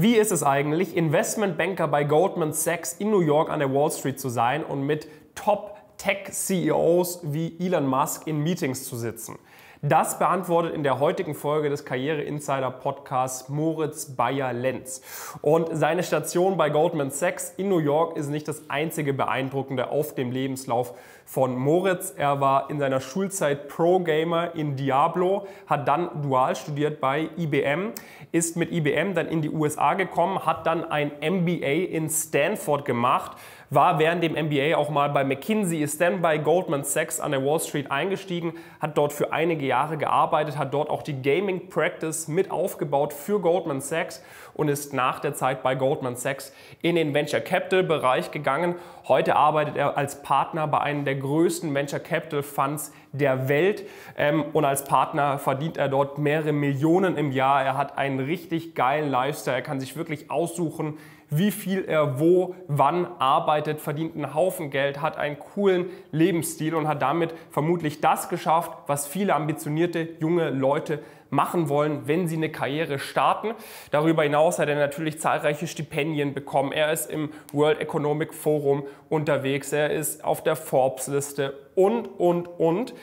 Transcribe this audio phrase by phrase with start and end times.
[0.00, 4.20] Wie ist es eigentlich, Investmentbanker bei Goldman Sachs in New York an der Wall Street
[4.20, 9.40] zu sein und mit Top-Tech-CEOs wie Elon Musk in Meetings zu sitzen?
[9.82, 15.02] Das beantwortet in der heutigen Folge des Karriere Insider Podcasts Moritz Bayer-Lenz.
[15.40, 20.16] Und seine Station bei Goldman Sachs in New York ist nicht das einzige beeindruckende auf
[20.16, 22.12] dem Lebenslauf von Moritz.
[22.16, 27.92] Er war in seiner Schulzeit Pro-Gamer in Diablo, hat dann dual studiert bei IBM,
[28.32, 33.36] ist mit IBM dann in die USA gekommen, hat dann ein MBA in Stanford gemacht,
[33.70, 37.44] war während dem MBA auch mal bei McKinsey, ist dann bei Goldman Sachs an der
[37.44, 42.28] Wall Street eingestiegen, hat dort für einige Jahre gearbeitet, hat dort auch die Gaming Practice
[42.28, 44.22] mit aufgebaut für Goldman Sachs
[44.54, 48.74] und ist nach der Zeit bei Goldman Sachs in den Venture Capital Bereich gegangen.
[49.06, 53.84] Heute arbeitet er als Partner bei einem der größten Venture Capital Funds der Welt
[54.16, 57.62] ähm, und als Partner verdient er dort mehrere Millionen im Jahr.
[57.62, 60.98] Er hat einen richtig geilen Lifestyle, er kann sich wirklich aussuchen,
[61.30, 66.88] wie viel er wo, wann arbeitet, verdient einen Haufen Geld, hat einen coolen Lebensstil und
[66.88, 72.50] hat damit vermutlich das geschafft, was viele ambitionierte junge Leute machen wollen, wenn sie eine
[72.50, 73.52] Karriere starten.
[73.90, 76.72] Darüber hinaus hat er natürlich zahlreiche Stipendien bekommen.
[76.72, 82.94] Er ist im World Economic Forum unterwegs, er ist auf der Forbes-Liste und, und, und.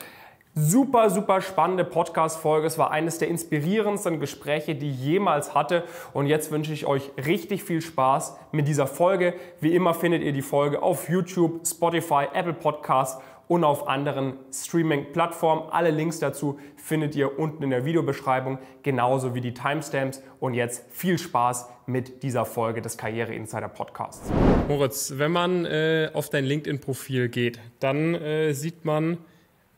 [0.58, 2.66] Super, super spannende Podcast-Folge.
[2.66, 5.84] Es war eines der inspirierendsten Gespräche, die ich jemals hatte.
[6.14, 9.34] Und jetzt wünsche ich euch richtig viel Spaß mit dieser Folge.
[9.60, 15.64] Wie immer findet ihr die Folge auf YouTube, Spotify, Apple Podcasts und auf anderen Streaming-Plattformen.
[15.72, 20.22] Alle Links dazu findet ihr unten in der Videobeschreibung, genauso wie die Timestamps.
[20.40, 24.32] Und jetzt viel Spaß mit dieser Folge des Karriere Insider Podcasts.
[24.68, 29.18] Moritz, wenn man äh, auf dein LinkedIn-Profil geht, dann äh, sieht man,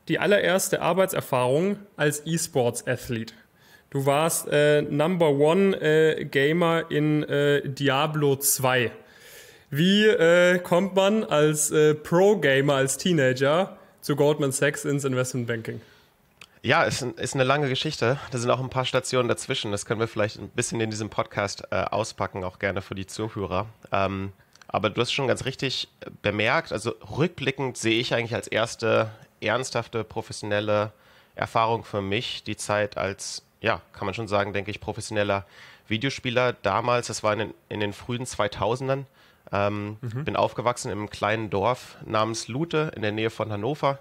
[0.09, 3.35] die allererste Arbeitserfahrung als E-Sports-Athlet.
[3.91, 8.91] Du warst äh, Number One äh, Gamer in äh, Diablo 2.
[9.71, 15.81] Wie äh, kommt man als äh, Pro-Gamer, als Teenager zu Goldman Sachs ins Investment Banking?
[16.63, 18.19] Ja, ist, ist eine lange Geschichte.
[18.31, 19.73] Da sind auch ein paar Stationen dazwischen.
[19.73, 23.07] Das können wir vielleicht ein bisschen in diesem Podcast äh, auspacken, auch gerne für die
[23.07, 23.67] Zuhörer.
[23.93, 24.33] Ähm,
[24.67, 25.89] aber du hast schon ganz richtig
[26.21, 29.11] bemerkt, also rückblickend sehe ich eigentlich als erste
[29.41, 30.93] ernsthafte professionelle
[31.35, 35.45] Erfahrung für mich, die Zeit als, ja, kann man schon sagen, denke ich, professioneller
[35.87, 36.53] Videospieler.
[36.53, 39.05] Damals, das war in den, in den frühen 2000ern,
[39.53, 40.25] ähm, mhm.
[40.25, 43.99] bin aufgewachsen im kleinen Dorf namens Lute in der Nähe von Hannover.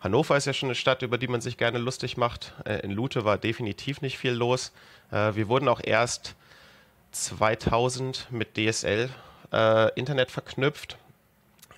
[0.00, 2.52] Hannover ist ja schon eine Stadt, über die man sich gerne lustig macht.
[2.64, 4.72] Äh, in Lute war definitiv nicht viel los.
[5.10, 6.34] Äh, wir wurden auch erst
[7.12, 9.08] 2000 mit DSL
[9.52, 10.98] äh, Internet verknüpft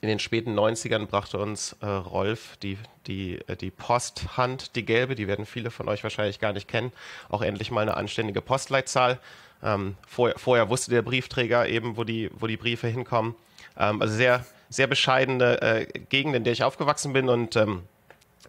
[0.00, 5.14] in den späten 90ern brachte uns äh, Rolf die, die, äh, die Posthand, die gelbe,
[5.14, 6.92] die werden viele von euch wahrscheinlich gar nicht kennen,
[7.28, 9.18] auch endlich mal eine anständige Postleitzahl.
[9.62, 13.34] Ähm, vorher, vorher, wusste der Briefträger eben, wo die, wo die Briefe hinkommen.
[13.78, 17.82] Ähm, also sehr, sehr bescheidene äh, Gegend, in der ich aufgewachsen bin und ähm,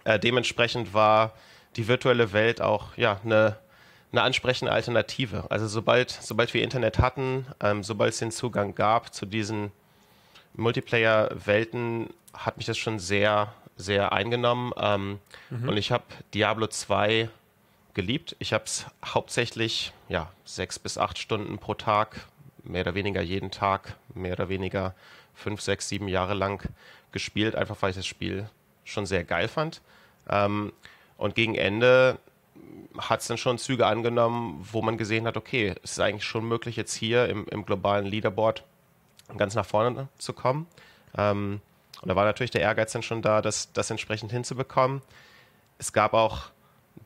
[0.03, 1.33] äh, dementsprechend war
[1.75, 3.57] die virtuelle Welt auch ja, eine,
[4.11, 5.45] eine ansprechende Alternative.
[5.49, 9.71] Also sobald, sobald wir Internet hatten, ähm, sobald es den Zugang gab zu diesen
[10.57, 14.73] Multiplayer-Welten hat mich das schon sehr, sehr eingenommen.
[14.77, 15.19] Ähm,
[15.49, 15.69] mhm.
[15.69, 16.03] Und ich habe
[16.33, 17.29] Diablo 2
[17.93, 18.35] geliebt.
[18.39, 22.27] Ich habe es hauptsächlich ja, sechs bis acht Stunden pro Tag,
[22.63, 24.93] mehr oder weniger jeden Tag, mehr oder weniger
[25.33, 26.69] fünf, sechs, sieben Jahre lang
[27.11, 28.49] gespielt, einfach weil ich das Spiel
[28.83, 29.81] schon sehr geil fand.
[30.29, 30.73] Ähm,
[31.17, 32.19] und gegen Ende
[32.97, 36.47] hat es dann schon Züge angenommen, wo man gesehen hat, okay, es ist eigentlich schon
[36.47, 38.63] möglich, jetzt hier im, im globalen Leaderboard
[39.35, 40.67] ganz nach vorne zu kommen.
[41.17, 41.61] Ähm,
[42.01, 45.01] und da war natürlich der Ehrgeiz dann schon da, das, das entsprechend hinzubekommen.
[45.79, 46.49] Es gab auch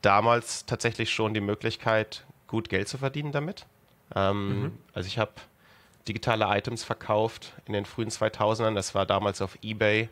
[0.02, 3.66] damals tatsächlich schon die Möglichkeit, gut Geld zu verdienen damit.
[4.14, 4.78] Ähm, mhm.
[4.92, 5.32] Also ich habe
[6.08, 8.74] digitale Items verkauft in den frühen 2000ern.
[8.74, 10.08] Das war damals auf eBay.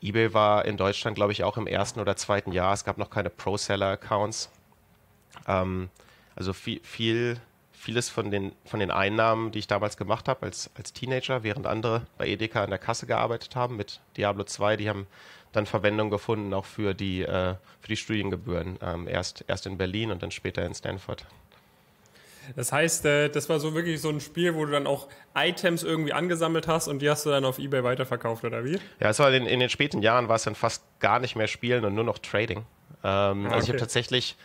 [0.00, 2.72] eBay war in Deutschland, glaube ich, auch im ersten oder zweiten Jahr.
[2.72, 4.50] Es gab noch keine Pro-Seller-Accounts.
[5.46, 5.90] Ähm,
[6.36, 7.40] also viel, viel
[7.84, 11.66] vieles von den, von den Einnahmen, die ich damals gemacht habe als, als Teenager, während
[11.66, 15.06] andere bei Edeka an der Kasse gearbeitet haben mit Diablo 2, die haben
[15.52, 18.78] dann Verwendung gefunden auch für die, äh, für die Studiengebühren.
[18.82, 21.26] Ähm, erst, erst in Berlin und dann später in Stanford.
[22.56, 25.82] Das heißt, äh, das war so wirklich so ein Spiel, wo du dann auch Items
[25.82, 28.78] irgendwie angesammelt hast und die hast du dann auf Ebay weiterverkauft, oder wie?
[28.98, 31.48] Ja, es war in, in den späten Jahren war es dann fast gar nicht mehr
[31.48, 32.58] Spielen und nur noch Trading.
[32.58, 32.64] Ähm,
[33.04, 33.54] ah, okay.
[33.54, 34.36] Also ich habe tatsächlich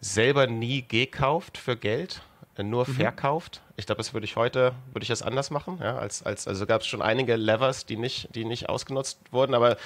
[0.00, 2.22] selber nie gekauft für Geld,
[2.64, 2.94] nur mhm.
[2.94, 3.62] verkauft.
[3.76, 5.78] Ich glaube, das würde ich heute, würde ich das anders machen.
[5.80, 9.54] Ja, als, als, also gab es schon einige Levers, die nicht, die nicht ausgenutzt wurden.
[9.54, 9.76] Aber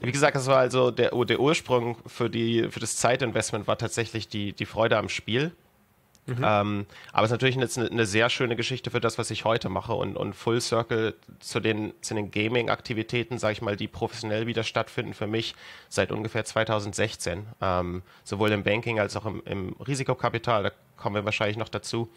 [0.00, 4.28] wie gesagt, das war also der, der Ursprung für, die, für das Zeitinvestment war tatsächlich
[4.28, 5.52] die, die Freude am Spiel.
[6.26, 6.42] Mhm.
[6.42, 9.68] Ähm, aber es ist natürlich eine, eine, sehr schöne Geschichte für das, was ich heute
[9.68, 14.46] mache und, und Full Circle zu den, zu den Gaming-Aktivitäten, sage ich mal, die professionell
[14.46, 15.54] wieder stattfinden für mich
[15.90, 17.46] seit ungefähr 2016.
[17.60, 22.08] Ähm, sowohl im Banking als auch im, im, Risikokapital, da kommen wir wahrscheinlich noch dazu.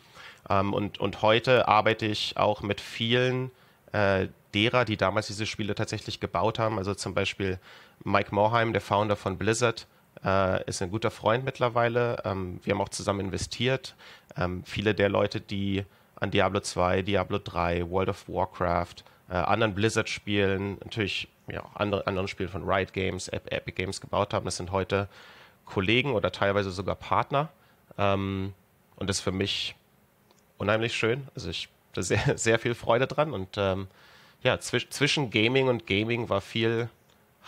[0.50, 3.52] Ähm, und, und heute arbeite ich auch mit vielen
[3.92, 6.78] äh, derer, die damals diese Spiele tatsächlich gebaut haben.
[6.78, 7.60] Also zum Beispiel
[8.06, 9.86] Mike Morheim, der Founder von Blizzard,
[10.24, 12.22] äh, ist ein guter Freund mittlerweile.
[12.26, 13.96] Ähm, wir haben auch zusammen investiert.
[14.38, 15.86] Ähm, viele der Leute, die
[16.16, 22.28] an Diablo 2, Diablo 3, World of Warcraft, äh, anderen Blizzard-Spielen, natürlich ja, andere, anderen
[22.28, 25.08] Spielen von Riot Games, Epic Games gebaut haben, das sind heute
[25.66, 27.50] Kollegen oder teilweise sogar Partner.
[27.98, 28.54] Ähm,
[28.96, 29.76] und das ist für mich
[30.58, 31.28] unheimlich schön.
[31.36, 33.88] Also ich habe sehr, sehr viel Freude dran und ähm,
[34.44, 36.90] ja, zwisch zwischen Gaming und Gaming war viel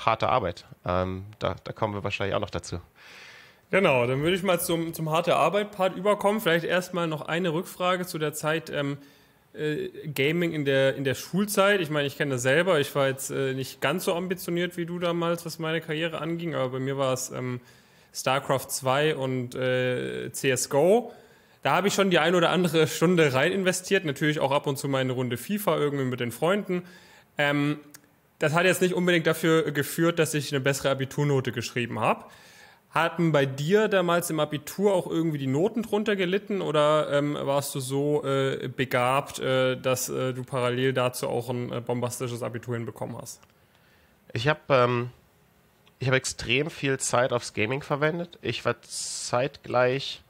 [0.06, 0.66] harte Arbeit.
[0.86, 2.80] Ähm, da, da kommen wir wahrscheinlich auch noch dazu.
[3.72, 6.42] Genau, dann würde ich mal zum, zum harte Arbeit-Part überkommen.
[6.42, 8.98] Vielleicht erstmal noch eine Rückfrage zu der Zeit ähm,
[9.54, 11.80] äh, Gaming in der, in der Schulzeit.
[11.80, 12.80] Ich meine, ich kenne das selber.
[12.80, 16.56] Ich war jetzt äh, nicht ganz so ambitioniert wie du damals, was meine Karriere anging,
[16.56, 17.62] aber bei mir war es ähm,
[18.14, 21.14] StarCraft 2 und äh, CSGO.
[21.62, 24.06] Da habe ich schon die ein oder andere Stunde rein investiert.
[24.06, 26.84] Natürlich auch ab und zu mal eine Runde FIFA irgendwie mit den Freunden.
[27.38, 27.80] Ähm,
[28.40, 32.26] das hat jetzt nicht unbedingt dafür geführt, dass ich eine bessere Abiturnote geschrieben habe.
[32.90, 37.76] Hatten bei dir damals im Abitur auch irgendwie die Noten drunter gelitten oder ähm, warst
[37.76, 42.76] du so äh, begabt, äh, dass äh, du parallel dazu auch ein äh, bombastisches Abitur
[42.76, 43.42] hinbekommen hast?
[44.34, 45.10] Ich habe ähm,
[46.04, 48.40] hab extrem viel Zeit aufs Gaming verwendet.
[48.42, 50.24] Ich war zeitgleich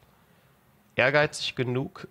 [0.96, 2.08] ehrgeizig genug,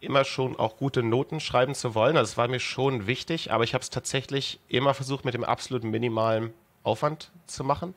[0.00, 2.16] immer schon auch gute Noten schreiben zu wollen.
[2.16, 5.44] Also es war mir schon wichtig, aber ich habe es tatsächlich immer versucht, mit dem
[5.44, 6.52] absoluten minimalen
[6.82, 7.94] Aufwand zu machen.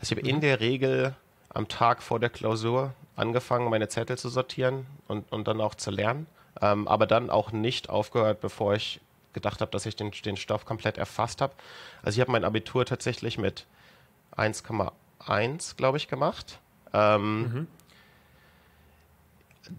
[0.00, 0.36] Also ich habe mhm.
[0.36, 1.14] in der Regel
[1.48, 5.90] am Tag vor der Klausur angefangen, meine Zettel zu sortieren und, und dann auch zu
[5.90, 6.26] lernen,
[6.60, 9.00] ähm, aber dann auch nicht aufgehört, bevor ich
[9.32, 11.54] gedacht habe, dass ich den, den Stoff komplett erfasst habe.
[12.02, 13.66] Also ich habe mein Abitur tatsächlich mit
[14.36, 16.58] 1,1, glaube ich, gemacht.
[16.92, 17.66] Ähm, mhm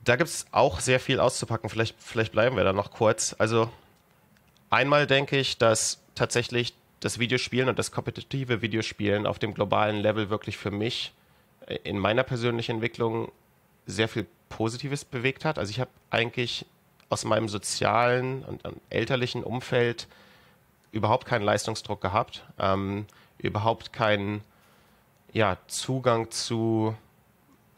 [0.04, 1.70] da gibt es auch sehr viel auszupacken.
[1.70, 3.36] Vielleicht, vielleicht bleiben wir da noch kurz.
[3.38, 3.70] Also
[4.70, 10.30] einmal denke ich, dass tatsächlich das Videospielen und das kompetitive Videospielen auf dem globalen Level
[10.30, 11.14] wirklich für mich
[11.68, 13.32] äh, in meiner persönlichen Entwicklung
[13.86, 15.58] sehr viel Positives bewegt hat.
[15.58, 16.66] Also ich habe eigentlich
[17.10, 20.08] aus meinem sozialen und, elterlichen Umfeld
[20.92, 23.06] überhaupt keinen Leistungsdruck gehabt, ähm,
[23.38, 24.42] überhaupt keinen
[25.32, 26.96] ja, Zugang zu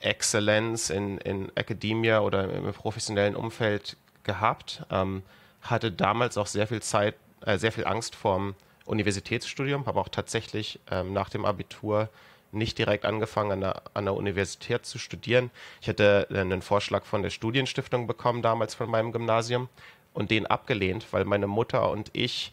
[0.01, 4.83] Exzellenz in, in Academia oder im professionellen Umfeld gehabt.
[4.92, 5.24] Ähm,
[5.62, 7.15] hatte damals auch sehr viel Zeit,
[7.45, 8.56] äh, sehr viel Angst vorm
[8.86, 12.09] Universitätsstudium, habe auch tatsächlich ähm, nach dem Abitur
[12.51, 15.51] nicht direkt angefangen, an der, an der Universität zu studieren.
[15.80, 19.69] Ich hatte einen Vorschlag von der Studienstiftung bekommen, damals von meinem Gymnasium,
[20.13, 22.51] und den abgelehnt, weil meine Mutter und ich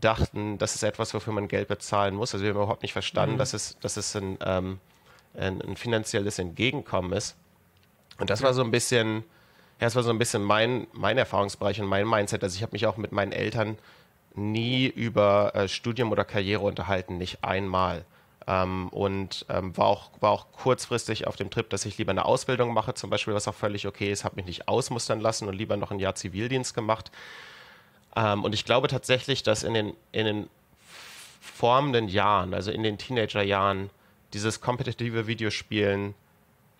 [0.00, 2.32] dachten, das ist etwas, wofür man Geld bezahlen muss.
[2.32, 3.38] Also wir haben überhaupt nicht verstanden, mhm.
[3.38, 4.78] dass es, dass es ein, ähm,
[5.36, 7.36] ein, ein finanzielles Entgegenkommen ist.
[8.18, 9.24] Und das war so ein bisschen,
[9.80, 12.42] ja, das war so ein bisschen mein, mein Erfahrungsbereich und mein Mindset.
[12.42, 13.78] Also ich habe mich auch mit meinen Eltern
[14.34, 18.04] nie über äh, Studium oder Karriere unterhalten, nicht einmal.
[18.46, 22.24] Ähm, und ähm, war, auch, war auch kurzfristig auf dem Trip, dass ich lieber eine
[22.24, 25.54] Ausbildung mache, zum Beispiel, was auch völlig okay ist, habe mich nicht ausmustern lassen und
[25.54, 27.10] lieber noch ein Jahr Zivildienst gemacht.
[28.16, 30.50] Ähm, und ich glaube tatsächlich, dass in den, in den
[31.40, 33.90] formenden Jahren, also in den Teenagerjahren,
[34.32, 36.14] dieses kompetitive Videospielen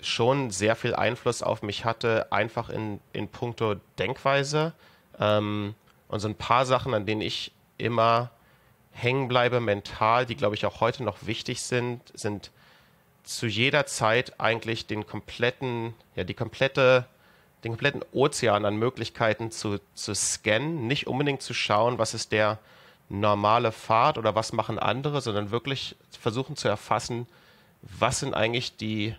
[0.00, 4.72] schon sehr viel Einfluss auf mich hatte, einfach in, in puncto Denkweise.
[5.18, 5.74] Ähm,
[6.08, 8.30] und so ein paar Sachen, an denen ich immer
[8.92, 12.50] hängen bleibe mental, die glaube ich auch heute noch wichtig sind, sind
[13.24, 17.06] zu jeder Zeit eigentlich den kompletten, ja, die komplette,
[17.64, 22.58] den kompletten Ozean an Möglichkeiten zu, zu scannen, nicht unbedingt zu schauen, was ist der
[23.08, 27.26] normale Pfad oder was machen andere, sondern wirklich versuchen zu erfassen,
[27.82, 29.14] was sind eigentlich die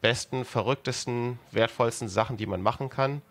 [0.00, 3.22] besten, verrücktesten, wertvollsten Sachen, die man machen kann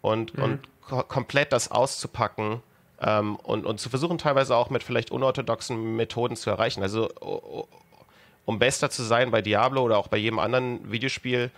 [0.00, 0.42] und, mhm.
[0.42, 2.62] und ko komplett das auszupacken
[3.00, 6.82] ähm, und, und zu versuchen, teilweise auch mit vielleicht unorthodoxen Methoden zu erreichen.
[6.82, 7.08] Also
[8.44, 11.50] um bester zu sein bei Diablo oder auch bei jedem anderen Videospiel,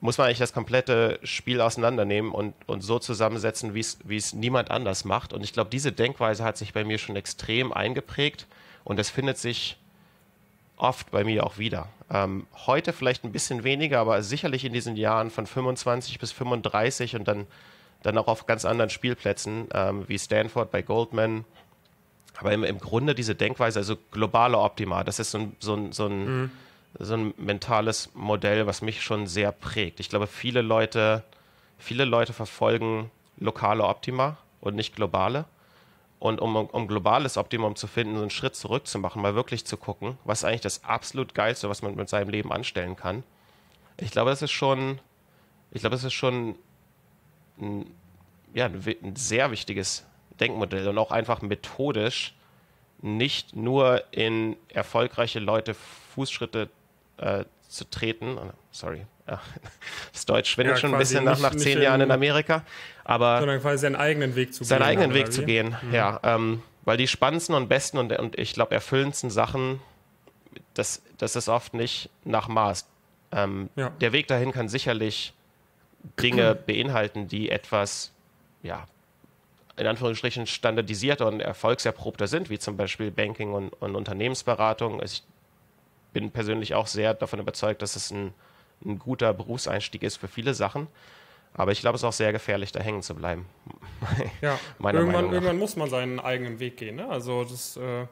[0.00, 5.04] muss man eigentlich das komplette Spiel auseinandernehmen und, und so zusammensetzen, wie es niemand anders
[5.04, 5.32] macht.
[5.32, 8.46] Und ich glaube, diese Denkweise hat sich bei mir schon extrem eingeprägt
[8.84, 9.76] und es findet sich
[10.78, 11.88] oft bei mir auch wieder.
[12.10, 17.16] Ähm, heute vielleicht ein bisschen weniger, aber sicherlich in diesen Jahren von 25 bis 35
[17.16, 17.46] und dann,
[18.02, 21.44] dann auch auf ganz anderen Spielplätzen ähm, wie Stanford bei Goldman.
[22.38, 25.92] Aber im, im Grunde diese Denkweise, also globale Optima, das ist so ein, so ein,
[25.92, 26.50] so ein, mhm.
[26.98, 30.00] so ein mentales Modell, was mich schon sehr prägt.
[30.00, 31.24] Ich glaube, viele Leute
[31.78, 35.46] viele Leute verfolgen lokale Optima und nicht globale.
[36.18, 39.64] Und um, um globales Optimum zu finden, so einen Schritt zurück zu machen, mal wirklich
[39.64, 43.22] zu gucken, was ist eigentlich das absolut Geilste, was man mit seinem Leben anstellen kann.
[43.96, 45.00] Ich glaube, das ist schon,
[45.70, 46.56] ich glaube, das ist schon
[47.60, 47.86] ein,
[48.52, 50.04] ja, ein sehr wichtiges
[50.40, 52.34] Denkmodell und auch einfach methodisch
[53.00, 56.68] nicht nur in erfolgreiche Leute Fußschritte
[57.18, 58.38] äh, zu treten.
[58.72, 59.40] Sorry, ja,
[60.12, 62.64] das Deutsch schwindet ja, schon ein bisschen nach, nach zehn Jahren in Amerika.
[63.04, 64.86] Aber sondern quasi seinen eigenen Weg zu seinen gehen.
[64.86, 65.94] Seinen eigenen Weg zu gehen, mhm.
[65.94, 66.20] ja.
[66.22, 69.80] Ähm, weil die spannendsten und besten und, und ich glaube erfüllendsten Sachen,
[70.74, 72.86] das, das ist oft nicht nach Maß.
[73.32, 73.90] Ähm, ja.
[74.00, 75.34] Der Weg dahin kann sicherlich
[76.20, 78.12] Dinge beinhalten, die etwas,
[78.62, 78.86] ja,
[79.76, 85.00] in Anführungsstrichen standardisierter und erfolgserprobter sind, wie zum Beispiel Banking und, und Unternehmensberatung.
[85.02, 85.22] Ich
[86.12, 88.34] bin persönlich auch sehr davon überzeugt, dass es ein,
[88.84, 90.86] ein guter Berufseinstieg ist für viele Sachen.
[91.54, 93.46] Aber ich glaube, es ist auch sehr gefährlich, da hängen zu bleiben.
[94.42, 96.96] ja, irgendwann, irgendwann, muss man seinen eigenen Weg gehen.
[96.96, 97.08] Ne?
[97.08, 98.06] Also das äh,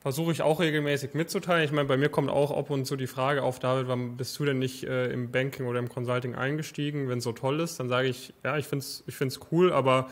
[0.00, 1.64] versuche ich auch regelmäßig mitzuteilen.
[1.64, 4.38] Ich meine, bei mir kommt auch ab und zu die Frage auf, David, wann bist
[4.38, 7.80] du denn nicht äh, im Banking oder im Consulting eingestiegen, wenn es so toll ist?
[7.80, 10.08] Dann sage ich, ja, ich finde es ich find's cool, aber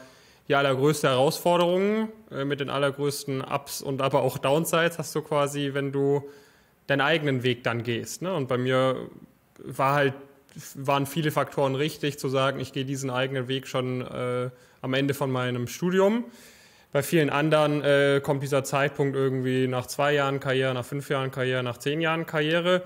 [0.49, 5.75] die allergrößte Herausforderung äh, mit den allergrößten Ups und aber auch Downsides hast du quasi,
[5.75, 6.29] wenn du
[6.87, 8.23] deinen eigenen Weg dann gehst.
[8.23, 8.33] Ne?
[8.33, 9.11] Und bei mir
[9.65, 10.15] war halt,
[10.75, 14.51] waren viele Faktoren richtig, zu sagen, ich gehe diesen eigenen Weg schon äh,
[14.81, 16.25] am Ende von meinem Studium.
[16.93, 21.31] Bei vielen anderen äh, kommt dieser Zeitpunkt irgendwie nach zwei Jahren Karriere, nach fünf Jahren
[21.31, 22.83] Karriere, nach zehn Jahren Karriere.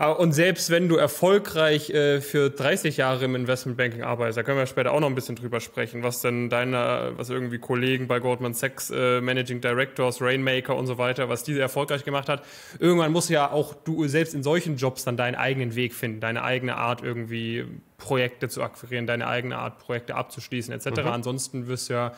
[0.00, 4.56] Ah, und selbst wenn du erfolgreich äh, für 30 Jahre im Investmentbanking arbeitest, da können
[4.56, 8.20] wir später auch noch ein bisschen drüber sprechen, was denn deine, was irgendwie Kollegen bei
[8.20, 12.44] Goldman Sachs, äh, Managing Directors, Rainmaker und so weiter, was diese erfolgreich gemacht hat.
[12.78, 16.44] Irgendwann musst ja auch du selbst in solchen Jobs dann deinen eigenen Weg finden, deine
[16.44, 17.64] eigene Art irgendwie
[17.96, 20.90] Projekte zu akquirieren, deine eigene Art Projekte abzuschließen etc.
[21.02, 21.08] Mhm.
[21.08, 22.12] Ansonsten wirst du ja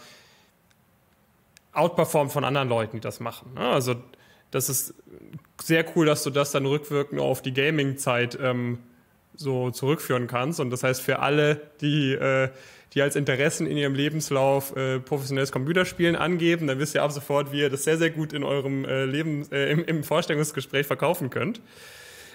[1.73, 3.55] outperformed von anderen Leuten, die das machen.
[3.55, 3.61] Ne?
[3.61, 3.97] Also
[4.51, 4.95] das ist
[5.63, 8.79] sehr cool, dass du das dann rückwirkend auf die Gaming-Zeit ähm,
[9.37, 10.61] so zurückführen kannst.
[10.61, 12.51] Und das heißt, für alle, die, äh,
[12.93, 17.53] die als Interessen in ihrem Lebenslauf äh, professionelles Computerspielen angeben, dann wisst ihr ab sofort,
[17.53, 21.31] wie ihr das sehr, sehr gut in eurem äh, Leben, äh, im, im Vorstellungsgespräch verkaufen
[21.31, 21.61] könnt.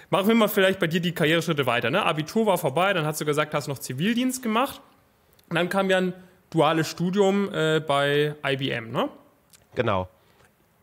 [0.08, 1.90] Machen wir mal vielleicht bei dir die Karriereschritte weiter.
[1.90, 2.02] Ne?
[2.04, 4.80] Abitur war vorbei, dann hast du gesagt, hast noch Zivildienst gemacht.
[5.50, 6.12] Und dann kam ja ein
[6.50, 9.08] duales Studium äh, bei IBM, ne?
[9.74, 10.08] Genau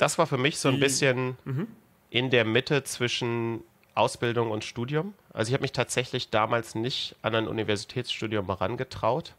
[0.03, 1.65] das war für mich so ein bisschen mhm.
[2.10, 3.62] in der Mitte zwischen
[3.95, 5.13] Ausbildung und Studium.
[5.31, 9.33] Also ich habe mich tatsächlich damals nicht an ein Universitätsstudium herangetraut.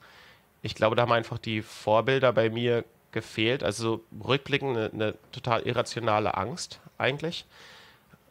[0.63, 3.63] Ich glaube, da haben einfach die Vorbilder bei mir gefehlt.
[3.63, 7.45] Also rückblickend eine, eine total irrationale Angst eigentlich.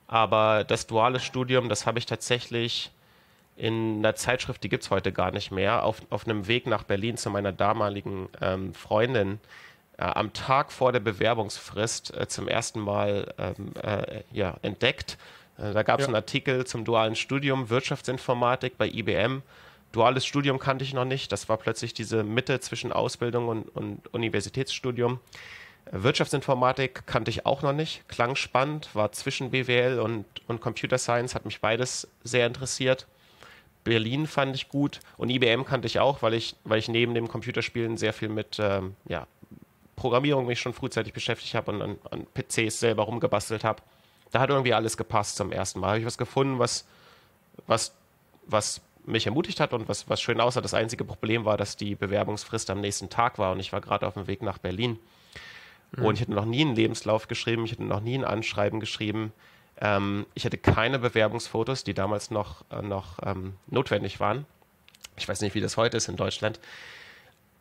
[0.07, 2.89] Aber das duale Studium, das habe ich tatsächlich
[3.57, 6.81] in einer Zeitschrift, die gibt es heute gar nicht mehr, auf, auf einem Weg nach
[6.81, 9.37] Berlin zu meiner damaligen ähm, Freundin äh,
[9.97, 15.17] am Tag vor der Bewerbungsfrist äh, zum ersten Mal ähm, äh, ja, entdeckt.
[15.57, 16.07] Äh, da gab es ja.
[16.07, 19.43] einen Artikel zum dualen Studium Wirtschaftsinformatik bei IBM.
[19.91, 21.31] Duales Studium kannte ich noch nicht.
[21.31, 25.19] Das war plötzlich diese Mitte zwischen Ausbildung und, und Universitätsstudium.
[25.85, 28.07] Äh, Wirtschaftsinformatik kannte ich auch noch nicht.
[28.07, 33.07] Klang spannend, war zwischen BWL und, und Computer Science, hat mich beides sehr interessiert.
[33.83, 37.27] Berlin fand ich gut und IBM kannte ich auch, weil ich, weil ich neben dem
[37.27, 39.27] Computerspielen sehr viel mit ähm, ja,
[40.03, 43.81] Programmierung mich schon frühzeitig beschäftigt habe und an, an PCs selber rumgebastelt habe.
[44.31, 45.91] Da hat irgendwie alles gepasst zum ersten Mal.
[45.91, 46.85] Habe ich was gefunden, was,
[47.67, 47.93] was,
[48.45, 50.59] was mich ermutigt hat und was, was schön aussah.
[50.59, 54.05] Das einzige Problem war, dass die Bewerbungsfrist am nächsten Tag war und ich war gerade
[54.05, 54.99] auf dem Weg nach Berlin.
[55.93, 56.03] Mhm.
[56.03, 59.31] Und ich hatte noch nie einen Lebenslauf geschrieben, ich hatte noch nie ein Anschreiben geschrieben.
[59.79, 64.45] Ähm, ich hatte keine Bewerbungsfotos, die damals noch, äh, noch ähm, notwendig waren.
[65.15, 66.59] Ich weiß nicht, wie das heute ist in Deutschland.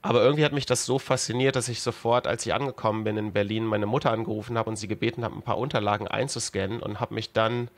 [0.03, 3.33] Aber irgendwie hat mich das so fasziniert, dass ich sofort, als ich angekommen bin in
[3.33, 7.15] Berlin, meine Mutter angerufen habe und sie gebeten habe, ein paar Unterlagen einzuscannen und habe
[7.15, 7.69] mich dann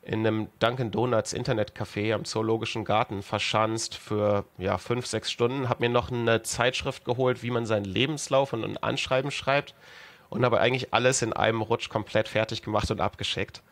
[0.00, 5.82] in einem Dunkin' Donuts Internetcafé am Zoologischen Garten verschanzt für ja, fünf, sechs Stunden, habe
[5.82, 9.74] mir noch eine Zeitschrift geholt, wie man seinen Lebenslauf und ein Anschreiben schreibt
[10.30, 13.62] und habe eigentlich alles in einem Rutsch komplett fertig gemacht und abgeschickt.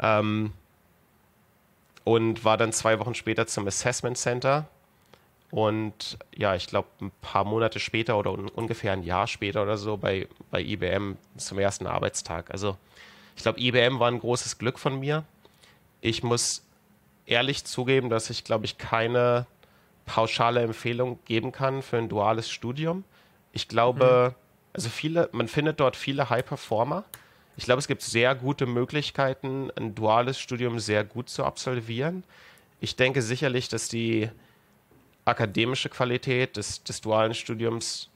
[0.00, 0.52] Ähm,
[2.04, 4.68] und war dann zwei Wochen später zum Assessment Center
[5.52, 9.76] und ja, ich glaube, ein paar Monate später oder un ungefähr ein Jahr später oder
[9.76, 12.50] so bei, bei IBM zum ersten Arbeitstag.
[12.50, 12.78] Also
[13.36, 15.24] ich glaube, IBM war ein großes Glück von mir.
[16.00, 16.64] Ich muss
[17.26, 19.46] ehrlich zugeben, dass ich, glaube ich, keine
[20.06, 23.04] pauschale Empfehlung geben kann für ein duales Studium.
[23.52, 24.34] Ich glaube, mhm.
[24.72, 27.04] also viele, man findet dort viele High Performer.
[27.58, 32.24] Ich glaube, es gibt sehr gute Möglichkeiten, ein duales Studium sehr gut zu absolvieren.
[32.80, 34.30] Ich denke sicherlich, dass die
[35.24, 38.10] akademische Qualität des, des dualen Studiums,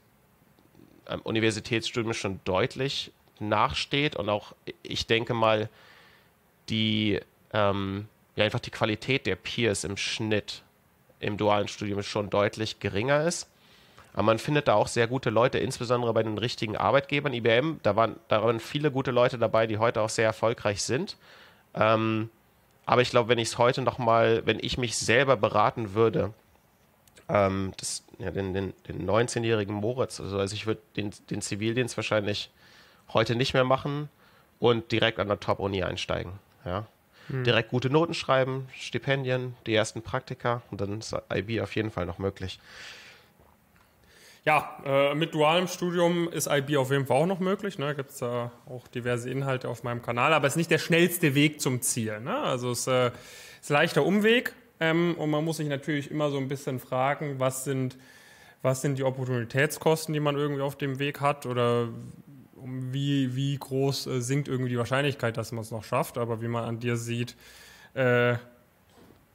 [1.07, 5.69] ähm, Universitätsstudiums schon deutlich nachsteht und auch, ich denke mal,
[6.69, 7.19] die,
[7.53, 10.63] ähm, ja, einfach die Qualität der Peers im Schnitt
[11.19, 13.49] im dualen Studium schon deutlich geringer ist.
[14.13, 17.33] Aber man findet da auch sehr gute Leute, insbesondere bei den richtigen Arbeitgebern.
[17.33, 21.17] IBM, da waren, da waren viele gute Leute dabei, die heute auch sehr erfolgreich sind.
[21.75, 22.29] Ähm,
[22.85, 26.33] aber ich glaube, wenn ich es heute nochmal, wenn ich mich selber beraten würde,
[27.29, 31.97] ähm, das, ja, den, den, den 19-jährigen Moritz, also, also ich würde den, den Zivildienst
[31.97, 32.51] wahrscheinlich
[33.13, 34.09] heute nicht mehr machen
[34.59, 36.33] und direkt an der Top-Uni einsteigen.
[36.65, 36.87] Ja.
[37.27, 37.43] Hm.
[37.43, 42.05] Direkt gute Noten schreiben, Stipendien, die ersten Praktika und dann ist IB auf jeden Fall
[42.05, 42.59] noch möglich.
[44.45, 47.77] Ja, äh, mit dualem Studium ist IB auf jeden Fall auch noch möglich.
[47.77, 47.93] Ne?
[47.95, 51.35] Gibt es da auch diverse Inhalte auf meinem Kanal, aber es ist nicht der schnellste
[51.35, 52.21] Weg zum Ziel.
[52.21, 52.37] Ne?
[52.37, 53.11] Also es äh,
[53.61, 57.39] ist ein leichter Umweg ähm, und man muss sich natürlich immer so ein bisschen fragen,
[57.39, 57.97] was sind,
[58.61, 61.89] was sind die Opportunitätskosten, die man irgendwie auf dem Weg hat oder
[62.63, 66.17] wie, wie groß äh, sinkt irgendwie die Wahrscheinlichkeit, dass man es noch schafft.
[66.17, 67.35] Aber wie man an dir sieht,
[67.93, 68.35] äh,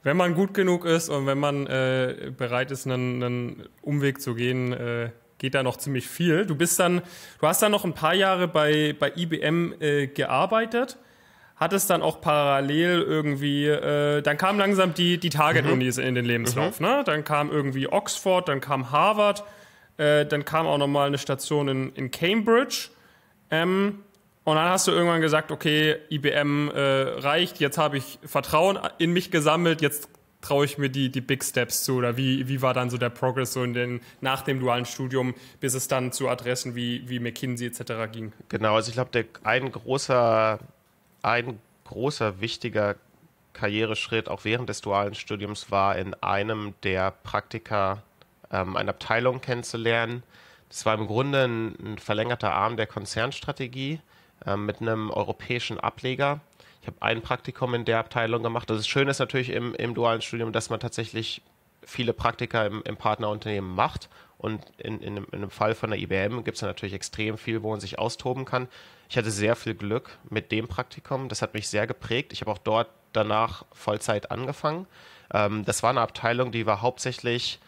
[0.03, 4.35] wenn man gut genug ist und wenn man äh, bereit ist, einen, einen, Umweg zu
[4.35, 6.45] gehen, äh, geht da noch ziemlich viel.
[6.45, 7.01] Du bist dann,
[7.39, 10.07] du hast dann noch ein paar Jahre bei, bei IBM äh,
[11.53, 16.03] gearbeitet, hattest dann auch parallel irgendwie, äh, dann kamen langsam die, die Target-Unis mhm.
[16.03, 16.79] in den Lebenslauf.
[16.79, 16.85] Mhm.
[16.85, 17.03] Ne?
[17.05, 19.43] Dann kam irgendwie Oxford, dann kam Harvard,
[19.97, 22.89] äh, dann kam auch nochmal eine Station in, in Cambridge.
[23.51, 23.99] Ähm,
[24.45, 29.13] und dann hast du irgendwann gesagt, okay, IBM äh, reicht, jetzt habe ich Vertrauen in
[29.13, 30.09] mich gesammelt, jetzt
[30.41, 31.95] traue ich mir die, die Big Steps zu?
[31.95, 35.33] Oder wie, wie war dann so der Progress so in den, nach dem dualen Studium,
[35.61, 38.11] bis es dann zu Adressen wie, wie McKinsey etc.
[38.11, 38.33] ging?
[38.49, 40.59] Genau, also ich glaube, ein großer,
[41.23, 42.95] ein großer wichtiger
[43.53, 48.03] Karriereschritt auch während des dualen Studiums war, in einem der Praktika
[48.51, 50.23] ähm, eine Abteilung kennenzulernen.
[50.69, 53.99] Das war im Grunde ein, ein verlängerter Arm der Konzernstrategie
[54.45, 56.39] ähm, mit einem europäischen Ableger.
[56.81, 58.69] Ich habe ein Praktikum in der Abteilung gemacht.
[58.69, 61.41] Das Schöne ist natürlich im, im dualen Studium, dass man tatsächlich
[61.85, 64.09] viele Praktika im, im Partnerunternehmen macht.
[64.37, 67.71] Und in, in, in einem Fall von der IBM gibt es natürlich extrem viel, wo
[67.71, 68.67] man sich austoben kann.
[69.09, 71.29] Ich hatte sehr viel Glück mit dem Praktikum.
[71.29, 72.33] Das hat mich sehr geprägt.
[72.33, 74.87] Ich habe auch dort danach Vollzeit angefangen.
[75.33, 77.59] Ähm, das war eine Abteilung, die war hauptsächlich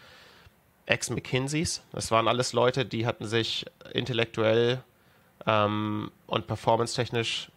[0.85, 1.81] Ex-McKinseys.
[1.91, 4.83] Das waren alles Leute, die hatten sich intellektuell
[5.45, 7.49] ähm, und performance-technisch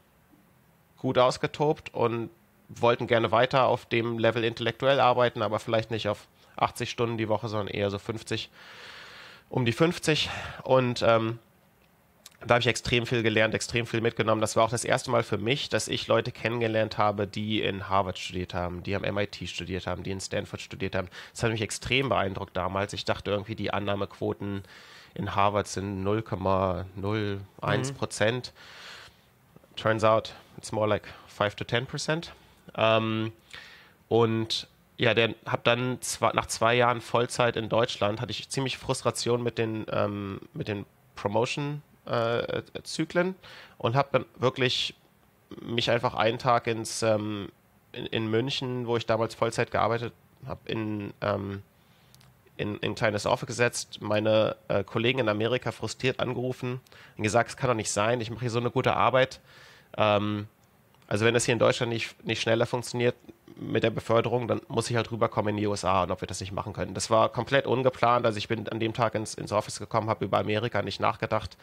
[0.99, 2.31] gut ausgetobt und
[2.69, 7.29] wollten gerne weiter auf dem Level intellektuell arbeiten, aber vielleicht nicht auf 80 Stunden die
[7.29, 8.51] Woche, sondern eher so 50,
[9.49, 10.29] um die 50.
[10.65, 11.39] Und ähm,
[12.47, 14.41] da habe ich extrem viel gelernt, extrem viel mitgenommen.
[14.41, 17.89] Das war auch das erste Mal für mich, dass ich Leute kennengelernt habe, die in
[17.89, 21.09] Harvard studiert haben, die am MIT studiert haben, die in Stanford studiert haben.
[21.33, 22.93] Das hat mich extrem beeindruckt damals.
[22.93, 24.63] Ich dachte irgendwie, die Annahmequoten
[25.15, 28.53] in Harvard sind 0,01 Prozent.
[28.55, 29.77] Mhm.
[29.77, 32.33] Turns out, it's more like 5 to 10 Prozent.
[32.77, 33.33] Ähm,
[34.09, 38.79] und ja, der habe dann zwei, nach zwei Jahren Vollzeit in Deutschland hatte ich ziemlich
[38.79, 42.63] Frustration mit den ähm, mit den Promotion-Zyklen äh,
[43.79, 44.95] und habe dann wirklich
[45.63, 47.49] mich einfach einen Tag ins ähm,
[47.93, 50.13] in, in, München, wo ich damals Vollzeit gearbeitet
[50.47, 51.63] habe, in ähm,
[52.59, 56.81] in, in ein kleines Office gesetzt, meine äh, Kollegen in Amerika frustriert angerufen
[57.17, 59.41] und gesagt, es kann doch nicht sein, ich mache hier so eine gute Arbeit.
[59.97, 60.49] Ähm,
[61.07, 63.15] also wenn das hier in Deutschland nicht, nicht schneller funktioniert
[63.57, 66.41] mit der Beförderung, dann muss ich halt rüberkommen in die USA und ob wir das
[66.41, 66.95] nicht machen können.
[66.95, 68.27] Das war komplett ungeplant.
[68.27, 71.57] Also ich bin an dem Tag ins, ins Office gekommen, habe über Amerika nicht nachgedacht.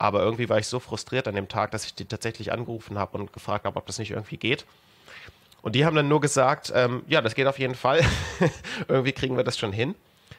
[0.00, 3.18] Aber irgendwie war ich so frustriert an dem Tag, dass ich die tatsächlich angerufen habe
[3.18, 4.64] und gefragt habe, ob das nicht irgendwie geht.
[5.60, 8.00] Und die haben dann nur gesagt, ähm, ja, das geht auf jeden Fall.
[8.88, 9.94] irgendwie kriegen wir das schon hin.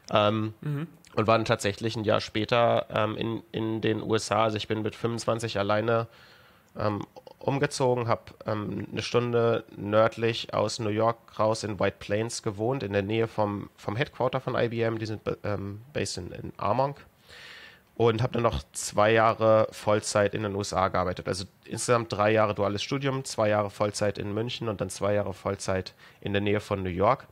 [0.10, 0.88] Ähm, mhm.
[1.13, 4.45] Und waren tatsächlich ein Jahr später ähm, in, in den USA.
[4.45, 6.08] Also ich bin mit 25 alleine
[6.76, 7.06] ähm,
[7.38, 12.93] umgezogen, habe ähm, eine Stunde nördlich aus New York raus in White Plains gewohnt, in
[12.93, 14.97] der Nähe vom, vom Headquarter von IBM.
[14.97, 17.06] Die sind ähm, based in, in Armonk.
[17.95, 21.27] Und habe dann noch zwei Jahre Vollzeit in den USA gearbeitet.
[21.27, 25.34] Also insgesamt drei Jahre duales Studium, zwei Jahre Vollzeit in München und dann zwei Jahre
[25.34, 27.27] Vollzeit in der Nähe von New York.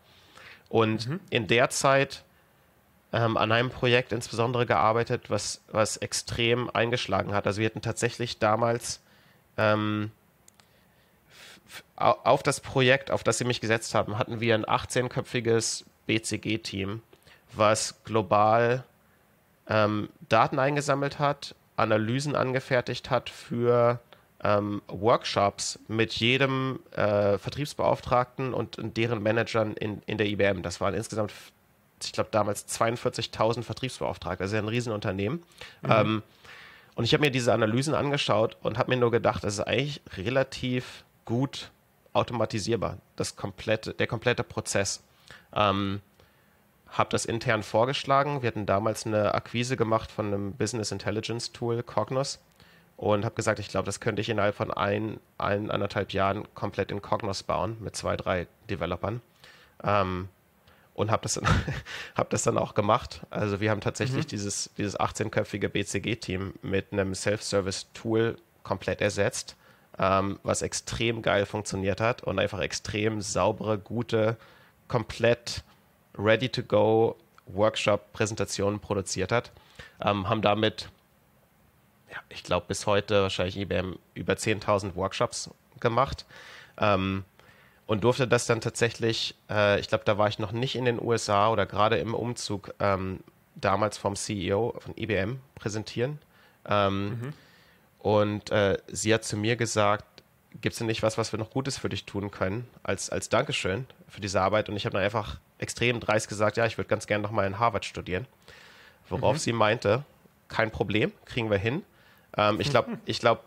[0.68, 1.20] Und mhm.
[1.32, 2.24] in der Zeit
[3.12, 7.48] ähm, an einem Projekt insbesondere gearbeitet, was, was extrem eingeschlagen hat.
[7.48, 9.02] Also wir hatten tatsächlich damals
[9.58, 10.12] ähm,
[11.96, 17.02] auf das Projekt, auf das sie mich gesetzt haben, hatten wir ein 18-köpfiges BCG-Team,
[17.54, 18.84] was global
[19.70, 24.00] ähm, Daten eingesammelt hat, Analysen angefertigt hat für
[24.44, 30.62] ähm, Workshops mit jedem äh, Vertriebsbeauftragten und, und deren Managern in, in der IBM.
[30.62, 31.32] Das waren insgesamt
[32.06, 35.44] ich glaube, damals 42.000 Vertriebsbeauftragte, also ein Riesenunternehmen.
[35.82, 35.90] Mhm.
[35.90, 36.24] Ähm,
[36.96, 40.02] und ich habe mir diese Analysen angeschaut und habe mir nur gedacht, das ist eigentlich
[40.18, 41.72] relativ gut
[42.14, 45.04] automatisierbar, das komplette, der komplette Prozess.
[45.54, 46.02] Ähm,
[46.92, 48.42] habe das intern vorgeschlagen.
[48.42, 52.40] Wir hatten damals eine Akquise gemacht von einem Business Intelligence Tool, Cognos,
[52.98, 56.92] und habe gesagt, ich glaube, das könnte ich innerhalb von ein, ein, anderthalb Jahren komplett
[56.92, 59.22] in Cognos bauen mit zwei, drei Developern.
[59.84, 60.28] Ähm,
[60.96, 61.48] und habe das, dann,
[62.16, 63.22] hab das dann auch gemacht.
[63.30, 64.30] Also wir haben tatsächlich mhm.
[64.30, 69.56] dieses, dieses 18-köpfige BCG-Team mit einem Self-Service-Tool komplett ersetzt,
[69.98, 74.36] ähm, was extrem geil funktioniert hat und einfach extrem saubere, gute,
[74.90, 75.64] komplett
[76.18, 77.16] ready-to-go
[77.48, 79.52] Workshop-Präsentationen produziert hat.
[80.02, 80.90] Ähm, haben damit,
[82.12, 86.26] ja, ich glaube, bis heute wahrscheinlich IBM über 10.000 Workshops gemacht.
[86.78, 87.24] Ähm,
[87.88, 91.02] und durfte das dann tatsächlich, äh, ich glaube, da war ich noch nicht in den
[91.02, 93.22] USA oder gerade im Umzug ähm,
[93.56, 96.20] damals vom CEO von IBM präsentieren.
[96.68, 97.34] Ähm, mhm.
[97.98, 100.06] Und äh, sie hat zu mir gesagt,
[100.62, 103.30] gibt es denn nicht was, was wir noch Gutes für dich tun können, als, als
[103.30, 104.70] Dankeschön für diese Arbeit?
[104.70, 107.60] Und ich habe dann einfach extrem dreist gesagt, ja, ich würde ganz gerne nochmal in
[107.60, 108.26] Harvard studieren.
[109.10, 109.40] Worauf mhm.
[109.40, 110.04] sie meinte,
[110.48, 111.84] kein Problem, kriegen wir hin.
[112.38, 113.42] Ähm, ich glaube, ich glaube,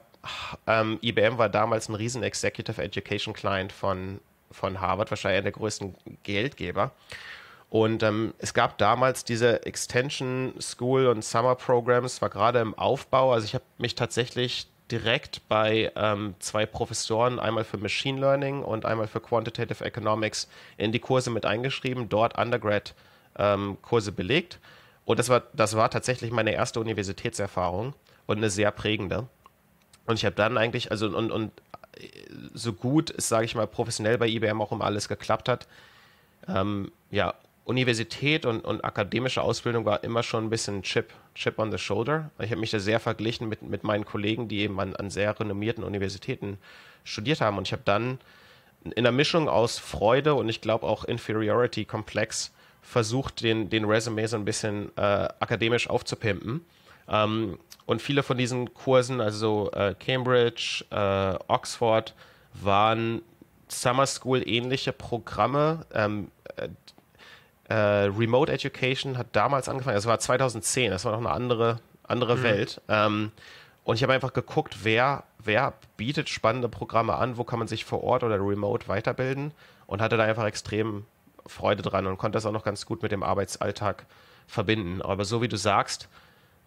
[0.66, 4.20] ähm, IBM war damals ein riesen Executive Education Client von
[4.52, 6.92] von Harvard, wahrscheinlich einer der größten Geldgeber.
[7.70, 13.32] Und ähm, es gab damals diese Extension School und Summer Programs, war gerade im Aufbau.
[13.32, 18.84] Also ich habe mich tatsächlich direkt bei ähm, zwei Professoren, einmal für Machine Learning und
[18.84, 24.60] einmal für Quantitative Economics, in die Kurse mit eingeschrieben, dort Undergrad-Kurse ähm, belegt.
[25.04, 27.94] Und das war, das war tatsächlich meine erste Universitätserfahrung
[28.26, 29.26] und eine sehr prägende.
[30.06, 31.50] Und ich habe dann eigentlich, also und, und
[32.54, 35.66] so gut es, sage ich mal, professionell bei IBM auch um alles geklappt hat.
[36.48, 41.70] Ähm, ja, Universität und, und, akademische Ausbildung war immer schon ein bisschen Chip, Chip on
[41.70, 42.30] the Shoulder.
[42.38, 45.38] Ich habe mich da sehr verglichen mit, mit meinen Kollegen, die eben an, an sehr
[45.38, 46.58] renommierten Universitäten
[47.04, 47.58] studiert haben.
[47.58, 48.18] Und ich habe dann
[48.94, 54.36] in der Mischung aus Freude und ich glaube auch Inferiority-Komplex versucht, den, den Resume so
[54.36, 56.64] ein bisschen äh, akademisch aufzupimpen.
[57.08, 62.14] Ähm, und viele von diesen Kursen, also äh, Cambridge, äh, Oxford,
[62.54, 63.22] waren
[63.68, 65.86] Summer School ähnliche Programme.
[65.94, 66.30] Ähm,
[67.72, 72.36] äh, Remote Education hat damals angefangen, das war 2010, das war noch eine andere, andere
[72.36, 72.42] mhm.
[72.42, 72.80] Welt.
[72.88, 73.32] Ähm,
[73.84, 77.84] und ich habe einfach geguckt, wer, wer bietet spannende Programme an, wo kann man sich
[77.84, 79.52] vor Ort oder remote weiterbilden
[79.86, 81.06] und hatte da einfach extrem
[81.46, 84.04] Freude dran und konnte das auch noch ganz gut mit dem Arbeitsalltag
[84.46, 85.00] verbinden.
[85.00, 86.08] Aber so wie du sagst,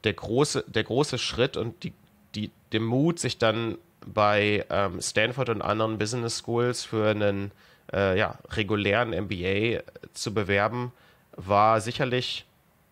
[0.04, 1.94] der große, der große Schritt und die,
[2.34, 7.52] die, der Mut, sich dann bei ähm, Stanford und anderen Business Schools für einen
[7.94, 9.82] äh, ja, regulären MBA
[10.14, 10.92] zu bewerben,
[11.36, 12.46] war sicherlich,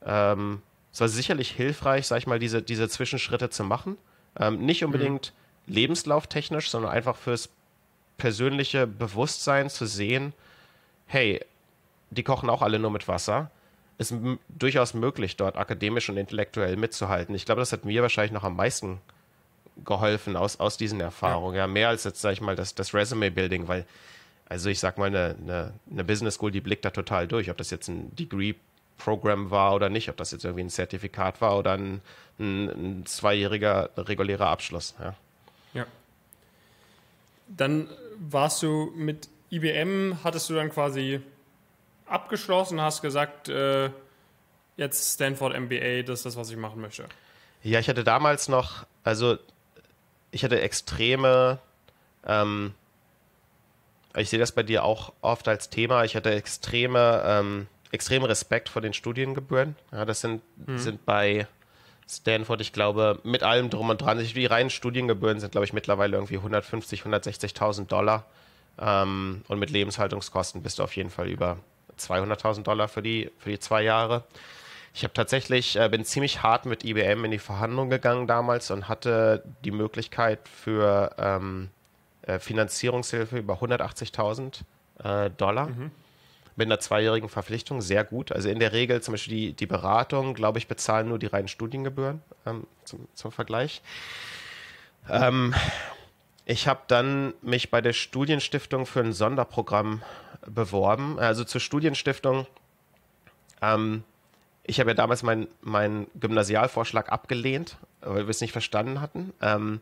[0.05, 3.97] ähm, es war sicherlich hilfreich, sag ich mal, diese, diese Zwischenschritte zu machen.
[4.39, 5.33] Ähm, nicht unbedingt
[5.65, 5.73] mhm.
[5.73, 7.49] lebenslauftechnisch, sondern einfach fürs
[8.17, 10.33] persönliche Bewusstsein zu sehen,
[11.07, 11.41] hey,
[12.09, 13.49] die kochen auch alle nur mit Wasser
[13.97, 14.13] ist
[14.49, 17.35] durchaus möglich, dort akademisch und intellektuell mitzuhalten.
[17.35, 19.01] Ich glaube, das hat mir wahrscheinlich noch am meisten
[19.85, 21.55] geholfen aus, aus diesen Erfahrungen.
[21.55, 21.63] Ja.
[21.63, 23.85] ja mehr als jetzt, sag ich mal, das, das Resume-Building, weil,
[24.53, 27.57] also ich sag mal, eine, eine, eine Business School, die blickt da total durch, ob
[27.57, 31.71] das jetzt ein Degree-Programm war oder nicht, ob das jetzt irgendwie ein Zertifikat war oder
[31.71, 32.01] ein,
[32.39, 34.93] ein, ein zweijähriger regulärer Abschluss.
[34.99, 35.15] Ja.
[35.73, 35.85] ja.
[37.47, 37.89] Dann
[38.19, 41.19] warst du mit IBM, hattest du dann quasi
[42.05, 43.89] abgeschlossen, hast gesagt, äh,
[44.77, 47.05] jetzt Stanford MBA, das ist das, was ich machen möchte.
[47.63, 49.39] Ja, ich hatte damals noch, also
[50.29, 51.57] ich hatte extreme,
[52.27, 52.75] ähm,
[54.15, 58.69] ich sehe das bei dir auch oft als Thema, ich hatte extreme, ähm, extreme Respekt
[58.69, 59.75] vor den Studiengebühren.
[59.91, 60.77] Ja, das sind, mhm.
[60.77, 61.47] sind bei
[62.09, 66.17] Stanford, ich glaube, mit allem drum und dran, die reinen Studiengebühren sind, glaube ich, mittlerweile
[66.17, 68.25] irgendwie 150, 160.000 Dollar.
[68.79, 71.57] Ähm, und mit Lebenshaltungskosten bist du auf jeden Fall über
[71.99, 74.23] 200.000 Dollar für die, für die zwei Jahre.
[74.93, 78.87] Ich habe tatsächlich, äh, bin ziemlich hart mit IBM in die Verhandlung gegangen damals und
[78.87, 81.82] hatte die Möglichkeit für ähm, äh,
[82.39, 84.61] Finanzierungshilfe über 180.000
[85.03, 85.67] äh, Dollar.
[85.67, 85.91] Mhm.
[86.55, 88.31] Mit einer zweijährigen Verpflichtung, sehr gut.
[88.31, 91.47] Also in der Regel zum Beispiel die, die Beratung, glaube ich, bezahlen nur die reinen
[91.47, 93.81] Studiengebühren ähm, zum, zum Vergleich.
[95.09, 95.55] Ähm,
[96.45, 100.03] ich habe dann mich bei der Studienstiftung für ein Sonderprogramm
[100.45, 102.45] beworben, also zur Studienstiftung.
[103.61, 104.03] Ähm,
[104.63, 109.33] ich habe ja damals meinen mein Gymnasialvorschlag abgelehnt, weil wir es nicht verstanden hatten.
[109.41, 109.81] Ähm,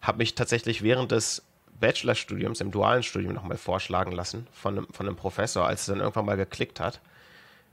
[0.00, 1.42] habe mich tatsächlich während des
[1.80, 6.00] Bachelorstudiums, im dualen Studium nochmal vorschlagen lassen von einem, von einem Professor, als es dann
[6.00, 7.00] irgendwann mal geklickt hat.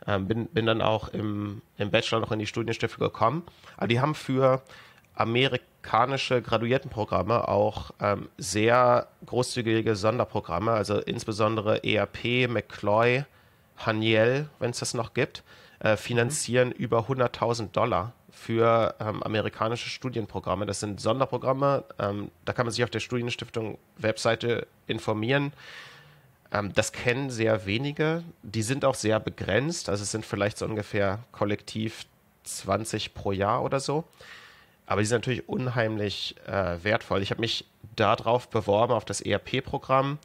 [0.08, 3.44] Ähm, bin, bin dann auch im, im Bachelor noch in die Studienstiftung gekommen.
[3.78, 4.62] Aber die haben für
[5.15, 13.24] amerikanische Graduiertenprogramme auch ähm, sehr großzügige Sonderprogramme, also insbesondere ERP, McCloy,
[13.78, 15.44] Haniel, wenn es das noch gibt,
[15.86, 16.74] äh, finanzieren mhm.
[16.74, 20.65] über 100.000 Dollar für ähm, amerikanische Studienprogramme.
[20.65, 25.54] Das sind Sonderprogramme, ähm, da kann man sich auf der Studienstiftung Webseite informieren.
[26.52, 28.24] Ähm, das kennen sehr wenige.
[28.41, 29.88] Die sind auch sehr begrenzt.
[29.88, 32.08] Also es sind vielleicht so ungefähr kollektiv
[32.45, 34.06] 20 pro Jahr oder so.
[34.88, 37.21] Aber die sind natürlich unheimlich äh, wertvoll.
[37.21, 37.63] Ich habe mich
[37.95, 40.17] darauf beworben, auf das ERP-Programm,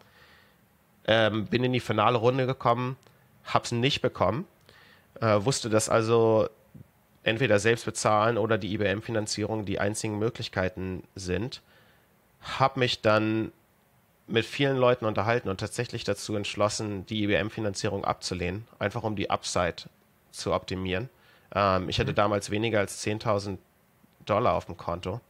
[1.06, 2.96] ähm, bin in die finale Runde gekommen,
[3.44, 4.46] habe es nicht bekommen,
[5.20, 6.48] äh, wusste, dass also
[7.22, 11.62] entweder selbst bezahlen oder die IBM-Finanzierung die einzigen Möglichkeiten sind,
[12.40, 13.52] habe mich dann
[14.26, 19.88] mit vielen Leuten unterhalten und tatsächlich dazu entschlossen, die IBM-Finanzierung abzulehnen, einfach um die Upside
[20.30, 21.08] zu optimieren.
[21.54, 22.16] Ähm, ich hatte mhm.
[22.16, 23.58] damals weniger als 10.000
[24.24, 25.20] Dollar auf dem Konto.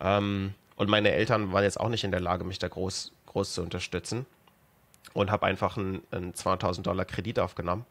[0.00, 3.54] Ähm, und meine Eltern waren jetzt auch nicht in der Lage, mich da groß, groß
[3.54, 4.26] zu unterstützen.
[5.12, 7.84] Und habe einfach einen, einen 200.000 Dollar Kredit aufgenommen.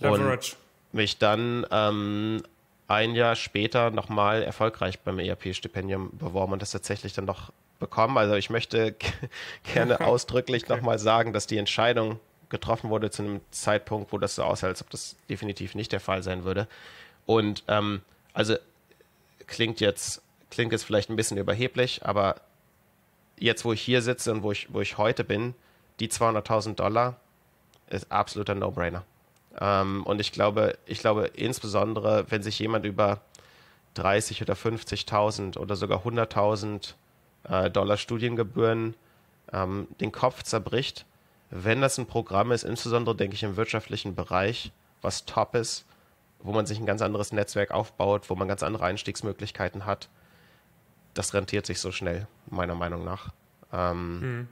[0.00, 0.56] Leverage.
[0.56, 0.58] Und
[0.92, 2.42] mich dann ähm,
[2.88, 8.18] ein Jahr später nochmal erfolgreich beim ERP-Stipendium beworben und das tatsächlich dann noch bekommen.
[8.18, 8.96] Also ich möchte
[9.74, 10.74] gerne ausdrücklich okay.
[10.74, 14.82] nochmal sagen, dass die Entscheidung getroffen wurde zu einem Zeitpunkt, wo das so aussah, als
[14.82, 16.66] ob das definitiv nicht der Fall sein würde.
[17.26, 18.56] Und ähm, also
[19.46, 22.40] klingt jetzt, klingt jetzt vielleicht ein bisschen überheblich, aber
[23.38, 25.54] jetzt, wo ich hier sitze und wo ich, wo ich heute bin,
[26.00, 27.16] die 200.000 Dollar
[27.88, 29.04] ist absoluter No-Brainer.
[29.60, 33.20] Ähm, und ich glaube, ich glaube insbesondere, wenn sich jemand über
[33.94, 36.94] 30 oder 50.000 oder sogar 100.000
[37.48, 38.94] äh, Dollar Studiengebühren
[39.52, 41.04] ähm, den Kopf zerbricht,
[41.50, 44.70] wenn das ein Programm ist, insbesondere denke ich im wirtschaftlichen Bereich,
[45.02, 45.84] was top ist,
[46.42, 50.08] wo man sich ein ganz anderes Netzwerk aufbaut, wo man ganz andere Einstiegsmöglichkeiten hat,
[51.14, 53.30] das rentiert sich so schnell, meiner Meinung nach.
[53.72, 54.48] Ähm,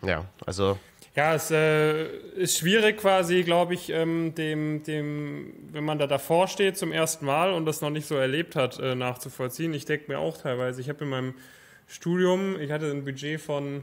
[0.00, 0.08] hm.
[0.08, 0.78] Ja, also.
[1.16, 6.46] Ja, es äh, ist schwierig quasi, glaube ich, ähm, dem, dem, wenn man da davor
[6.46, 9.74] steht zum ersten Mal und das noch nicht so erlebt hat, äh, nachzuvollziehen.
[9.74, 11.34] Ich denke mir auch teilweise, ich habe in meinem
[11.88, 13.82] Studium, ich hatte ein Budget von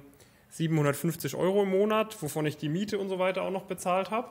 [0.51, 4.29] 750 Euro im Monat, wovon ich die Miete und so weiter auch noch bezahlt habe.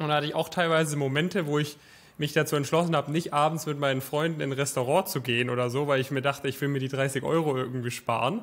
[0.00, 1.76] Und da hatte ich auch teilweise Momente, wo ich
[2.18, 5.70] mich dazu entschlossen habe, nicht abends mit meinen Freunden in ein Restaurant zu gehen oder
[5.70, 8.42] so, weil ich mir dachte, ich will mir die 30 Euro irgendwie sparen.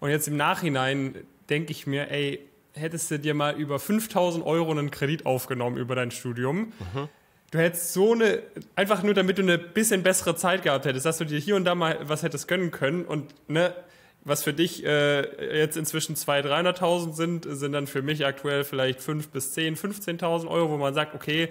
[0.00, 1.14] Und jetzt im Nachhinein
[1.48, 2.40] denke ich mir, ey,
[2.76, 7.08] hättest du dir mal über 5000 Euro einen Kredit aufgenommen über dein Studium, mhm.
[7.50, 8.42] du hättest so eine,
[8.74, 11.64] einfach nur damit du eine bisschen bessere Zeit gehabt hättest, dass du dir hier und
[11.64, 13.74] da mal was hättest gönnen können und ne,
[14.26, 19.00] was für dich äh, jetzt inzwischen 200.000, 300.000 sind, sind dann für mich aktuell vielleicht
[19.00, 21.48] 5 bis 10, 15.000 Euro, wo man sagt, okay,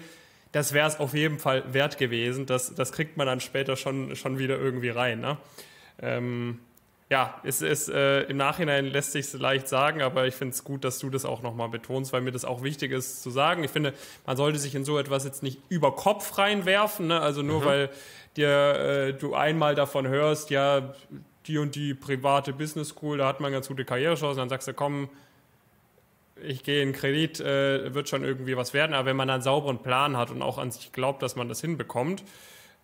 [0.52, 2.46] das wäre es auf jeden Fall wert gewesen.
[2.46, 5.22] Das, das kriegt man dann später schon, schon wieder irgendwie rein.
[5.22, 5.38] Ne?
[6.02, 6.60] Ähm,
[7.10, 10.84] ja, es ist, äh, im Nachhinein lässt sich leicht sagen, aber ich finde es gut,
[10.84, 13.64] dass du das auch nochmal betonst, weil mir das auch wichtig ist zu sagen.
[13.64, 13.94] Ich finde,
[14.26, 17.22] man sollte sich in so etwas jetzt nicht über Kopf reinwerfen, ne?
[17.22, 17.66] also nur mhm.
[17.66, 17.90] weil
[18.38, 20.94] dir äh, du einmal davon hörst, ja,
[21.46, 24.74] die und die private Business School, da hat man ganz gute Karrierechancen, dann sagst du,
[24.74, 25.10] komm,
[26.42, 28.94] ich gehe in Kredit, äh, wird schon irgendwie was werden.
[28.94, 31.62] Aber wenn man einen sauberen Plan hat und auch an sich glaubt, dass man das
[31.62, 32.24] hinbekommt,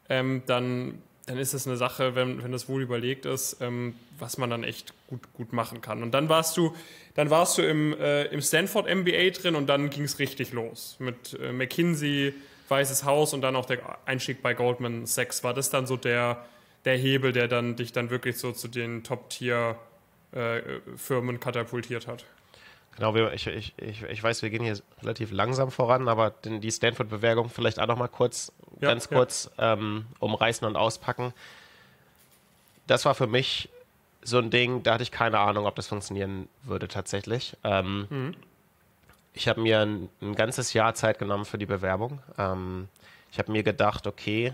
[0.10, 4.38] ähm, dann, dann ist es eine Sache, wenn, wenn das wohl überlegt ist, ähm, was
[4.38, 6.04] man dann echt gut, gut machen kann.
[6.04, 6.76] Und dann warst du,
[7.16, 10.98] dann warst du im, äh, im Stanford MBA drin und dann ging es richtig los
[11.00, 12.34] mit äh, McKinsey,
[12.70, 15.44] Weißes Haus und dann auch der Einstieg bei Goldman Sachs.
[15.44, 16.46] War das dann so der,
[16.86, 22.24] der Hebel, der dann dich dann wirklich so zu den Top-Tier-Firmen katapultiert hat.
[22.98, 27.50] Genau, ich, ich, ich, ich weiß, wir gehen hier relativ langsam voran, aber die Stanford-Bewerbung
[27.50, 29.74] vielleicht auch noch mal kurz, ja, ganz kurz ja.
[29.74, 31.34] ähm, umreißen und auspacken.
[32.88, 33.70] Das war für mich
[34.24, 37.56] so ein Ding, da hatte ich keine Ahnung, ob das funktionieren würde tatsächlich.
[37.64, 38.36] Ähm, mhm.
[39.34, 42.22] Ich habe mir ein, ein, ganzes Jahr Zeit genommen für die Bewerbung.
[42.38, 42.90] Ähm,
[43.32, 44.54] ich habe mir gedacht, okay,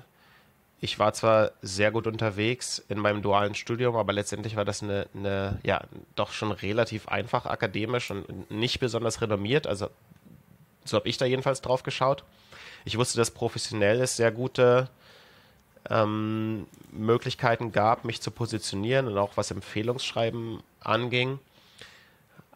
[0.80, 5.08] ich war zwar sehr gut unterwegs in meinem dualen Studium, aber letztendlich war das eine,
[5.16, 5.82] eine ja,
[6.16, 9.66] doch schon relativ einfach akademisch und nicht besonders renommiert.
[9.66, 9.90] Also
[10.86, 12.24] so habe ich da jedenfalls drauf geschaut.
[12.86, 14.88] Ich wusste, dass professionell es sehr gute
[15.90, 21.40] ähm, Möglichkeiten gab, mich zu positionieren und auch was Empfehlungsschreiben anging.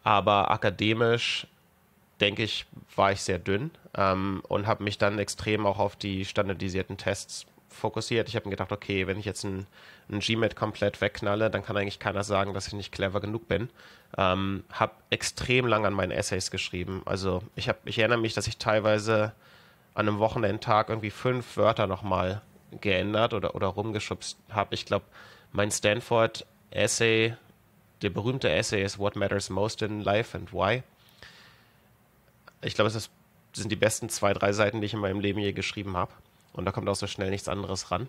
[0.04, 1.48] Aber akademisch,
[2.20, 6.24] denke ich, war ich sehr dünn ähm, und habe mich dann extrem auch auf die
[6.24, 8.28] standardisierten Tests fokussiert.
[8.28, 9.66] Ich habe mir gedacht, okay, wenn ich jetzt ein,
[10.10, 13.70] ein GMAT komplett wegknalle, dann kann eigentlich keiner sagen, dass ich nicht clever genug bin.
[14.16, 17.02] Ähm, habe extrem lang an meinen Essays geschrieben.
[17.04, 19.32] Also ich, hab, ich erinnere mich, dass ich teilweise
[19.94, 22.42] an einem Wochenendtag irgendwie fünf Wörter nochmal
[22.80, 24.74] geändert oder, oder rumgeschubst habe.
[24.74, 25.04] Ich glaube,
[25.52, 27.36] mein Stanford-Essay,
[28.00, 30.82] der berühmte Essay ist What Matters Most in Life and Why.
[32.62, 33.10] Ich glaube, das
[33.52, 36.12] sind die besten zwei, drei Seiten, die ich in meinem Leben je geschrieben habe.
[36.52, 38.08] Und da kommt auch so schnell nichts anderes ran.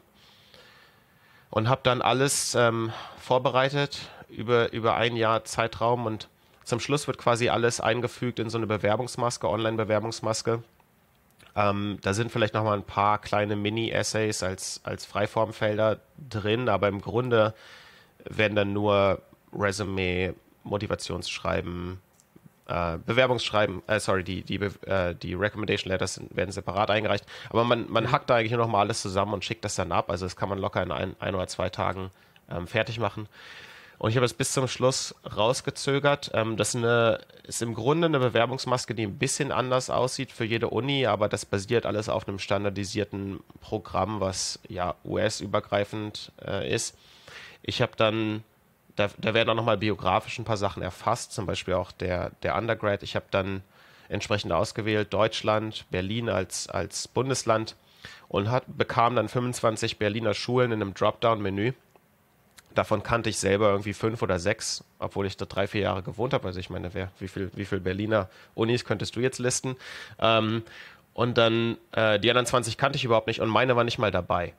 [1.49, 6.27] Und habe dann alles ähm, vorbereitet über, über ein Jahr Zeitraum und
[6.63, 10.63] zum Schluss wird quasi alles eingefügt in so eine Bewerbungsmaske, Online-Bewerbungsmaske.
[11.56, 17.01] Ähm, da sind vielleicht nochmal ein paar kleine Mini-Essays als, als Freiformfelder drin, aber im
[17.01, 17.53] Grunde
[18.23, 19.21] werden dann nur
[19.53, 21.99] Resume, Motivationsschreiben,
[22.67, 27.26] äh, Bewerbungsschreiben, äh, sorry, die, die, äh, die Recommendation Letters werden separat eingereicht.
[27.49, 29.91] Aber man, man hackt da eigentlich nur noch mal alles zusammen und schickt das dann
[29.91, 30.10] ab.
[30.10, 32.12] Also das kann man locker in ein, ein oder zwei Tagen
[32.49, 33.28] ähm, fertig machen.
[33.99, 36.32] Und ich habe es bis zum Schluss rausgezögert.
[36.34, 40.43] Ähm, das ist, eine, ist im Grunde eine Bewerbungsmaske, die ein bisschen anders aussieht für
[40.43, 46.97] jede Uni, aber das basiert alles auf einem standardisierten Programm, was ja US-übergreifend äh, ist.
[47.62, 48.43] Ich habe dann
[48.95, 52.56] da, da werden auch nochmal biografisch ein paar Sachen erfasst, zum Beispiel auch der, der
[52.56, 53.03] Undergrad.
[53.03, 53.63] Ich habe dann
[54.10, 57.75] entsprechend ausgewählt Deutschland, Berlin als, als Bundesland
[58.27, 61.73] und hat, bekam dann 25 Berliner Schulen in einem Dropdown-Menü.
[62.75, 66.34] Davon kannte ich selber irgendwie fünf oder sechs, obwohl ich da drei, vier Jahre gewohnt
[66.34, 66.47] habe.
[66.47, 69.75] Also ich meine, wer, wie viele wie viel Berliner Unis könntest du jetzt listen?
[70.19, 70.63] Ähm,
[71.13, 74.12] und dann äh, die anderen 20 kannte ich überhaupt nicht und meine war nicht mal
[74.12, 74.53] dabei.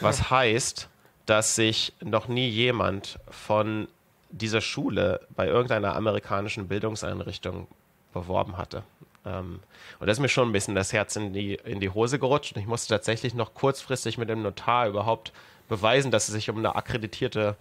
[0.00, 0.88] Was heißt,
[1.26, 3.88] dass sich noch nie jemand von
[4.30, 7.66] dieser Schule bei irgendeiner amerikanischen Bildungseinrichtung
[8.12, 8.82] beworben hatte.
[9.24, 9.60] Ähm,
[9.98, 12.56] und da ist mir schon ein bisschen das Herz in die, in die Hose gerutscht.
[12.56, 15.32] Ich musste tatsächlich noch kurzfristig mit dem Notar überhaupt
[15.68, 17.56] beweisen, dass es sich um eine akkreditierte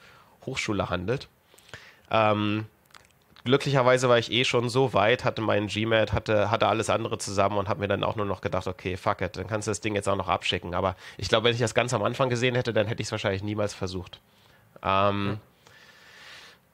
[0.46, 1.28] Hochschule handelt.
[2.12, 2.66] Ähm,
[3.46, 7.58] glücklicherweise war ich eh schon so weit, hatte meinen GMAT, hatte, hatte alles andere zusammen
[7.58, 9.80] und habe mir dann auch nur noch gedacht, okay, fuck it, dann kannst du das
[9.80, 10.74] Ding jetzt auch noch abschicken.
[10.74, 13.12] Aber ich glaube, wenn ich das ganz am Anfang gesehen hätte, dann hätte ich es
[13.12, 14.20] wahrscheinlich niemals versucht.
[14.84, 15.38] Ähm.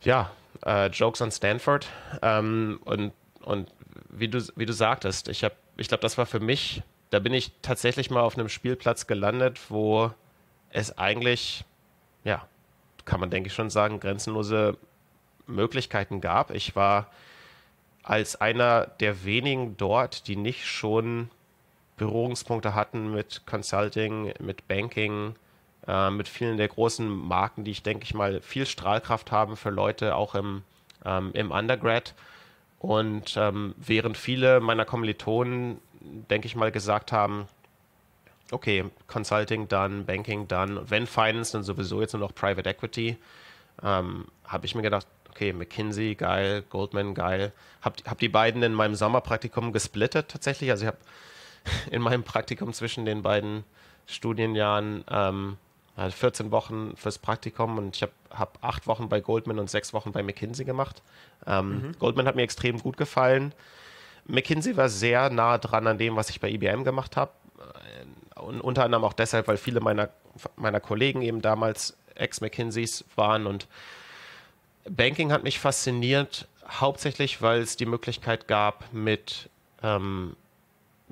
[0.01, 0.31] Ja,
[0.65, 1.87] äh, Jokes on Stanford.
[2.23, 3.69] Ähm, und und
[4.09, 5.45] wie, du, wie du sagtest, ich,
[5.77, 9.59] ich glaube, das war für mich, da bin ich tatsächlich mal auf einem Spielplatz gelandet,
[9.69, 10.11] wo
[10.69, 11.65] es eigentlich,
[12.23, 12.45] ja,
[13.05, 14.77] kann man denke ich schon sagen, grenzenlose
[15.51, 16.51] Möglichkeiten gab.
[16.51, 17.07] Ich war
[18.03, 21.29] als einer der wenigen dort, die nicht schon
[21.97, 25.35] Berührungspunkte hatten mit Consulting, mit Banking,
[25.87, 29.69] äh, mit vielen der großen Marken, die ich denke ich mal viel Strahlkraft haben für
[29.69, 30.63] Leute auch im,
[31.05, 32.15] ähm, im Undergrad.
[32.79, 37.47] Und ähm, während viele meiner Kommilitonen, denke ich mal, gesagt haben,
[38.51, 43.17] okay, Consulting dann, Banking dann, wenn Finance, dann sowieso jetzt nur noch Private Equity,
[43.83, 47.51] ähm, habe ich mir gedacht, okay, McKinsey, geil, Goldman, geil.
[47.81, 50.69] Hab, hab die beiden in meinem Sommerpraktikum gesplittet tatsächlich.
[50.69, 50.97] Also ich habe
[51.91, 53.63] in meinem Praktikum zwischen den beiden
[54.05, 55.57] Studienjahren ähm,
[55.95, 59.93] 14 halt Wochen fürs Praktikum und ich habe hab acht Wochen bei Goldman und sechs
[59.93, 61.01] Wochen bei McKinsey gemacht.
[61.45, 61.99] Ähm, mhm.
[61.99, 63.53] Goldman hat mir extrem gut gefallen.
[64.25, 67.31] McKinsey war sehr nah dran an dem, was ich bei IBM gemacht habe.
[68.35, 70.09] Und unter anderem auch deshalb, weil viele meiner,
[70.55, 73.67] meiner Kollegen eben damals Ex-McKinseys waren und
[74.89, 79.49] Banking hat mich fasziniert, hauptsächlich, weil es die Möglichkeit gab, mit
[79.83, 80.35] ähm,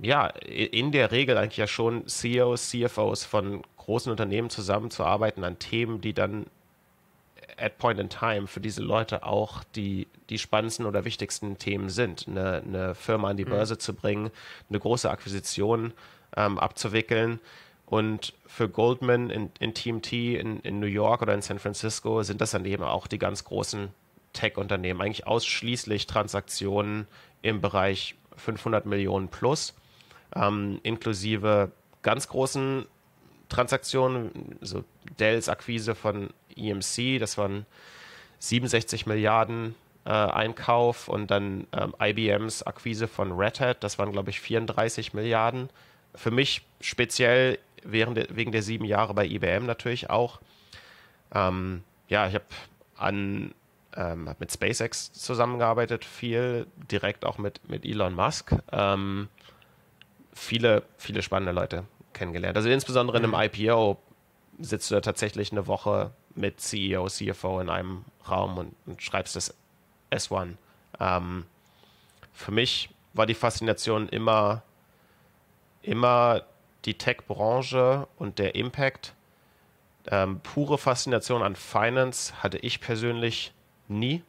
[0.01, 6.01] ja, in der Regel eigentlich ja schon CEOs, CFOs von großen Unternehmen zusammenzuarbeiten an Themen,
[6.01, 6.45] die dann
[7.57, 12.25] at point in time für diese Leute auch die, die spannendsten oder wichtigsten Themen sind.
[12.27, 13.49] Eine, eine Firma an die mhm.
[13.49, 13.79] Börse mhm.
[13.79, 14.31] zu bringen,
[14.69, 15.93] eine große Akquisition
[16.37, 17.39] ähm, abzuwickeln
[17.89, 22.39] und für Goldman in, in TMT in, in New York oder in San Francisco sind
[22.39, 23.89] das dann eben auch die ganz großen
[24.33, 25.01] Tech-Unternehmen.
[25.01, 27.07] Eigentlich ausschließlich Transaktionen
[27.41, 29.73] im Bereich 500 Millionen plus,
[30.35, 31.71] ähm, inklusive
[32.03, 32.85] ganz großen
[33.49, 34.83] Transaktionen, so
[35.17, 37.65] Dells Akquise von EMC, das waren
[38.37, 39.73] 67 Milliarden
[40.05, 45.15] äh, Einkauf und dann ähm, IBMs Akquise von Red Hat, das waren glaube ich 34
[45.15, 45.71] Milliarden.
[46.15, 50.39] Für mich speziell während der, wegen der sieben Jahre bei IBM natürlich auch.
[51.33, 52.45] Ähm, ja, ich habe
[52.97, 53.53] an
[53.95, 58.55] ähm, mit SpaceX zusammengearbeitet, viel direkt auch mit, mit Elon Musk.
[58.71, 59.29] Ähm,
[60.33, 62.57] viele, viele spannende Leute kennengelernt.
[62.57, 63.65] Also insbesondere in einem mhm.
[63.65, 63.97] IPO
[64.59, 69.35] sitzt du da tatsächlich eine Woche mit CEO, CFO in einem Raum und, und schreibst
[69.35, 69.55] das
[70.11, 70.55] S1.
[70.99, 71.45] Ähm,
[72.33, 74.63] für mich war die Faszination immer,
[75.81, 76.43] immer
[76.85, 79.13] die Tech-Branche und der Impact.
[80.07, 83.53] Ähm, pure Faszination an Finance hatte ich persönlich
[83.87, 84.23] nie.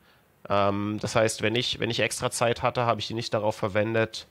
[0.48, 3.56] Ähm, das heißt, wenn ich, wenn ich extra Zeit hatte, habe ich die nicht darauf
[3.56, 4.26] verwendet,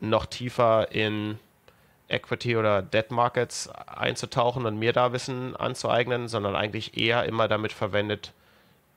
[0.00, 1.38] noch tiefer in
[2.08, 7.72] Equity oder Debt Markets einzutauchen und mir da Wissen anzueignen, sondern eigentlich eher immer damit
[7.72, 8.32] verwendet,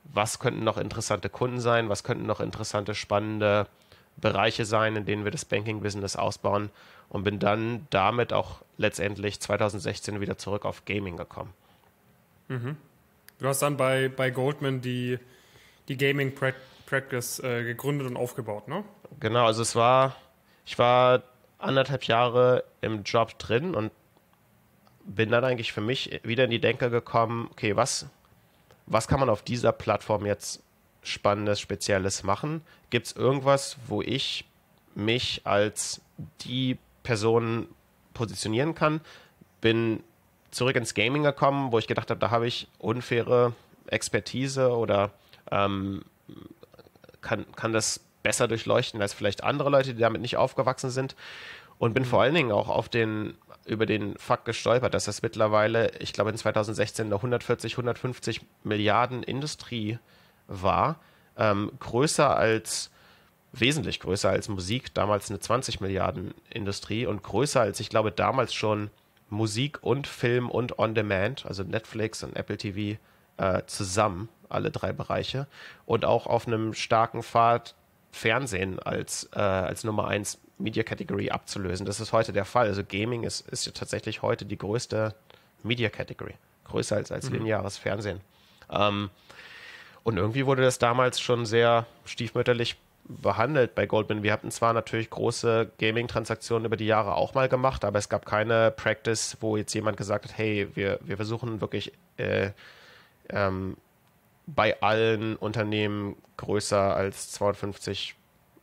[0.04, 3.66] was könnten noch interessante Kunden sein, was könnten noch interessante, spannende
[4.16, 6.70] Bereiche sein, in denen wir das Banking-Business ausbauen
[7.14, 11.52] und bin dann damit auch letztendlich 2016 wieder zurück auf Gaming gekommen.
[12.48, 12.76] Mhm.
[13.38, 15.20] Du hast dann bei, bei Goldman die,
[15.86, 18.82] die Gaming Practice äh, gegründet und aufgebaut, ne?
[19.20, 20.16] Genau, also es war,
[20.66, 21.22] ich war
[21.58, 23.92] anderthalb Jahre im Job drin und
[25.04, 28.06] bin dann eigentlich für mich wieder in die Denke gekommen, okay, was,
[28.86, 30.64] was kann man auf dieser Plattform jetzt
[31.04, 32.62] Spannendes, Spezielles machen?
[32.90, 34.46] Gibt es irgendwas, wo ich
[34.96, 36.00] mich als
[36.40, 37.68] die Person
[38.12, 39.00] positionieren kann?
[39.60, 40.02] Bin
[40.50, 43.52] zurück ins Gaming gekommen, wo ich gedacht habe, da habe ich unfaire
[43.86, 45.12] Expertise oder
[45.50, 46.02] ähm,
[47.20, 51.14] kann, kann das besser durchleuchten als vielleicht andere Leute, die damit nicht aufgewachsen sind.
[51.78, 53.34] Und bin vor allen Dingen auch auf den,
[53.66, 59.22] über den Fakt gestolpert, dass das mittlerweile, ich glaube in 2016 eine 140, 150 Milliarden
[59.22, 59.98] Industrie
[60.46, 61.00] war,
[61.36, 62.90] ähm, größer als,
[63.60, 68.54] wesentlich größer als Musik, damals eine 20 Milliarden Industrie und größer als, ich glaube, damals
[68.54, 68.90] schon
[69.30, 72.98] Musik und Film und On Demand, also Netflix und Apple TV
[73.36, 75.46] äh, zusammen, alle drei Bereiche.
[75.86, 77.74] Und auch auf einem starken Pfad
[78.12, 81.84] Fernsehen als, äh, als Nummer 1 Media Category abzulösen.
[81.84, 82.68] Das ist heute der Fall.
[82.68, 85.14] Also Gaming ist, ist ja tatsächlich heute die größte
[85.64, 86.34] Media Category.
[86.64, 87.38] Größer als, als mhm.
[87.38, 88.20] lineares Fernsehen.
[88.70, 89.10] Ähm,
[90.04, 92.76] und irgendwie wurde das damals schon sehr stiefmütterlich
[93.06, 94.22] behandelt bei Goldman.
[94.22, 98.24] Wir hatten zwar natürlich große Gaming-Transaktionen über die Jahre auch mal gemacht, aber es gab
[98.24, 102.50] keine Practice, wo jetzt jemand gesagt hat, hey, wir, wir versuchen wirklich äh,
[103.28, 103.76] ähm,
[104.46, 108.14] bei allen Unternehmen größer als 250,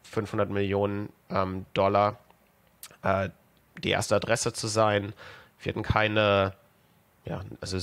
[0.03, 2.17] 500 Millionen ähm, Dollar
[3.03, 3.29] äh,
[3.83, 5.13] die erste Adresse zu sein.
[5.59, 6.53] Wir hatten keine,
[7.25, 7.77] ja, also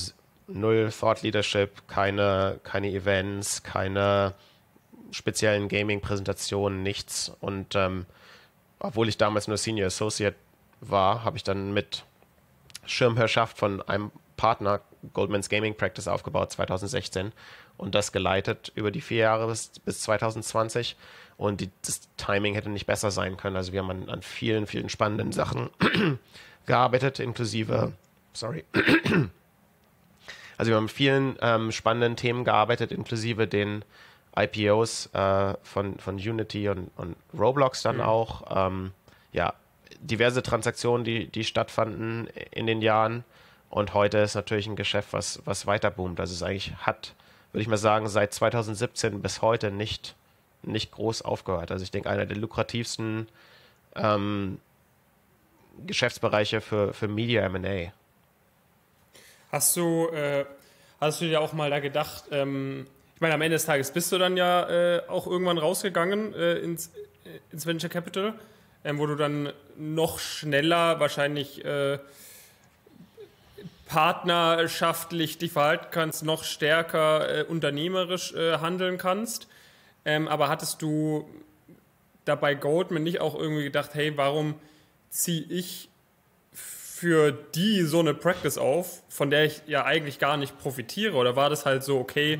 [0.48, 4.34] null Thought Leadership, keine, keine Events, keine
[5.10, 7.32] speziellen Gaming-Präsentationen, nichts.
[7.40, 8.06] Und ähm,
[8.78, 10.36] obwohl ich damals nur Senior Associate
[10.80, 12.04] war, habe ich dann mit
[12.86, 14.80] Schirmherrschaft von einem Partner
[15.12, 17.32] Goldman's Gaming Practice aufgebaut 2016
[17.76, 20.96] und das geleitet über die vier Jahre bis, bis 2020.
[21.36, 23.54] Und die, das Timing hätte nicht besser sein können.
[23.54, 25.70] Also wir haben an, an vielen, vielen spannenden Sachen
[26.66, 27.92] gearbeitet, inklusive,
[28.32, 28.64] sorry,
[30.56, 33.84] also wir haben an vielen ähm, spannenden Themen gearbeitet, inklusive den
[34.36, 38.02] IPOs äh, von, von Unity und, und Roblox dann mhm.
[38.02, 38.42] auch.
[38.66, 38.92] Ähm,
[39.32, 39.54] ja,
[40.00, 43.24] diverse Transaktionen, die, die stattfanden in den Jahren.
[43.70, 46.20] Und heute ist natürlich ein Geschäft, was, was weiter boomt.
[46.20, 47.14] Also es eigentlich hat,
[47.52, 50.14] würde ich mal sagen, seit 2017 bis heute nicht,
[50.62, 51.70] nicht groß aufgehört.
[51.70, 53.28] Also ich denke, einer der lukrativsten
[53.94, 54.60] ähm,
[55.86, 57.92] Geschäftsbereiche für, für Media MA.
[59.52, 60.44] Hast du, äh,
[61.00, 62.86] hast du dir auch mal da gedacht, ähm,
[63.18, 66.54] ich meine, am Ende des Tages bist du dann ja äh, auch irgendwann rausgegangen äh,
[66.58, 66.86] ins,
[67.24, 68.34] äh, ins Venture Capital,
[68.84, 71.98] ähm, wo du dann noch schneller wahrscheinlich äh,
[73.88, 79.48] partnerschaftlich dich verhalten kannst, noch stärker äh, unternehmerisch äh, handeln kannst.
[80.04, 81.28] Ähm, aber hattest du
[82.24, 84.54] dabei Goldman nicht auch irgendwie gedacht, hey, warum
[85.10, 85.88] ziehe ich
[86.52, 91.16] für die so eine Practice auf, von der ich ja eigentlich gar nicht profitiere?
[91.16, 92.38] Oder war das halt so, okay,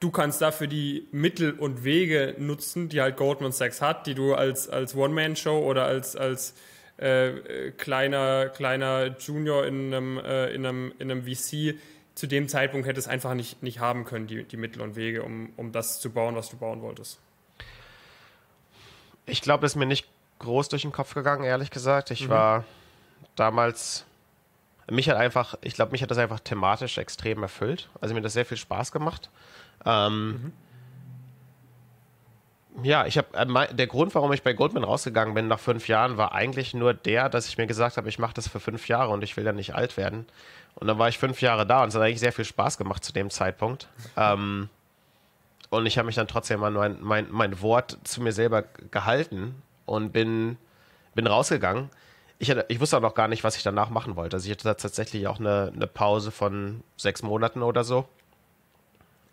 [0.00, 4.34] du kannst dafür die Mittel und Wege nutzen, die halt Goldman Sachs hat, die du
[4.34, 6.54] als, als One-Man-Show oder als, als
[6.96, 11.78] äh, kleiner, kleiner Junior in einem, äh, in, einem, in einem VC
[12.14, 15.22] zu dem Zeitpunkt hätte es einfach nicht, nicht haben können, die, die Mittel und Wege,
[15.22, 17.18] um, um das zu bauen, was du bauen wolltest.
[19.26, 20.06] Ich glaube, das ist mir nicht
[20.40, 22.10] groß durch den Kopf gegangen, ehrlich gesagt.
[22.10, 22.30] Ich mhm.
[22.30, 22.64] war
[23.36, 24.04] damals,
[24.90, 27.88] mich hat einfach, ich glaube, mich hat das einfach thematisch extrem erfüllt.
[28.00, 29.30] Also mir hat das sehr viel Spaß gemacht.
[29.84, 30.52] Ähm, mhm
[32.82, 36.16] ja, ich habe äh, der Grund, warum ich bei Goldman rausgegangen bin nach fünf Jahren,
[36.16, 39.10] war eigentlich nur der, dass ich mir gesagt habe, ich mache das für fünf Jahre
[39.10, 40.26] und ich will ja nicht alt werden.
[40.76, 43.04] Und dann war ich fünf Jahre da und es hat eigentlich sehr viel Spaß gemacht
[43.04, 43.88] zu dem Zeitpunkt.
[44.16, 44.68] Ähm,
[45.68, 49.62] und ich habe mich dann trotzdem an mein, mein, mein Wort zu mir selber gehalten
[49.86, 50.56] und bin,
[51.14, 51.90] bin rausgegangen.
[52.38, 54.36] Ich, hatte, ich wusste auch noch gar nicht, was ich danach machen wollte.
[54.36, 58.08] Also ich hatte tatsächlich auch eine, eine Pause von sechs Monaten oder so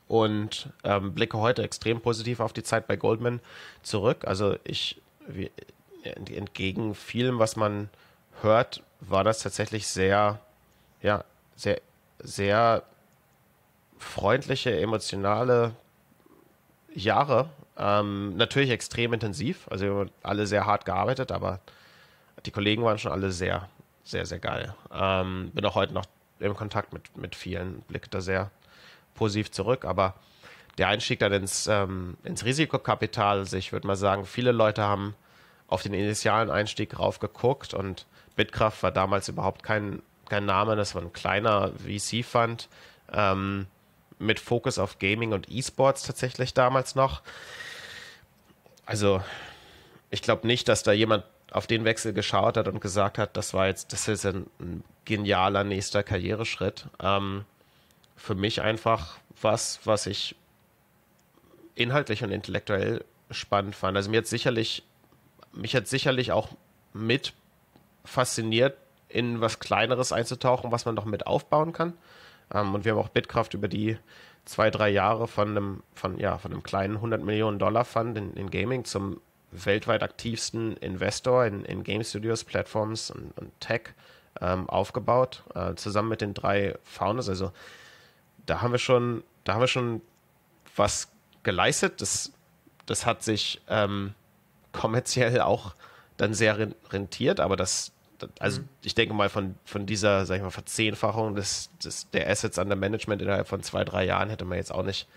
[0.08, 3.40] und ähm, blicke heute extrem positiv auf die Zeit bei Goldman
[3.82, 4.26] zurück.
[4.26, 5.52] Also ich, wie,
[6.04, 7.90] entgegen vielem, was man
[8.42, 10.40] hört, war das tatsächlich sehr,
[11.02, 11.24] ja,
[11.56, 11.82] sehr,
[12.20, 12.84] sehr
[13.98, 15.74] freundliche, emotionale
[16.94, 17.50] Jahre.
[17.78, 19.68] Ähm, natürlich extrem intensiv.
[19.70, 21.60] Also alle sehr hart gearbeitet, aber
[22.46, 23.70] die Kollegen waren schon alle sehr,
[24.04, 24.74] sehr, sehr geil.
[24.92, 26.06] Ähm, bin auch heute noch
[26.40, 28.52] im Kontakt mit, mit vielen, blicke da sehr
[29.18, 30.14] positiv zurück, aber
[30.78, 35.16] der Einstieg dann ins, ähm, ins Risikokapital, also ich würde mal sagen, viele Leute haben
[35.68, 38.06] auf den initialen Einstieg rauf geguckt und
[38.36, 42.70] Bitkraft war damals überhaupt kein, kein Name, das war ein kleiner VC-Fund
[43.12, 43.68] ähm,
[44.20, 47.22] mit Fokus auf Gaming und E-Sports tatsächlich damals noch.
[48.86, 49.22] Also
[50.10, 53.54] ich glaube nicht, dass da jemand auf den Wechsel geschaut hat und gesagt hat, das
[53.54, 56.88] war jetzt, das ist ein, ein genialer nächster Karriereschritt.
[57.02, 57.46] Ähm,
[58.18, 60.36] für mich einfach was, was ich
[61.76, 63.96] inhaltlich und intellektuell spannend fand.
[63.96, 64.84] Also mir hat sicherlich,
[65.54, 66.50] mich hat sicherlich auch
[66.94, 67.34] mit
[68.04, 68.78] fasziniert,
[69.10, 71.94] in was Kleineres einzutauchen, was man noch mit aufbauen kann.
[72.54, 73.98] Ähm, und wir haben auch Bitkraft über die
[74.46, 78.34] zwei, drei Jahre von einem, von, ja, von einem kleinen 100 Millionen Dollar Fund in,
[78.34, 83.94] in Gaming zum weltweit aktivsten Investor in, in Game Studios, Plattforms und, und Tech
[84.42, 87.30] ähm, aufgebaut, äh, zusammen mit den drei Founders.
[87.30, 87.52] Also
[88.48, 90.02] da haben wir schon, da haben wir schon
[90.76, 91.12] was
[91.44, 92.02] geleistet.
[92.02, 92.32] Das,
[92.88, 94.16] das hat sich ähm,
[94.72, 95.76] kommerziell auch
[96.18, 96.58] dann sehr
[96.90, 97.92] rentiert, aber das,
[98.40, 98.70] also mhm.
[98.82, 102.76] ich denke mal, von, von dieser, sag ich mal, Verzehnfachung des, des, der Assets under
[102.76, 105.08] Management innerhalb von zwei, drei Jahren hätte man jetzt auch nicht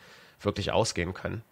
[0.41, 1.43] wirklich ausgehen können.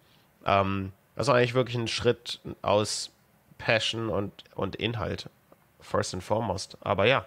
[0.45, 3.11] Ähm, also eigentlich wirklich ein Schritt aus
[3.57, 5.29] Passion und, und Inhalt,
[5.81, 6.77] first and foremost.
[6.81, 7.25] Aber ja,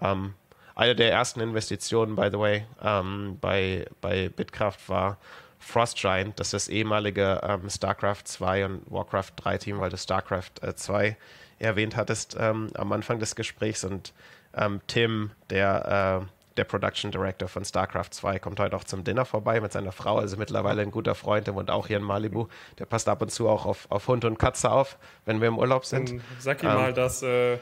[0.00, 0.34] ähm,
[0.74, 5.18] eine der ersten Investitionen, by the way, ähm, bei, bei Bitkraft war
[5.58, 9.96] Frost Giant, das ist das ehemalige ähm, StarCraft 2 und Warcraft 3 Team, weil du
[9.96, 11.16] StarCraft äh, 2
[11.58, 14.12] erwähnt hattest ähm, am Anfang des Gesprächs und
[14.54, 19.24] ähm, Tim, der äh, der Production Director von StarCraft 2, kommt heute auch zum Dinner
[19.24, 22.46] vorbei mit seiner Frau, also mittlerweile ein guter Freund, der wohnt auch hier in Malibu.
[22.78, 25.58] Der passt ab und zu auch auf, auf Hund und Katze auf, wenn wir im
[25.58, 26.12] Urlaub sind.
[26.12, 27.58] Und sag ihm ähm, mal, dass äh,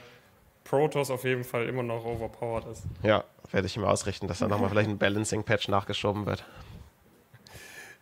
[0.64, 2.82] Protoss auf jeden Fall immer noch overpowered ist.
[3.02, 6.44] Ja, werde ich ihm ausrichten, dass da nochmal vielleicht ein Balancing-Patch nachgeschoben wird.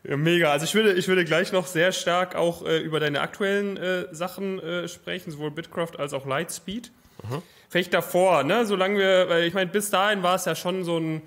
[0.02, 0.50] Ja, mega.
[0.50, 4.06] Also ich würde, ich würde gleich noch sehr stark auch äh, über deine aktuellen äh,
[4.12, 6.90] Sachen äh, sprechen, sowohl Bitcraft als auch Lightspeed.
[7.28, 8.66] Mhm vielleicht davor, ne?
[8.66, 11.22] Solange wir, weil ich meine, bis dahin war es ja schon so ein.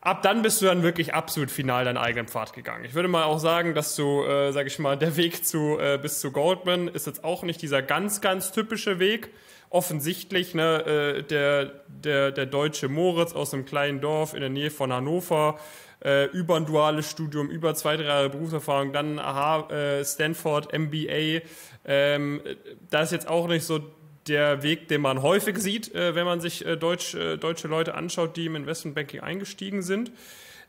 [0.00, 2.84] Ab dann bist du dann wirklich absolut final deinen eigenen Pfad gegangen.
[2.84, 5.98] Ich würde mal auch sagen, dass du, äh, sag ich mal, der Weg zu äh,
[6.00, 9.30] bis zu Goldman ist jetzt auch nicht dieser ganz, ganz typische Weg.
[9.74, 14.70] Offensichtlich, ne, äh, der, der, der deutsche Moritz aus einem kleinen Dorf in der Nähe
[14.70, 15.58] von Hannover,
[16.04, 21.40] äh, über ein duales Studium, über zwei, drei Jahre Berufserfahrung, dann aha, äh, Stanford, MBA.
[21.84, 22.40] Ähm,
[22.88, 23.80] da ist jetzt auch nicht so
[24.28, 27.96] der Weg, den man häufig sieht, äh, wenn man sich äh, Deutsch, äh, deutsche Leute
[27.96, 30.12] anschaut, die im Investmentbanking eingestiegen sind.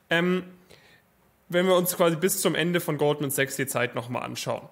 [0.09, 0.45] Ähm,
[1.47, 4.67] wenn wir uns quasi bis zum Ende von Goldman Sachs die Zeit nochmal anschauen.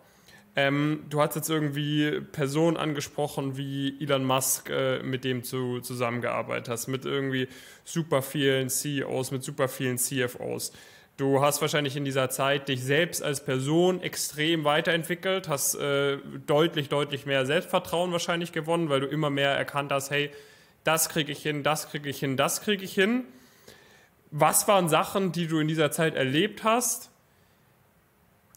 [0.56, 6.70] Ähm, du hast jetzt irgendwie Personen angesprochen wie Elon Musk, äh, mit dem du zusammengearbeitet
[6.70, 7.48] hast, mit irgendwie
[7.84, 10.72] super vielen CEOs, mit super vielen CFOs.
[11.18, 16.90] Du hast wahrscheinlich in dieser Zeit dich selbst als Person extrem weiterentwickelt, hast äh, deutlich,
[16.90, 20.32] deutlich mehr Selbstvertrauen wahrscheinlich gewonnen, weil du immer mehr erkannt hast, hey,
[20.84, 23.26] das kriege ich hin, das kriege ich hin, das kriege ich hin.
[24.32, 27.12] Was waren Sachen, die du in dieser Zeit erlebt hast,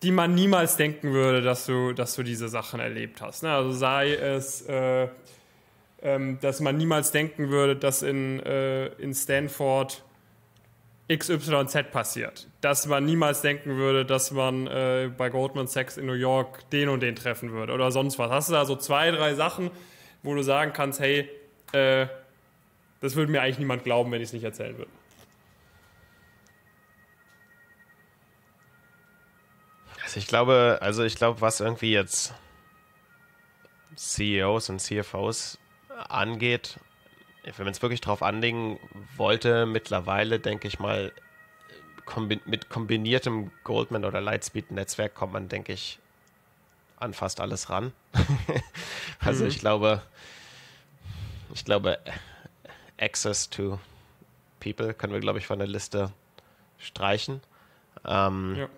[0.03, 3.43] die man niemals denken würde, dass du, dass du diese Sachen erlebt hast?
[3.43, 3.51] Ne?
[3.51, 5.09] Also sei es, äh,
[6.03, 10.03] ähm, dass man niemals denken würde, dass in, äh, in Stanford
[11.09, 12.49] XYZ passiert.
[12.61, 16.89] Dass man niemals denken würde, dass man äh, bei Goldman Sachs in New York den
[16.89, 18.31] und den treffen würde oder sonst was.
[18.31, 19.71] Hast du da so zwei, drei Sachen,
[20.23, 21.29] wo du sagen kannst, hey,
[21.73, 22.07] äh,
[23.01, 24.91] das würde mir eigentlich niemand glauben, wenn ich es nicht erzählen würde.
[30.17, 32.35] Ich glaube, also ich glaube, was irgendwie jetzt
[33.95, 35.59] CEOs und CFOs
[36.09, 36.79] angeht,
[37.45, 38.79] wenn man es wirklich drauf anlegen
[39.17, 41.13] wollte, mittlerweile denke ich mal,
[42.05, 45.99] kombi mit kombiniertem Goldman oder Lightspeed-Netzwerk kommt man, denke ich,
[46.99, 47.93] an fast alles ran.
[49.21, 49.51] also mhm.
[49.51, 50.03] ich glaube,
[51.55, 51.99] ich glaube,
[52.99, 53.79] Access to
[54.61, 56.13] People können wir, glaube ich, von der Liste
[56.79, 57.41] streichen.
[58.05, 58.69] Ähm, ja.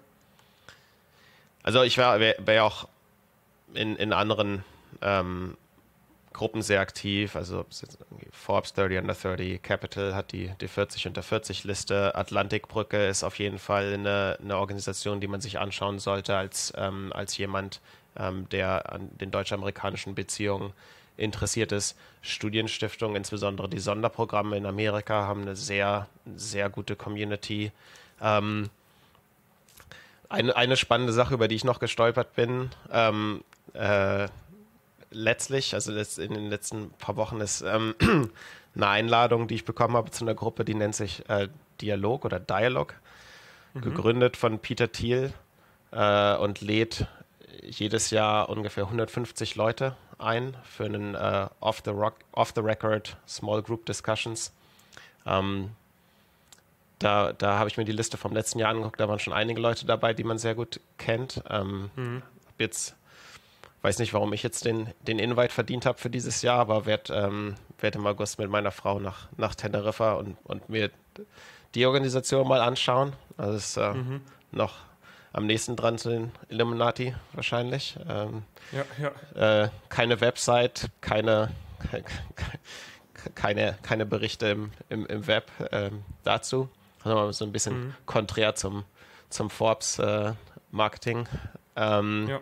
[1.63, 2.89] Also ich wäre wär, auch
[3.75, 4.65] in, in anderen
[5.03, 5.57] ähm,
[6.33, 7.37] Gruppen sehr aktiv.
[7.37, 7.67] Also
[8.33, 12.15] Forbes 30 Under 30, Capital hat die, die 40 unter 40 Liste.
[12.15, 17.13] Atlantikbrücke ist auf jeden Fall eine, eine Organisation, die man sich anschauen sollte als, ähm,
[17.13, 17.81] als jemand,
[18.17, 20.73] ähm, der an den deutsch-amerikanischen Beziehungen
[21.17, 21.99] interessiert ist.
[22.23, 27.73] Studienstiftungen, insbesondere die Sonderprogramme in Amerika, haben eine sehr, sehr gute Community.
[28.21, 28.71] Ähm,
[30.29, 33.43] eine, eine spannende Sache, über die ich noch gestolpert bin, ähm,
[33.75, 34.29] äh,
[35.11, 37.95] letztlich, also in den letzten paar Wochen, ist ähm,
[38.75, 41.49] eine Einladung, die ich bekommen habe zu einer Gruppe, die nennt sich äh,
[41.81, 42.95] Dialog oder Dialog,
[43.75, 43.81] mhm.
[43.81, 45.33] gegründet von Peter Thiel
[45.93, 47.07] äh, und lädt
[47.63, 53.17] jedes Jahr ungefähr 150 Leute ein für einen äh, off, the rock, off the Record
[53.27, 54.53] Small Group Discussions.
[55.27, 55.71] Ähm,
[56.99, 59.61] da, da habe ich mir die Liste vom letzten Jahr angeguckt, da waren schon einige
[59.61, 61.43] Leute dabei, die man sehr gut kennt.
[61.49, 62.23] Ähm, mhm.
[62.59, 62.97] Jetzt
[63.83, 67.15] weiß nicht, warum ich jetzt den, den Invite verdient habe für dieses Jahr, aber werde
[67.15, 70.91] ähm, werd im August mit meiner Frau nach, nach Teneriffa und, und mir
[71.75, 73.13] die Organisation mal anschauen.
[73.37, 74.21] Also es ist äh, mhm.
[74.51, 74.75] noch
[75.33, 77.97] am nächsten dran zu den Illuminati wahrscheinlich.
[78.09, 78.43] Ähm,
[78.73, 79.65] ja, ja.
[79.65, 81.51] Äh, keine Website, keine,
[83.35, 86.69] keine, keine Berichte im, im, im Web ähm, dazu.
[87.05, 87.95] Also so ein bisschen mhm.
[88.07, 88.85] konträr zum,
[89.31, 91.29] zum Forbes-Marketing.
[91.75, 92.41] Äh, ähm, ja.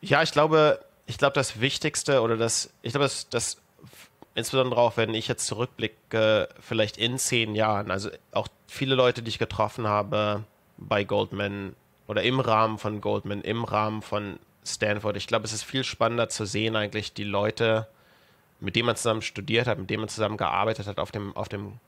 [0.00, 3.58] ja, ich glaube, ich glaube, das Wichtigste oder das, ich glaube, das, das
[4.38, 9.30] insbesondere auch wenn ich jetzt zurückblicke, vielleicht in zehn Jahren, also auch viele Leute, die
[9.30, 10.44] ich getroffen habe
[10.76, 11.74] bei Goldman
[12.06, 16.28] oder im Rahmen von Goldman, im Rahmen von Stanford, ich glaube, es ist viel spannender
[16.28, 17.88] zu sehen, eigentlich die Leute,
[18.60, 21.48] mit denen man zusammen studiert hat, mit denen man zusammen gearbeitet hat, auf dem, auf
[21.48, 21.80] dem,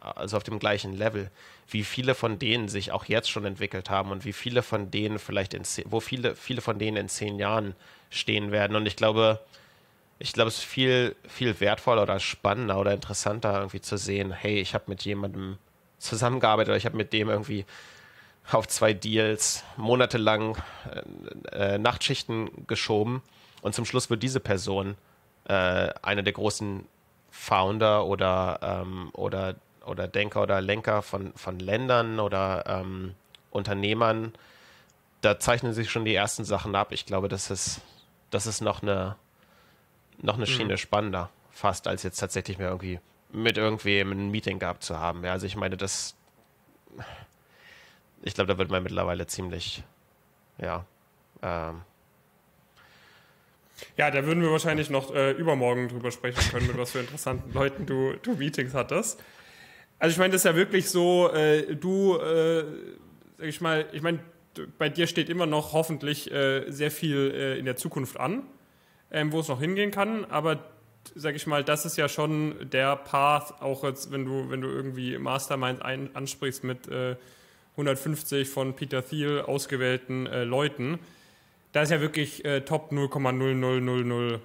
[0.00, 1.30] also auf dem gleichen Level,
[1.68, 5.18] wie viele von denen sich auch jetzt schon entwickelt haben und wie viele von denen
[5.18, 7.74] vielleicht in, wo viele, viele von denen in zehn Jahren
[8.08, 8.76] stehen werden.
[8.76, 9.40] Und ich glaube,
[10.18, 14.58] ich glaube, es ist viel, viel wertvoller oder spannender oder interessanter irgendwie zu sehen, hey,
[14.60, 15.58] ich habe mit jemandem
[15.98, 17.64] zusammengearbeitet oder ich habe mit dem irgendwie
[18.50, 20.56] auf zwei Deals monatelang
[21.52, 23.22] äh, äh, Nachtschichten geschoben
[23.62, 24.96] und zum Schluss wird diese Person
[25.44, 26.86] äh, einer der großen
[27.30, 33.14] Founder oder, ähm, oder, oder Denker oder Lenker von, von Ländern oder ähm,
[33.50, 34.32] Unternehmern.
[35.20, 36.92] Da zeichnen sich schon die ersten Sachen ab.
[36.92, 37.80] Ich glaube, das ist,
[38.30, 39.16] das ist noch eine
[40.22, 40.78] noch eine Schiene mhm.
[40.78, 43.00] spannender, fast, als jetzt tatsächlich mehr irgendwie
[43.32, 45.24] mit irgendwem ein Meeting gehabt zu haben.
[45.24, 46.14] Ja, also ich meine, das,
[48.22, 49.82] ich glaube, da wird man mittlerweile ziemlich,
[50.58, 50.84] ja,
[51.42, 51.82] ähm,
[53.96, 57.50] ja, da würden wir wahrscheinlich noch äh, übermorgen drüber sprechen können, mit was für interessanten
[57.54, 59.22] Leuten du, du Meetings hattest.
[60.00, 62.64] Also ich meine, das ist ja wirklich so, äh, du, äh,
[63.38, 64.18] sag ich mal, ich meine,
[64.78, 68.42] bei dir steht immer noch hoffentlich äh, sehr viel äh, in der Zukunft an
[69.10, 70.24] ähm, wo es noch hingehen kann.
[70.26, 70.60] Aber
[71.14, 74.68] sag ich mal, das ist ja schon der Path, auch jetzt, wenn du, wenn du
[74.68, 77.16] irgendwie Mastermind ein, ansprichst mit äh,
[77.72, 80.98] 150 von Peter Thiel ausgewählten äh, Leuten.
[81.72, 84.40] Da ist ja wirklich äh, Top 0,00001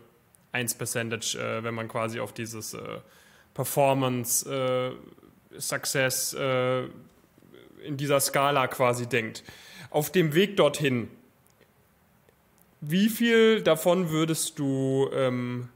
[0.77, 2.99] Percentage, äh, wenn man quasi auf dieses äh,
[5.55, 6.35] Performance, äh, Success
[7.85, 9.43] in dieser Skala quasi denkt.
[9.91, 11.09] Auf dem Weg dorthin
[12.87, 15.69] wie viel davon würdest du ähm,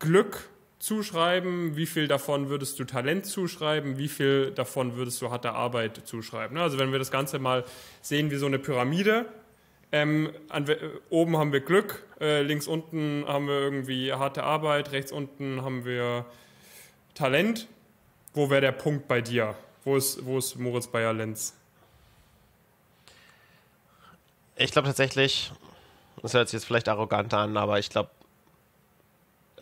[0.00, 0.48] Glück
[0.80, 1.76] zuschreiben?
[1.76, 3.96] Wie viel davon würdest du Talent zuschreiben?
[3.96, 6.58] Wie viel davon würdest du harte Arbeit zuschreiben?
[6.58, 7.64] Also wenn wir das Ganze mal
[8.00, 9.26] sehen wie so eine Pyramide,
[9.92, 10.66] ähm, an,
[11.08, 15.84] oben haben wir Glück, äh, links unten haben wir irgendwie harte Arbeit, rechts unten haben
[15.84, 16.26] wir
[17.14, 17.68] Talent.
[18.34, 19.54] Wo wäre der Punkt bei dir?
[19.84, 21.54] Wo ist, wo ist Moritz Bayer-Lenz?
[24.56, 25.52] Ich glaube tatsächlich,
[26.20, 28.10] das hört sich jetzt vielleicht arrogant an, aber ich glaube,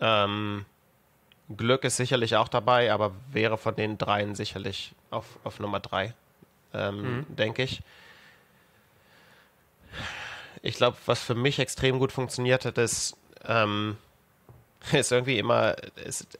[0.01, 0.65] ähm,
[1.55, 6.13] Glück ist sicherlich auch dabei, aber wäre von den dreien sicherlich auf, auf Nummer drei,
[6.73, 7.35] ähm, mhm.
[7.35, 7.81] denke ich.
[10.61, 13.97] Ich glaube, was für mich extrem gut funktioniert hat, ist, ähm,
[14.91, 16.39] ist irgendwie immer, ist,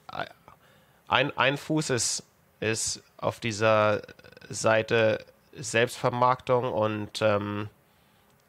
[1.13, 2.23] ein, ein Fuß ist,
[2.59, 4.01] ist auf dieser
[4.49, 5.23] Seite
[5.55, 7.69] Selbstvermarktung und ähm,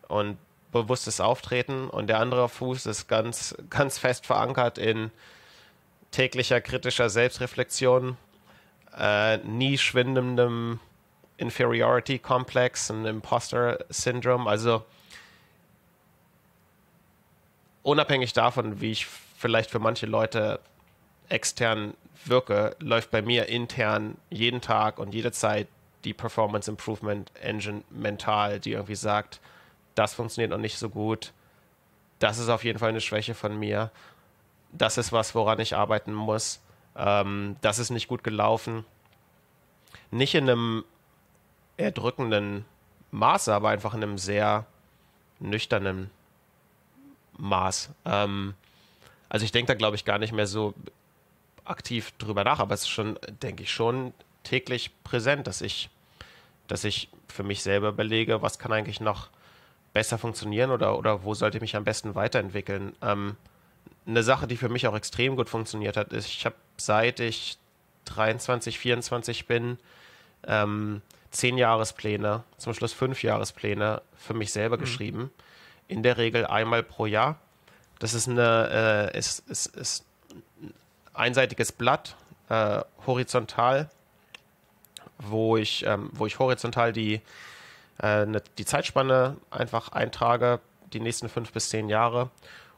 [0.09, 0.39] und
[0.73, 5.11] bewusstes Auftreten und der andere Fuß ist ganz, ganz fest verankert in
[6.11, 8.17] täglicher kritischer Selbstreflexion,
[8.97, 10.81] äh, nie schwindendem
[11.37, 14.47] Inferiority-Komplex, ein Imposter-Syndrom.
[14.47, 14.85] Also
[17.83, 20.61] unabhängig davon, wie ich vielleicht für manche Leute
[21.29, 21.95] extern
[22.25, 25.69] wirke, läuft bei mir intern jeden Tag und jede Zeit
[26.05, 29.41] die Performance Improvement Engine mental, die irgendwie sagt,
[29.95, 31.33] das funktioniert noch nicht so gut,
[32.19, 33.91] das ist auf jeden Fall eine Schwäche von mir,
[34.73, 36.61] das ist was, woran ich arbeiten muss,
[36.97, 38.85] ähm, das ist nicht gut gelaufen.
[40.11, 40.85] Nicht in einem
[41.77, 42.65] erdrückenden
[43.11, 44.67] Maße, aber einfach in einem sehr
[45.41, 46.11] nüchternen
[47.37, 47.91] Maß.
[48.05, 48.55] Ähm,
[49.29, 50.75] also ich denke da, glaube ich, gar nicht mehr so
[51.65, 54.13] aktiv drüber nach, aber es ist schon, denke ich, schon
[54.43, 55.91] täglich präsent, dass ich,
[56.67, 59.29] dass ich für mich selber überlege, was kann eigentlich noch
[59.93, 62.95] besser funktionieren oder, oder wo sollte ich mich am besten weiterentwickeln.
[63.01, 63.37] Ähm,
[64.07, 67.59] eine Sache, die für mich auch extrem gut funktioniert hat, ist, ich habe seit ich
[68.07, 69.79] 23, 24 bin,
[70.47, 71.01] ähm,
[71.31, 74.81] zehn Jahrespläne, zum Schluss fünf Jahrespläne für mich selber mhm.
[74.81, 75.31] geschrieben.
[75.89, 77.39] In der Regel einmal pro Jahr.
[77.99, 80.05] Das ist eine äh, ist, ist, ist
[81.15, 82.17] einseitiges Blatt,
[82.49, 83.89] äh, horizontal,
[85.19, 87.21] wo ich, ähm, wo ich horizontal die,
[88.03, 90.61] äh, ne, die Zeitspanne einfach eintrage,
[90.93, 92.31] die nächsten fünf bis zehn Jahre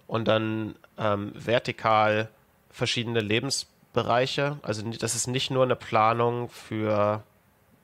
[0.07, 2.29] und dann ähm, vertikal
[2.71, 4.59] verschiedene Lebensbereiche.
[4.63, 7.23] Also das ist nicht nur eine Planung für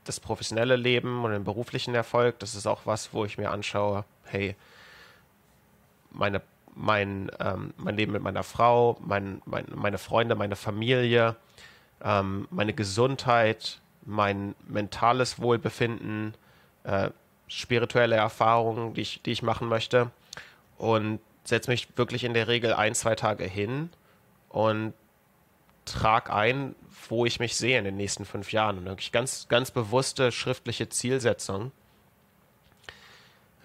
[0.04, 2.38] das professionelle Leben und den beruflichen Erfolg.
[2.38, 4.56] Das ist auch was, wo ich mir anschaue, hey,
[6.10, 6.42] meine,
[6.74, 11.36] mein, ähm, mein Leben mit meiner Frau, mein, mein, meine Freunde, meine Familie,
[12.02, 16.34] ähm, meine Gesundheit, mein mentales Wohlbefinden,
[16.84, 17.10] äh,
[17.48, 20.10] spirituelle Erfahrungen, die ich, die ich machen möchte.
[20.78, 23.90] Und setze mich wirklich in der Regel ein, zwei Tage hin
[24.48, 24.94] und
[25.84, 26.74] trage ein,
[27.08, 28.78] wo ich mich sehe in den nächsten fünf Jahren.
[28.78, 31.72] Und wirklich ganz, ganz bewusste schriftliche Zielsetzung.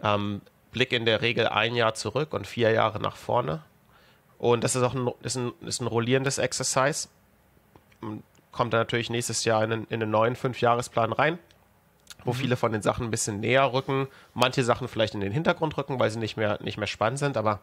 [0.04, 0.42] Ähm,
[0.78, 3.64] Blick in der Regel ein Jahr zurück und vier Jahre nach vorne.
[4.38, 7.08] Und das ist auch ein, ist ein, ist ein rollierendes Exercise.
[8.52, 11.40] Kommt dann natürlich nächstes Jahr in, in einen neuen Fünfjahresplan rein,
[12.26, 12.38] wo mhm.
[12.38, 16.00] viele von den Sachen ein bisschen näher rücken, manche Sachen vielleicht in den Hintergrund rücken,
[16.00, 17.62] weil sie nicht mehr, nicht mehr spannend sind, aber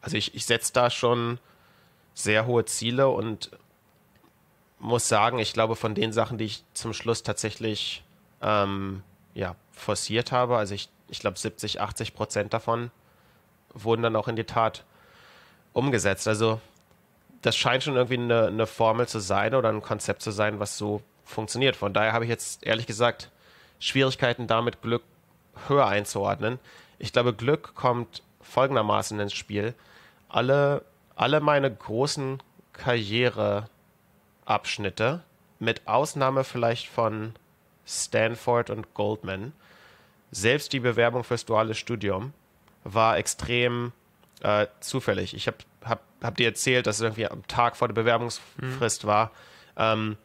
[0.00, 1.38] also ich, ich setze da schon
[2.12, 3.52] sehr hohe Ziele und
[4.80, 8.02] muss sagen, ich glaube, von den Sachen, die ich zum Schluss tatsächlich
[8.42, 12.90] ähm, ja, forciert habe, also ich, ich glaube 70, 80 Prozent davon
[13.72, 14.84] wurden dann auch in die Tat
[15.72, 16.26] umgesetzt.
[16.26, 16.60] Also
[17.42, 20.76] das scheint schon irgendwie eine, eine Formel zu sein oder ein Konzept zu sein, was
[20.76, 21.76] so funktioniert.
[21.76, 23.30] Von daher habe ich jetzt ehrlich gesagt
[23.78, 25.02] Schwierigkeiten damit, Glück
[25.68, 26.58] höher einzuordnen.
[26.98, 29.74] Ich glaube, Glück kommt folgendermaßen ins Spiel.
[30.28, 30.82] Alle
[31.22, 32.42] alle meine großen
[32.72, 35.22] Karriereabschnitte,
[35.58, 37.34] mit Ausnahme vielleicht von
[37.86, 39.52] Stanford und Goldman,
[40.32, 42.32] selbst die Bewerbung fürs duale Studium
[42.82, 43.92] war extrem
[44.42, 45.34] äh, zufällig.
[45.34, 49.08] Ich habe hab, hab dir erzählt, dass es irgendwie am Tag vor der Bewerbungsfrist mhm.
[49.08, 49.30] war.
[49.76, 50.16] Ähm,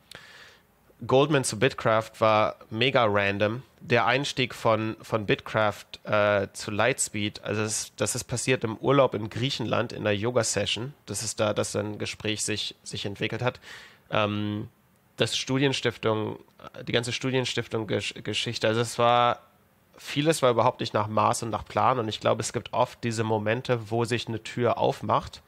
[1.05, 3.61] Goldman zu Bitcraft war mega random.
[3.79, 9.13] Der Einstieg von, von Bitcraft äh, zu Lightspeed, also das, das ist passiert im Urlaub
[9.13, 10.93] in Griechenland in einer Yoga-Session.
[11.05, 13.59] Das ist da, dass ein Gespräch sich, sich entwickelt hat.
[14.09, 14.69] Ähm,
[15.17, 16.39] das Studienstiftung,
[16.87, 19.41] die ganze Studienstiftung-Geschichte, also es war,
[19.97, 23.03] vieles war überhaupt nicht nach Maß und nach Plan und ich glaube, es gibt oft
[23.03, 25.41] diese Momente, wo sich eine Tür aufmacht.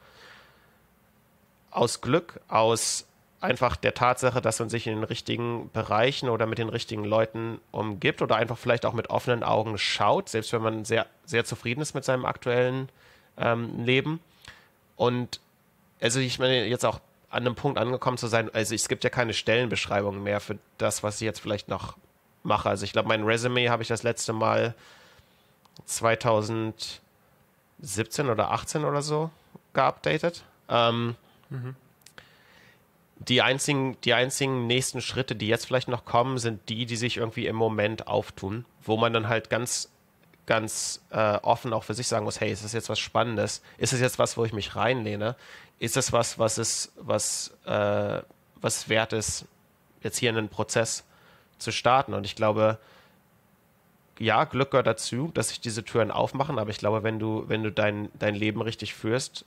[1.70, 3.06] Aus Glück, aus
[3.40, 7.60] einfach der Tatsache, dass man sich in den richtigen Bereichen oder mit den richtigen Leuten
[7.70, 11.80] umgibt oder einfach vielleicht auch mit offenen Augen schaut, selbst wenn man sehr, sehr zufrieden
[11.80, 12.90] ist mit seinem aktuellen
[13.38, 14.20] ähm, Leben.
[14.96, 15.40] Und
[16.00, 19.10] also ich meine, jetzt auch an einem Punkt angekommen zu sein, also es gibt ja
[19.10, 21.96] keine Stellenbeschreibung mehr für das, was ich jetzt vielleicht noch
[22.42, 22.68] mache.
[22.68, 24.74] Also ich glaube, mein Resume habe ich das letzte Mal
[25.86, 27.00] 2017
[28.28, 29.30] oder 18 oder so
[29.72, 30.44] geupdatet.
[30.68, 31.16] Ähm,
[31.48, 31.76] mhm
[33.20, 37.18] die einzigen, die einzigen nächsten Schritte, die jetzt vielleicht noch kommen, sind die, die sich
[37.18, 39.90] irgendwie im Moment auftun, wo man dann halt ganz,
[40.46, 43.62] ganz äh, offen auch für sich sagen muss, hey, ist das jetzt was Spannendes?
[43.76, 45.36] Ist das jetzt was, wo ich mich reinlehne?
[45.78, 48.22] Ist das was, was ist, was, äh,
[48.60, 49.44] was wert ist,
[50.02, 51.04] jetzt hier einen Prozess
[51.60, 52.14] zu starten?
[52.14, 52.78] Und ich glaube,
[54.18, 57.62] ja, Glück gehört dazu, dass sich diese Türen aufmachen, aber ich glaube, wenn du, wenn
[57.62, 59.46] du dein, dein Leben richtig führst,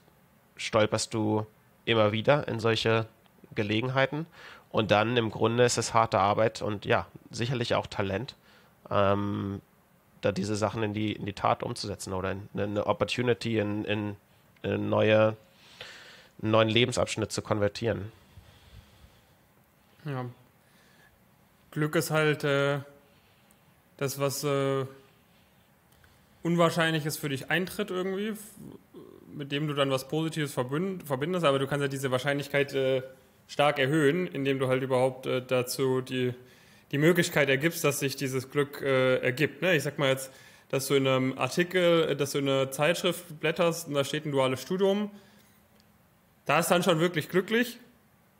[0.56, 1.46] stolperst du
[1.84, 3.06] immer wieder in solche
[3.54, 4.26] Gelegenheiten.
[4.70, 8.34] Und dann im Grunde ist es harte Arbeit und ja, sicherlich auch Talent,
[8.90, 9.60] ähm,
[10.20, 14.16] da diese Sachen in die, in die Tat umzusetzen oder in, eine Opportunity in, in,
[14.62, 15.36] in neue,
[16.42, 18.10] einen neuen Lebensabschnitt zu konvertieren.
[20.04, 20.24] Ja.
[21.74, 22.78] Glück ist halt äh,
[23.96, 24.86] das, was äh,
[26.44, 28.34] Unwahrscheinliches für dich eintritt irgendwie,
[29.34, 33.02] mit dem du dann was Positives verbindest, aber du kannst ja diese Wahrscheinlichkeit äh,
[33.48, 36.32] stark erhöhen, indem du halt überhaupt äh, dazu die,
[36.92, 39.60] die Möglichkeit ergibst, dass sich dieses Glück äh, ergibt.
[39.60, 39.74] Ne?
[39.74, 40.30] Ich sag mal jetzt,
[40.68, 44.26] dass du in einem Artikel, äh, dass du in einer Zeitschrift blätterst und da steht
[44.26, 45.10] ein duales Studium,
[46.46, 47.80] da ist dann schon wirklich glücklich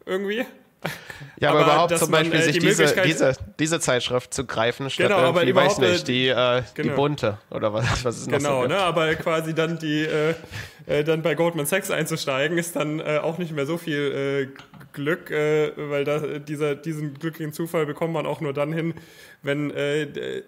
[0.06, 0.46] irgendwie.
[1.40, 4.46] Ja, aber, aber überhaupt zum Beispiel man, äh, sich die diese, diese, diese Zeitschrift zu
[4.46, 6.88] greifen, statt genau, irgendwie, aber weiß nicht, die, äh, genau.
[6.88, 10.34] die bunte oder was, was ist noch Genau, so ne, aber quasi dann die, äh,
[10.86, 14.62] äh, dann bei Goldman Sachs einzusteigen, ist dann äh, auch nicht mehr so viel äh,
[14.92, 18.94] Glück, weil da, dieser, diesen glücklichen Zufall bekommt man auch nur dann hin,
[19.42, 20.06] wenn äh,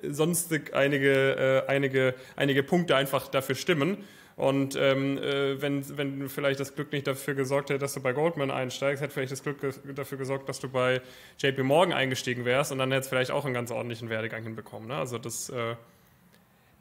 [0.09, 4.05] sonst einige, einige, einige Punkte einfach dafür stimmen.
[4.37, 8.13] Und ähm, äh, wenn, wenn vielleicht das Glück nicht dafür gesorgt hätte, dass du bei
[8.13, 9.57] Goldman einsteigst, hätte vielleicht das Glück
[9.95, 11.01] dafür gesorgt, dass du bei
[11.39, 14.89] JP Morgan eingestiegen wärst und dann hättest du vielleicht auch einen ganz ordentlichen Werdegang hinbekommen.
[14.89, 14.97] Ne?
[14.97, 15.75] Also das, äh,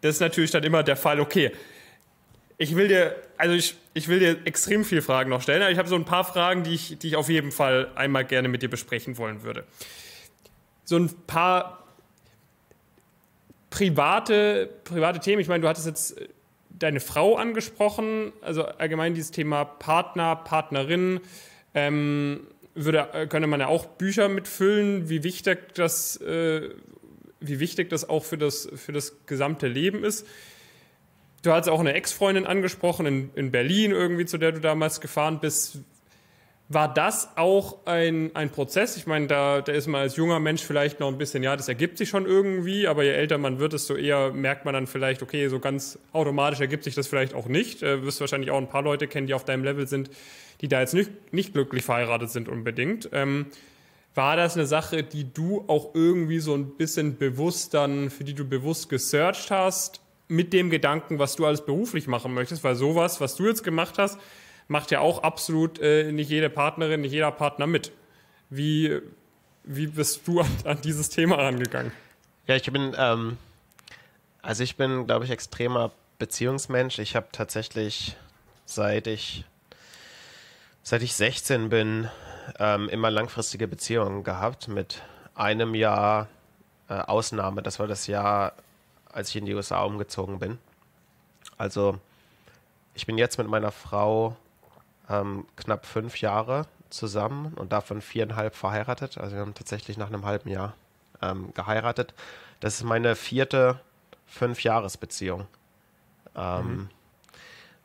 [0.02, 1.54] das ist natürlich dann immer der Fall, okay,
[2.58, 5.78] ich will dir, also ich, ich will dir extrem viele Fragen noch stellen, aber ich
[5.78, 8.64] habe so ein paar Fragen, die ich, die ich auf jeden Fall einmal gerne mit
[8.64, 9.64] dir besprechen wollen würde.
[10.84, 11.86] So ein paar
[13.70, 15.42] private, private Themen.
[15.42, 16.16] Ich meine, du hattest jetzt
[16.78, 21.22] deine Frau angesprochen, also allgemein dieses Thema Partner, Partnerin.
[21.74, 26.70] Ähm, würde, äh, könnte man ja auch Bücher mitfüllen, wie wichtig das, äh,
[27.40, 30.28] wie wichtig das auch für das, für das gesamte Leben ist.
[31.42, 35.40] Du hast auch eine Ex-Freundin angesprochen in, in Berlin irgendwie, zu der du damals gefahren
[35.40, 35.80] bist.
[36.68, 38.98] War das auch ein, ein Prozess?
[38.98, 41.68] Ich meine, da, da ist man als junger Mensch vielleicht noch ein bisschen, ja, das
[41.68, 45.22] ergibt sich schon irgendwie, aber je älter man wird, desto eher merkt man dann vielleicht,
[45.22, 47.84] okay, so ganz automatisch ergibt sich das vielleicht auch nicht.
[47.84, 50.10] Äh, wirst wahrscheinlich auch ein paar Leute kennen, die auf deinem Level sind,
[50.62, 53.10] die da jetzt nicht, nicht glücklich verheiratet sind unbedingt.
[53.12, 53.46] Ähm,
[54.16, 58.34] war das eine Sache, die du auch irgendwie so ein bisschen bewusst dann, für die
[58.34, 62.64] du bewusst gesearched hast, mit dem Gedanken, was du alles beruflich machen möchtest?
[62.64, 64.18] Weil sowas, was du jetzt gemacht hast,
[64.68, 67.92] macht ja auch absolut äh, nicht jede Partnerin, nicht jeder Partner mit.
[68.50, 69.00] Wie,
[69.64, 71.92] wie bist du an, an dieses Thema rangegangen?
[72.48, 73.38] Ja, ich bin, ähm,
[74.42, 77.00] also ich bin, glaube ich, extremer Beziehungsmensch.
[77.00, 78.16] Ich habe tatsächlich,
[78.66, 79.46] seit ich,
[80.84, 82.10] seit ich 16 bin,
[82.60, 85.02] ähm, immer langfristige Beziehungen gehabt mit
[85.34, 86.28] einem Jahr
[86.90, 87.64] äh, Ausnahme.
[87.64, 88.54] Das war das Jahr,
[89.12, 90.60] als ich in die USA umgezogen bin.
[91.58, 92.00] Also
[92.94, 94.36] ich bin jetzt mit meiner Frau
[95.10, 99.18] ähm, knapp fünf Jahre zusammen und davon viereinhalb verheiratet.
[99.18, 100.74] Also wir haben tatsächlich nach einem halben Jahr
[101.22, 102.14] ähm, geheiratet.
[102.60, 103.80] Das ist meine vierte
[104.28, 105.48] Fünf-Jahres-Beziehung.
[106.36, 106.90] Ähm, mhm.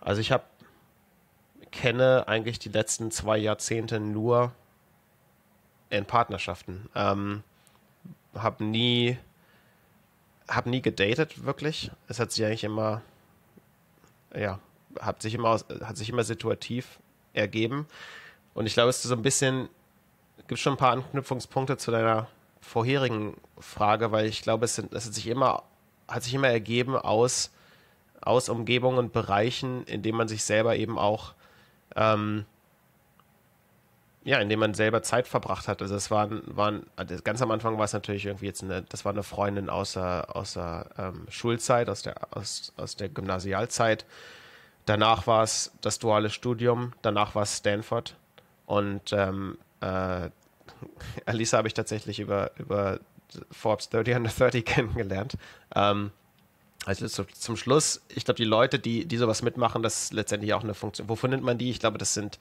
[0.00, 0.44] Also ich habe
[1.70, 4.52] kenne eigentlich die letzten zwei Jahrzehnte nur
[5.88, 6.88] in Partnerschaften.
[6.94, 7.42] Ähm,
[8.34, 9.18] habe nie
[10.48, 11.92] habe nie gedatet wirklich.
[12.08, 13.02] Es hat sich eigentlich immer
[14.34, 14.58] ja
[15.00, 16.98] hat sich immer hat sich immer situativ
[17.32, 17.86] ergeben.
[18.54, 19.68] Und ich glaube, es ist so ein bisschen,
[20.48, 22.28] gibt schon ein paar Anknüpfungspunkte zu deiner
[22.60, 25.62] vorherigen Frage, weil ich glaube, es, sind, es hat sich immer,
[26.08, 27.50] hat sich immer ergeben aus,
[28.20, 31.34] aus Umgebungen und Bereichen, in denen man sich selber eben auch,
[31.96, 32.44] ähm,
[34.22, 35.80] ja, in denen man selber Zeit verbracht hat.
[35.80, 39.04] Also es waren, waren also ganz am Anfang war es natürlich irgendwie jetzt eine, das
[39.04, 44.04] war eine Freundin aus der, aus der ähm, Schulzeit, aus der, aus, aus der Gymnasialzeit.
[44.90, 48.16] Danach war es das duale Studium, danach war es Stanford.
[48.66, 50.30] Und ähm, äh,
[51.26, 52.98] Alisa habe ich tatsächlich über, über
[53.52, 55.36] Forbes 30 under 30 kennengelernt.
[55.76, 56.10] Ähm,
[56.86, 60.54] also zu, zum Schluss, ich glaube, die Leute, die, die sowas mitmachen, das ist letztendlich
[60.54, 61.08] auch eine Funktion.
[61.08, 61.70] Wovon nennt man die?
[61.70, 62.40] Ich glaube, das sind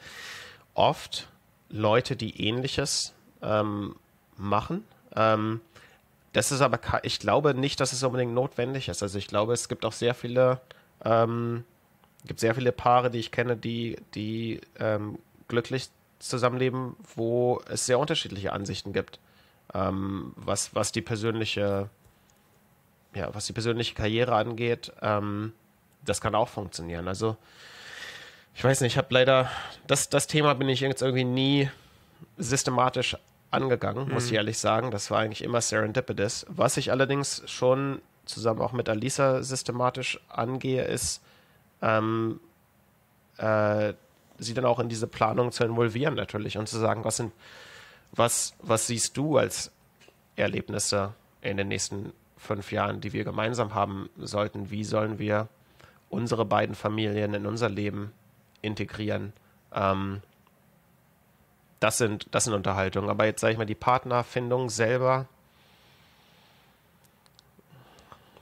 [0.74, 1.28] oft
[1.70, 3.96] Leute, die ähnliches ähm,
[4.38, 4.84] machen.
[5.16, 5.62] Ähm,
[6.34, 9.04] das ist aber, ich glaube nicht, dass es unbedingt notwendig ist.
[9.04, 10.62] Also ich glaube, es gibt auch sehr viele
[11.06, 11.64] ähm,
[12.26, 15.90] gibt sehr viele Paare, die ich kenne, die, die ähm, glücklich
[16.20, 19.20] zusammenleben, wo es sehr unterschiedliche Ansichten gibt,
[19.74, 21.90] ähm, was, was die persönliche,
[23.16, 24.92] ja, was die persönliche Karriere angeht.
[25.02, 25.54] Ähm,
[26.06, 27.08] das kann auch funktionieren.
[27.08, 27.38] Also
[28.54, 29.50] ich weiß nicht, ich habe leider
[29.88, 31.70] das, das Thema bin ich jetzt irgendwie nie
[32.38, 33.16] systematisch
[33.52, 34.14] angegangen, mhm.
[34.14, 34.92] muss ich ehrlich sagen.
[34.92, 36.46] Das war eigentlich immer Serendipitous.
[36.50, 41.22] Was ich allerdings schon zusammen auch mit Alisa systematisch angehe, ist
[41.82, 42.40] ähm,
[43.38, 43.94] äh,
[44.38, 47.34] sie dann auch in diese Planung zu involvieren natürlich und zu sagen, was sind,
[48.12, 49.72] was, was siehst du als
[50.36, 54.72] Erlebnisse in den nächsten fünf Jahren, die wir gemeinsam haben sollten?
[54.72, 55.48] Wie sollen wir
[56.10, 58.14] unsere beiden Familien in unser Leben
[58.62, 59.34] integrieren?
[59.74, 60.22] Ähm,
[61.80, 63.10] das sind, das sind Unterhaltungen.
[63.10, 65.28] Aber jetzt sage ich mal, die Partnerfindung selber,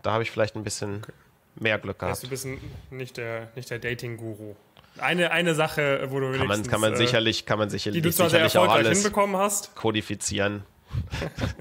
[0.02, 1.27] da habe ich vielleicht ein bisschen okay
[1.60, 2.24] mehr Glück gehabt.
[2.24, 2.48] du bist
[2.90, 4.56] nicht der, nicht der Dating-Guru.
[5.00, 8.10] Eine, eine Sache, wo du kann man, kann man äh, sicherlich, kann man sicherlich, die
[8.10, 10.64] du zwar sehr erfolgreich hinbekommen hast, kodifizieren.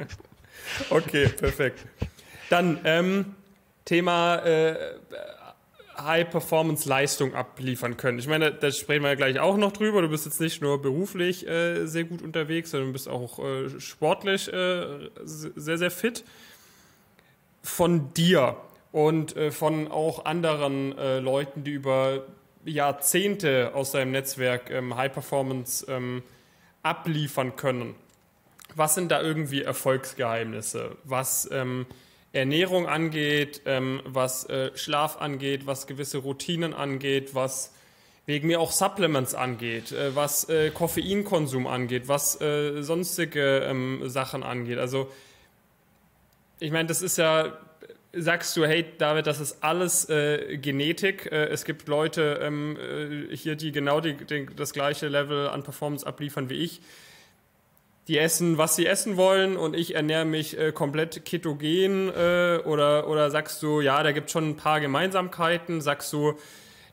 [0.90, 1.84] okay, perfekt.
[2.48, 3.34] Dann ähm,
[3.84, 4.76] Thema äh,
[5.98, 8.18] High-Performance-Leistung abliefern können.
[8.18, 10.02] Ich meine, da sprechen wir ja gleich auch noch drüber.
[10.02, 13.80] Du bist jetzt nicht nur beruflich äh, sehr gut unterwegs, sondern du bist auch äh,
[13.80, 16.24] sportlich äh, sehr, sehr fit.
[17.62, 18.56] Von dir
[18.96, 22.22] und äh, von auch anderen äh, Leuten, die über
[22.64, 26.22] Jahrzehnte aus deinem Netzwerk ähm, High-Performance ähm,
[26.82, 27.94] abliefern können.
[28.74, 30.96] Was sind da irgendwie Erfolgsgeheimnisse?
[31.04, 31.84] Was ähm,
[32.32, 37.74] Ernährung angeht, ähm, was äh, Schlaf angeht, was gewisse Routinen angeht, was
[38.24, 44.42] wegen mir auch Supplements angeht, äh, was äh, Koffeinkonsum angeht, was äh, sonstige ähm, Sachen
[44.42, 44.78] angeht.
[44.78, 45.10] Also
[46.60, 47.58] ich meine, das ist ja,
[48.12, 51.26] sagst du, hey David, das ist alles äh, Genetik.
[51.30, 52.78] Äh, es gibt Leute ähm,
[53.32, 56.80] hier, die genau die, die, das gleiche Level an Performance abliefern wie ich
[58.08, 63.08] die essen, was sie essen wollen und ich ernähre mich äh, komplett ketogen äh, oder,
[63.08, 66.34] oder sagst du, ja, da gibt es schon ein paar Gemeinsamkeiten, sagst du,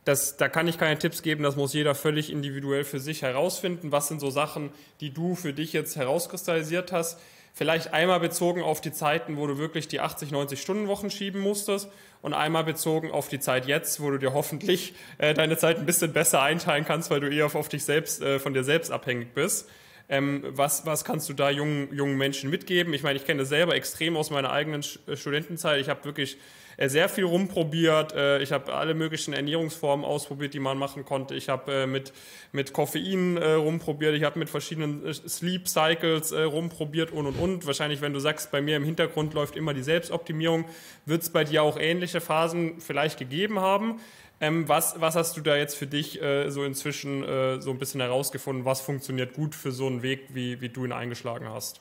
[0.06, 3.92] das, da kann ich keine Tipps geben, das muss jeder völlig individuell für sich herausfinden.
[3.92, 7.20] Was sind so Sachen, die du für dich jetzt herauskristallisiert hast?
[7.56, 11.40] Vielleicht einmal bezogen auf die Zeiten, wo du wirklich die 80, 90 Stunden Wochen schieben
[11.40, 11.88] musstest
[12.24, 15.86] und einmal bezogen auf die Zeit jetzt, wo du dir hoffentlich äh, deine Zeit ein
[15.86, 19.36] bisschen besser einteilen kannst, weil du eher auf, dich selbst, äh, von dir selbst abhängig
[19.36, 19.70] bist.
[20.10, 22.92] Ähm, was, was kannst du da jungen, jungen Menschen mitgeben?
[22.94, 25.80] Ich meine, ich kenne das selber extrem aus meiner eigenen äh, Studentenzeit.
[25.80, 26.38] Ich habe wirklich
[26.78, 28.14] sehr viel rumprobiert.
[28.14, 31.36] Äh, ich habe alle möglichen Ernährungsformen ausprobiert, die man machen konnte.
[31.36, 32.14] Ich habe äh, mit,
[32.52, 34.16] mit Koffein äh, rumprobiert.
[34.16, 37.68] Ich habe mit verschiedenen äh, Sleep Cycles rumprobiert und und und.
[37.68, 40.66] Wahrscheinlich, wenn du sagst, bei mir im Hintergrund läuft immer die Selbstoptimierung,
[41.06, 44.00] wird es bei dir auch ähnliche Phasen vielleicht gegeben haben.
[44.44, 47.80] Ähm, was, was hast du da jetzt für dich äh, so inzwischen äh, so ein
[47.80, 48.66] bisschen herausgefunden?
[48.66, 51.80] Was funktioniert gut für so einen Weg, wie, wie du ihn eingeschlagen hast?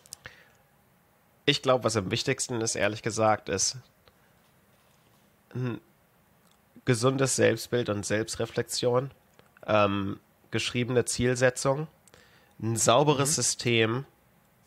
[1.44, 3.78] Ich glaube, was am wichtigsten ist, ehrlich gesagt, ist
[5.54, 5.80] ein
[6.84, 9.10] gesundes Selbstbild und Selbstreflexion,
[9.66, 10.18] ähm,
[10.50, 11.86] geschriebene Zielsetzung,
[12.60, 13.34] ein sauberes mhm.
[13.34, 14.04] System,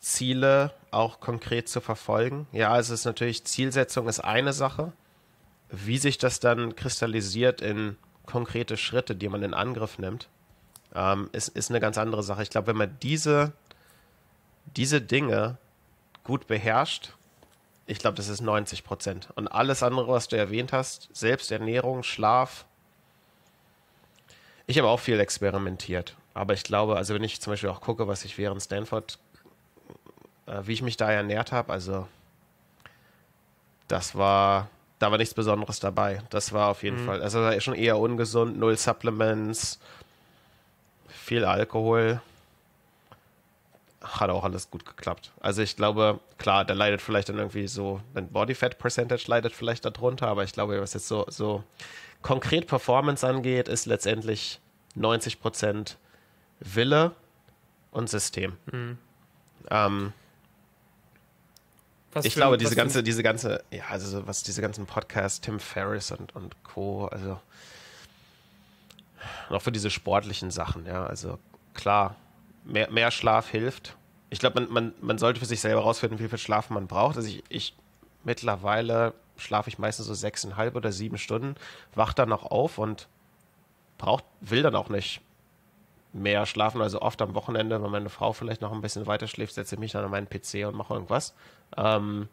[0.00, 2.46] Ziele auch konkret zu verfolgen.
[2.52, 4.92] Ja, es ist natürlich, Zielsetzung ist eine Sache
[5.70, 10.28] wie sich das dann kristallisiert in konkrete Schritte, die man in Angriff nimmt,
[10.94, 12.42] ähm, ist, ist eine ganz andere Sache.
[12.42, 13.52] Ich glaube, wenn man diese,
[14.76, 15.58] diese Dinge
[16.24, 17.15] gut beherrscht,
[17.86, 19.28] ich glaube, das ist 90 Prozent.
[19.36, 22.64] Und alles andere, was du erwähnt hast, Selbsternährung, Schlaf,
[24.66, 26.16] ich habe auch viel experimentiert.
[26.34, 29.18] Aber ich glaube, also wenn ich zum Beispiel auch gucke, was ich während Stanford,
[30.46, 32.08] äh, wie ich mich da ernährt habe, also
[33.86, 34.68] das war,
[34.98, 36.22] da war nichts Besonderes dabei.
[36.30, 37.06] Das war auf jeden mhm.
[37.06, 39.78] Fall, also war schon eher ungesund, null Supplements,
[41.08, 42.20] viel Alkohol.
[44.06, 45.32] Hat auch alles gut geklappt.
[45.40, 49.52] Also ich glaube, klar, der leidet vielleicht dann irgendwie so, ein Body Fat Percentage leidet
[49.52, 51.64] vielleicht darunter, aber ich glaube, was jetzt so, so
[52.22, 54.60] konkret Performance angeht, ist letztendlich
[54.96, 55.96] 90%
[56.60, 57.12] Wille
[57.90, 58.56] und System.
[58.70, 58.98] Mhm.
[59.70, 60.12] Ähm,
[62.12, 66.12] was ich glaube, diese ganze, diese ganze, ja, also was diese ganzen Podcasts, Tim Ferriss
[66.12, 67.40] und, und Co., also
[69.50, 71.38] auch für diese sportlichen Sachen, ja, also
[71.74, 72.16] klar,
[72.66, 73.96] mehr, mehr Schlaf hilft.
[74.30, 77.16] Ich glaube, man, man, man sollte für sich selber herausfinden, wie viel Schlaf man braucht.
[77.16, 77.74] Also ich, ich
[78.24, 81.54] mittlerweile schlafe ich meistens so sechseinhalb oder sieben Stunden,
[81.94, 83.08] wach dann noch auf und
[83.98, 85.20] braucht, will dann auch nicht
[86.12, 89.54] mehr schlafen, also oft am Wochenende, wenn meine Frau vielleicht noch ein bisschen weiter schläft,
[89.54, 91.34] setze ich mich dann an meinen PC und mache irgendwas.
[91.76, 92.28] Ähm,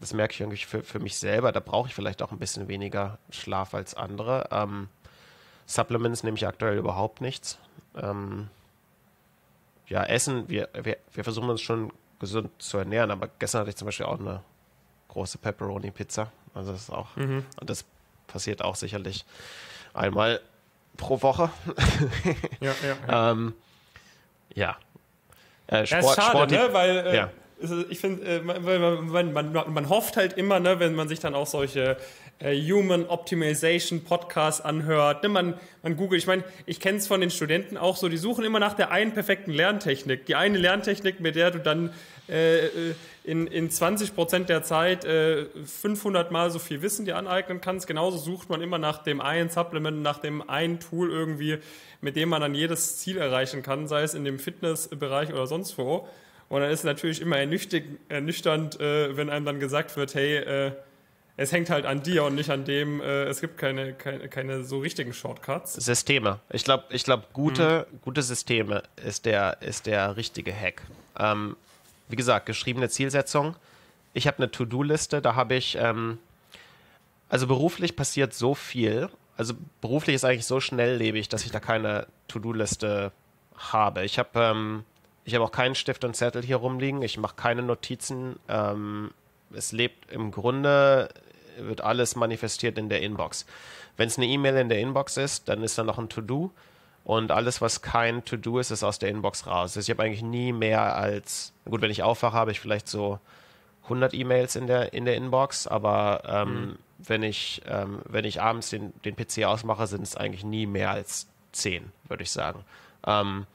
[0.00, 1.52] das merke ich irgendwie für, für mich selber.
[1.52, 4.48] Da brauche ich vielleicht auch ein bisschen weniger Schlaf als andere.
[4.50, 4.88] Ähm,
[5.66, 7.58] Supplements nehme ich aktuell überhaupt nichts.
[7.96, 8.48] Ähm,
[9.88, 13.76] ja, Essen, wir, wir, wir versuchen uns schon gesund zu ernähren, aber gestern hatte ich
[13.76, 14.42] zum Beispiel auch eine
[15.08, 16.30] große Pepperoni-Pizza.
[16.54, 17.44] Also das ist auch, mhm.
[17.60, 17.84] und das
[18.26, 19.24] passiert auch sicherlich
[19.92, 20.40] einmal
[20.96, 21.50] pro Woche.
[22.60, 22.96] ja, ja.
[23.08, 23.30] Ja.
[23.30, 23.54] ähm,
[24.54, 24.76] ja.
[25.66, 26.68] Äh, Sport, ja, ist schade, Sport, ne?
[26.72, 27.30] weil äh, ja.
[27.88, 31.34] ich finde, äh, man, man, man, man, hofft halt immer, ne, wenn man sich dann
[31.34, 31.96] auch solche
[32.38, 35.22] äh, Human Optimization Podcasts anhört.
[35.22, 38.16] Ne, man, man googelt, ich meine, ich kenne es von den Studenten auch so, die
[38.16, 40.26] suchen immer nach der einen perfekten Lerntechnik.
[40.26, 41.90] Die eine Lerntechnik, mit der du dann
[42.28, 47.16] äh, äh in, in 20 Prozent der Zeit äh, 500 Mal so viel Wissen dir
[47.16, 47.86] aneignen kannst.
[47.86, 51.56] Genauso sucht man immer nach dem einen Supplement, nach dem einen Tool irgendwie,
[52.02, 55.78] mit dem man dann jedes Ziel erreichen kann, sei es in dem Fitnessbereich oder sonst
[55.78, 56.06] wo.
[56.50, 60.72] Und dann ist es natürlich immer ernüchternd, äh, wenn einem dann gesagt wird, hey, äh,
[61.36, 64.64] es hängt halt an dir und nicht an dem, äh, es gibt keine, keine, keine
[64.64, 65.74] so richtigen Shortcuts.
[65.74, 66.40] Systeme.
[66.50, 68.00] Ich glaube, ich glaub, gute, mhm.
[68.02, 70.82] gute Systeme ist der, ist der richtige Hack.
[71.18, 71.56] Ähm,
[72.08, 73.56] wie gesagt, geschriebene Zielsetzung.
[74.12, 76.18] Ich habe eine To-Do-Liste, da habe ich, ähm,
[77.28, 82.06] also beruflich passiert so viel also beruflich ist eigentlich so schnelllebig, dass ich da keine
[82.28, 83.12] To-Do-Liste
[83.56, 84.04] habe.
[84.04, 84.84] Ich habe ähm,
[85.24, 87.02] ich habe auch keinen Stift und Zettel hier rumliegen.
[87.02, 88.36] Ich mache keine Notizen.
[88.48, 89.10] Ähm,
[89.52, 91.08] es lebt im Grunde,
[91.58, 93.46] wird alles manifestiert in der Inbox.
[93.96, 96.50] Wenn es eine E-Mail in der Inbox ist, dann ist da noch ein To-Do.
[97.04, 99.76] Und alles, was kein To-Do ist, ist aus der Inbox raus.
[99.76, 103.20] Also ich habe eigentlich nie mehr als, gut, wenn ich aufwache, habe ich vielleicht so
[103.84, 106.78] 100 E-Mails in der, in der Inbox, aber ähm, mhm.
[106.98, 110.90] wenn, ich, ähm, wenn ich abends den, den PC ausmache, sind es eigentlich nie mehr
[110.90, 112.64] als 10, würde ich sagen.
[113.06, 113.46] Ähm,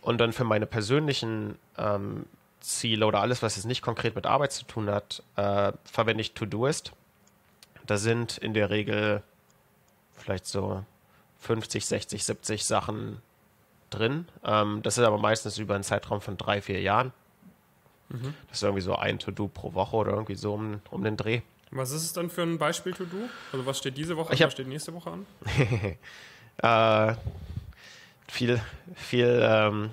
[0.00, 2.26] und dann für meine persönlichen ähm,
[2.62, 6.32] Ziele oder alles, was jetzt nicht konkret mit Arbeit zu tun hat, äh, verwende ich
[6.32, 6.92] Todoist.
[7.86, 9.22] Da sind in der Regel
[10.16, 10.84] vielleicht so
[11.40, 13.20] 50, 60, 70 Sachen
[13.90, 14.26] drin.
[14.44, 17.12] Ähm, das ist aber meistens über einen Zeitraum von drei, vier Jahren.
[18.08, 18.34] Mhm.
[18.48, 21.42] Das ist irgendwie so ein To-Do pro Woche oder irgendwie so um, um den Dreh.
[21.70, 23.28] Was ist es dann für ein Beispiel-To-Do?
[23.52, 25.26] Also was steht diese Woche ich an, was steht nächste Woche an?
[27.12, 27.14] äh,
[28.28, 28.60] viel,
[28.94, 29.90] viel, ähm,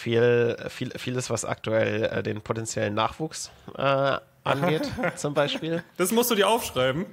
[0.00, 5.84] viel, viel, vieles, was aktuell äh, den potenziellen Nachwuchs äh, angeht, zum Beispiel.
[5.98, 7.04] Das musst du dir aufschreiben.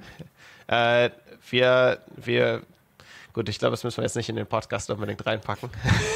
[0.68, 1.10] Äh,
[1.50, 2.62] wir, wir,
[3.34, 5.68] gut, ich glaube, das müssen wir jetzt nicht in den Podcast unbedingt reinpacken.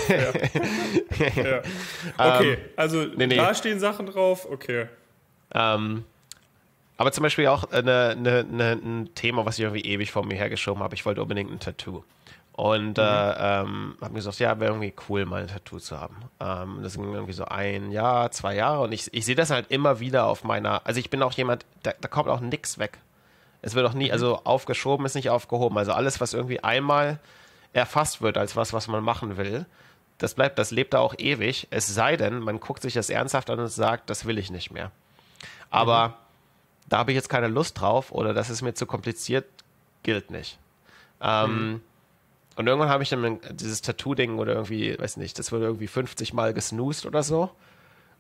[0.08, 0.16] Ja.
[1.42, 1.62] ja.
[2.16, 3.36] Okay, ähm, also nee, nee.
[3.36, 4.86] da stehen Sachen drauf, okay.
[5.54, 6.04] Ähm,
[6.96, 10.36] aber zum Beispiel auch eine, eine, eine, ein Thema, was ich irgendwie ewig vor mir
[10.36, 10.94] hergeschoben habe.
[10.94, 12.02] Ich wollte unbedingt ein Tattoo.
[12.54, 13.02] Und mhm.
[13.02, 16.16] äh, ähm, habe mir gesagt, ja, wäre irgendwie cool, mal ein Tattoo zu haben.
[16.38, 18.82] Ähm, das ging irgendwie so ein Jahr, zwei Jahre.
[18.82, 20.86] Und ich, ich sehe das halt immer wieder auf meiner.
[20.86, 22.98] Also ich bin auch jemand, da, da kommt auch nichts weg.
[23.62, 24.12] Es wird auch nie, mhm.
[24.12, 25.78] also aufgeschoben ist nicht aufgehoben.
[25.78, 27.20] Also alles, was irgendwie einmal
[27.72, 29.64] erfasst wird als was, was man machen will,
[30.18, 31.68] das bleibt, das lebt da auch ewig.
[31.70, 34.70] Es sei denn, man guckt sich das ernsthaft an und sagt, das will ich nicht
[34.70, 34.90] mehr.
[35.70, 36.12] Aber mhm.
[36.88, 39.46] da habe ich jetzt keine Lust drauf oder das ist mir zu kompliziert,
[40.02, 40.58] gilt nicht.
[41.20, 41.80] Ähm, mhm.
[42.56, 46.34] Und irgendwann habe ich dann dieses Tattoo-Ding oder irgendwie, weiß nicht, das wurde irgendwie 50
[46.34, 47.50] Mal gesnoost oder so.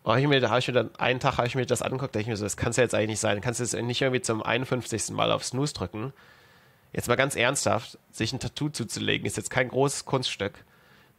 [0.02, 1.82] Und hab ich mir, da habe ich mir dann, einen Tag habe ich mir das
[1.82, 3.40] angeguckt, da ich mir so, das kann es ja jetzt eigentlich nicht sein.
[3.40, 5.10] Kannst du jetzt nicht irgendwie zum 51.
[5.10, 6.12] Mal auf Snooze drücken.
[6.92, 10.64] Jetzt mal ganz ernsthaft, sich ein Tattoo zuzulegen, ist jetzt kein großes Kunststück.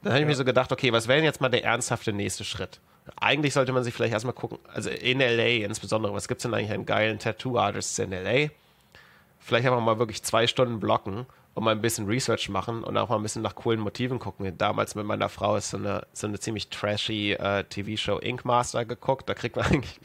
[0.02, 0.28] Dann habe ich ja.
[0.28, 2.80] mir so gedacht, okay, was wäre denn jetzt mal der ernsthafte nächste Schritt?
[3.20, 6.54] Eigentlich sollte man sich vielleicht erstmal gucken, also in LA insbesondere, was gibt es denn
[6.54, 8.50] eigentlich an geilen Tattoo-Artists in LA?
[9.40, 13.10] Vielleicht einfach mal wirklich zwei Stunden blocken und mal ein bisschen Research machen und auch
[13.10, 14.58] mal ein bisschen nach coolen Motiven gucken.
[14.58, 18.86] Damals mit meiner Frau ist so eine, so eine ziemlich trashy äh, TV-Show Ink Master
[18.86, 19.30] geguckt.
[19.30, 20.00] Da kriegt man eigentlich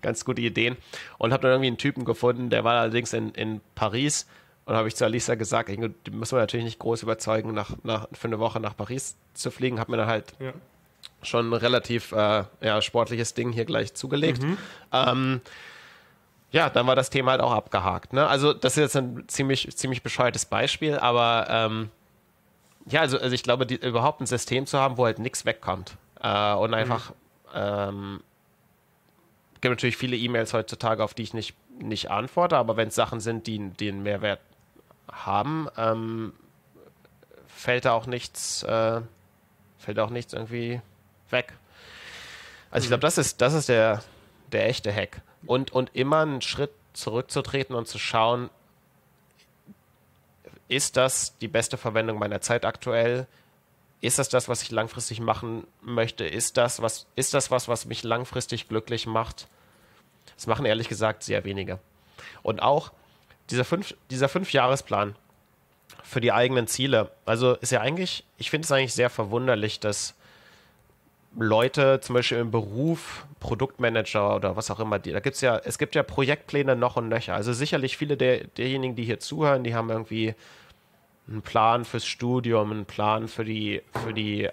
[0.00, 0.76] ganz gute Ideen.
[1.18, 4.26] Und habe dann irgendwie einen Typen gefunden, der war allerdings in, in Paris.
[4.64, 8.08] Und habe ich zu Alisa gesagt, die müssen wir natürlich nicht groß überzeugen, nach, nach,
[8.12, 9.78] für eine Woche nach Paris zu fliegen.
[9.78, 10.52] Habe mir dann halt ja.
[11.22, 14.42] schon ein relativ äh, ja, sportliches Ding hier gleich zugelegt.
[14.42, 14.58] Mhm.
[14.92, 15.40] Ähm,
[16.50, 18.12] ja, dann war das Thema halt auch abgehakt.
[18.12, 18.26] Ne?
[18.26, 21.90] Also das ist jetzt ein ziemlich, ziemlich bescheuertes Beispiel, aber ähm,
[22.86, 25.96] ja, also, also ich glaube, die, überhaupt ein System zu haben, wo halt nichts wegkommt
[26.22, 27.14] äh, und einfach mhm.
[27.54, 28.20] ähm,
[29.60, 33.20] gibt natürlich viele E-Mails heutzutage, auf die ich nicht, nicht antworte, aber wenn es Sachen
[33.20, 34.40] sind, die, die einen Mehrwert
[35.10, 36.32] haben, ähm,
[37.48, 39.00] fällt da auch nichts, äh,
[39.78, 40.80] fällt auch nichts irgendwie
[41.30, 41.54] weg.
[42.70, 42.92] Also ich mhm.
[42.92, 44.02] glaube, das ist, das ist der,
[44.52, 48.50] der echte Hack und, und immer einen Schritt zurückzutreten und zu schauen,
[50.68, 53.26] ist das die beste Verwendung meiner Zeit aktuell?
[54.00, 56.24] Ist das das, was ich langfristig machen möchte?
[56.24, 59.48] Ist das was, ist das was, was mich langfristig glücklich macht?
[60.34, 61.78] Das machen ehrlich gesagt sehr wenige.
[62.42, 62.92] Und auch
[63.50, 65.14] dieser fünf, dieser Fünfjahresplan
[66.02, 67.10] für die eigenen Ziele.
[67.24, 70.14] Also ist ja eigentlich, ich finde es eigentlich sehr verwunderlich, dass
[71.38, 75.78] Leute zum Beispiel im Beruf, Produktmanager oder was auch immer, die, da gibt's ja, es
[75.78, 77.34] gibt ja Projektpläne noch und nöcher.
[77.34, 80.34] Also sicherlich viele der, derjenigen, die hier zuhören, die haben irgendwie
[81.28, 84.48] einen Plan fürs Studium, einen Plan für die, für die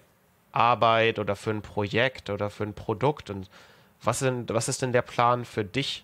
[0.51, 3.29] Arbeit oder für ein Projekt oder für ein Produkt.
[3.29, 3.49] Und
[4.01, 6.03] was, sind, was ist denn der Plan für dich?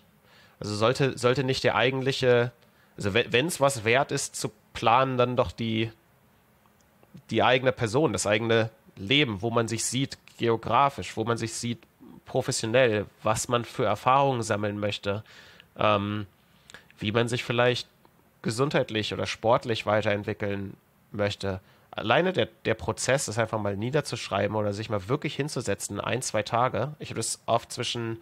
[0.60, 2.52] Also sollte, sollte nicht der eigentliche,
[2.96, 5.90] also wenn es was wert ist zu planen, dann doch die,
[7.30, 11.78] die eigene Person, das eigene Leben, wo man sich sieht, geografisch, wo man sich sieht
[12.24, 15.22] professionell, was man für Erfahrungen sammeln möchte,
[15.76, 16.26] ähm,
[16.98, 17.86] wie man sich vielleicht
[18.42, 20.76] gesundheitlich oder sportlich weiterentwickeln
[21.12, 21.60] möchte.
[21.90, 26.42] Alleine der, der Prozess, das einfach mal niederzuschreiben oder sich mal wirklich hinzusetzen, ein, zwei
[26.42, 26.94] Tage.
[27.00, 28.18] Ich habe das oft zwischen,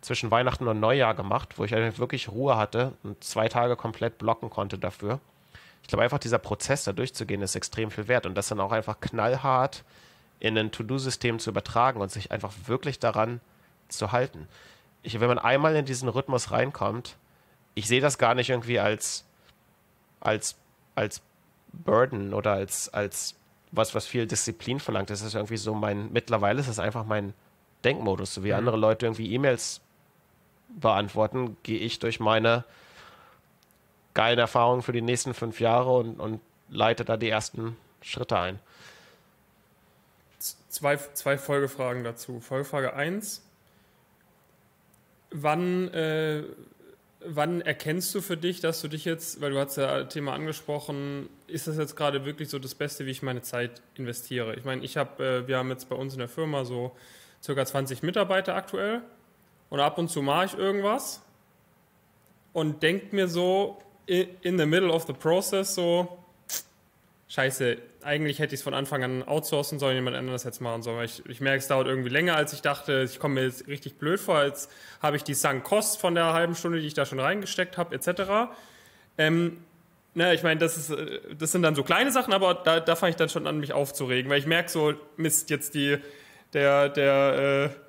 [0.00, 4.48] zwischen Weihnachten und Neujahr gemacht, wo ich wirklich Ruhe hatte und zwei Tage komplett blocken
[4.48, 5.18] konnte dafür.
[5.82, 8.72] Ich glaube, einfach dieser Prozess da durchzugehen, ist extrem viel wert und das dann auch
[8.72, 9.82] einfach knallhart
[10.40, 13.40] in ein To-Do-System zu übertragen und sich einfach wirklich daran
[13.88, 14.48] zu halten.
[15.02, 17.16] Ich, wenn man einmal in diesen Rhythmus reinkommt,
[17.74, 19.24] ich sehe das gar nicht irgendwie als,
[20.20, 20.56] als
[20.98, 21.22] als
[21.72, 23.36] Burden oder als, als
[23.70, 25.10] was, was viel Disziplin verlangt.
[25.10, 27.34] Das ist irgendwie so mein, mittlerweile ist das einfach mein
[27.84, 28.34] Denkmodus.
[28.34, 28.58] So wie mhm.
[28.58, 29.80] andere Leute irgendwie E-Mails
[30.68, 32.64] beantworten, gehe ich durch meine
[34.14, 38.58] geilen Erfahrungen für die nächsten fünf Jahre und, und leite da die ersten Schritte ein.
[40.38, 42.40] Zwei, zwei Folgefragen dazu.
[42.40, 43.42] Folgefrage 1.
[45.30, 46.44] Wann, äh,
[47.20, 51.28] wann erkennst du für dich, dass du dich jetzt, weil du hast ja Thema angesprochen,
[51.48, 54.54] ist das jetzt gerade wirklich so das Beste, wie ich meine Zeit investiere?
[54.54, 56.96] Ich meine, ich habe, äh, wir haben jetzt bei uns in der Firma so
[57.42, 59.02] circa 20 Mitarbeiter aktuell
[59.70, 61.22] und ab und zu mache ich irgendwas
[62.52, 66.18] und denke mir so in the middle of the process so,
[67.28, 71.04] scheiße, eigentlich hätte ich es von Anfang an outsourcen sollen, jemand anderes jetzt machen sollen.
[71.04, 73.02] Ich, ich merke, es dauert irgendwie länger, als ich dachte.
[73.08, 74.68] Ich komme mir jetzt richtig blöd vor, als
[75.02, 77.94] habe ich die Sunk Cost von der halben Stunde, die ich da schon reingesteckt habe,
[77.94, 78.50] etc.
[79.18, 79.58] Ähm,
[80.14, 83.10] na, ich meine, das, äh, das sind dann so kleine Sachen, aber da, da fange
[83.10, 85.98] ich dann schon an, mich aufzuregen, weil ich merke so, Mist, jetzt die,
[86.54, 87.87] der, der, äh,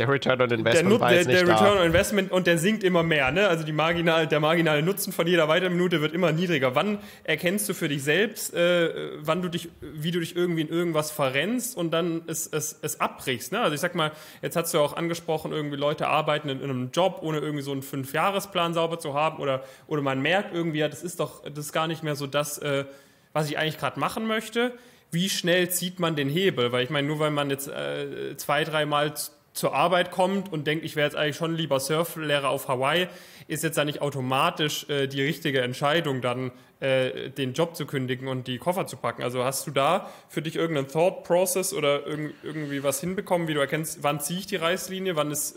[0.00, 2.82] der Return on Investment der, war jetzt der, der Return on Investment und der sinkt
[2.82, 3.30] immer mehr.
[3.30, 3.46] Ne?
[3.46, 6.74] Also die marginal, der marginale Nutzen von jeder weiteren Minute wird immer niedriger.
[6.74, 10.68] Wann erkennst du für dich selbst, äh, wann du dich, wie du dich irgendwie in
[10.68, 13.52] irgendwas verrennst und dann es, es, es abbrichst?
[13.52, 13.60] Ne?
[13.60, 16.70] Also ich sag mal, jetzt hast du ja auch angesprochen, irgendwie Leute arbeiten in, in
[16.70, 20.78] einem Job, ohne irgendwie so einen Fünfjahresplan sauber zu haben oder, oder man merkt irgendwie,
[20.78, 22.84] ja, das ist doch das ist gar nicht mehr so das, äh,
[23.32, 24.72] was ich eigentlich gerade machen möchte.
[25.10, 26.72] Wie schnell zieht man den Hebel?
[26.72, 29.14] Weil ich meine, nur weil man jetzt äh, zwei, dreimal
[29.60, 33.08] zur Arbeit kommt und denkt, ich wäre jetzt eigentlich schon lieber Surflehrer auf Hawaii,
[33.46, 36.50] ist jetzt da nicht automatisch äh, die richtige Entscheidung, dann
[36.80, 39.22] äh, den Job zu kündigen und die Koffer zu packen.
[39.22, 43.54] Also hast du da für dich irgendeinen Thought Process oder irg irgendwie was hinbekommen, wie
[43.54, 45.56] du erkennst, wann ziehe ich die Reißlinie, wann ist,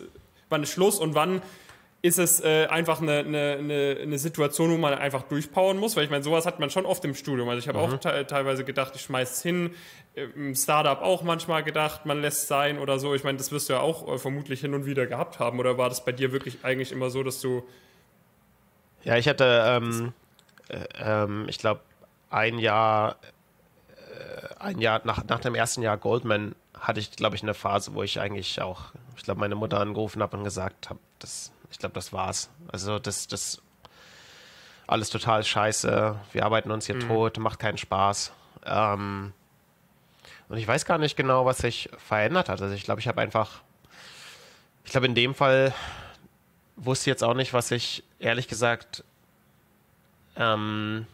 [0.49, 1.41] wann ist Schluss und wann
[2.03, 6.09] ist es äh, einfach eine, eine, eine, Situation, wo man einfach durchpowern muss, weil ich
[6.09, 7.47] meine, sowas hat man schon oft im Studium.
[7.47, 7.93] Also ich habe mhm.
[7.93, 9.73] auch te teilweise gedacht, ich schmeiß es hin,
[10.13, 13.15] im Startup auch manchmal gedacht, man lässt es sein oder so.
[13.15, 15.59] Ich meine, das wirst du ja auch äh, vermutlich hin und wieder gehabt haben.
[15.59, 17.63] Oder war das bei dir wirklich eigentlich immer so, dass du.
[19.05, 20.11] Ja, ich hatte, ähm,
[20.67, 21.79] äh, ähm, ich glaube,
[22.29, 23.15] ein Jahr,
[23.95, 27.95] äh, ein Jahr nach, nach dem ersten Jahr Goldman hatte ich, glaube ich, eine Phase,
[27.95, 31.79] wo ich eigentlich auch, ich glaube, meine Mutter angerufen habe und gesagt habe, das, ich
[31.79, 32.51] glaube, das war's.
[32.71, 33.61] Also das, das
[34.85, 36.15] alles total scheiße.
[36.31, 37.07] Wir arbeiten uns hier mhm.
[37.07, 38.31] tot, macht keinen Spaß.
[38.63, 39.33] Ähm,
[40.49, 42.61] und ich weiß gar nicht genau, was sich verändert hat.
[42.61, 43.61] Also ich glaube, ich habe einfach,
[44.85, 45.73] ich glaube in dem Fall
[46.75, 49.03] wusste jetzt auch nicht, was ich ehrlich gesagt
[50.35, 51.07] ähm,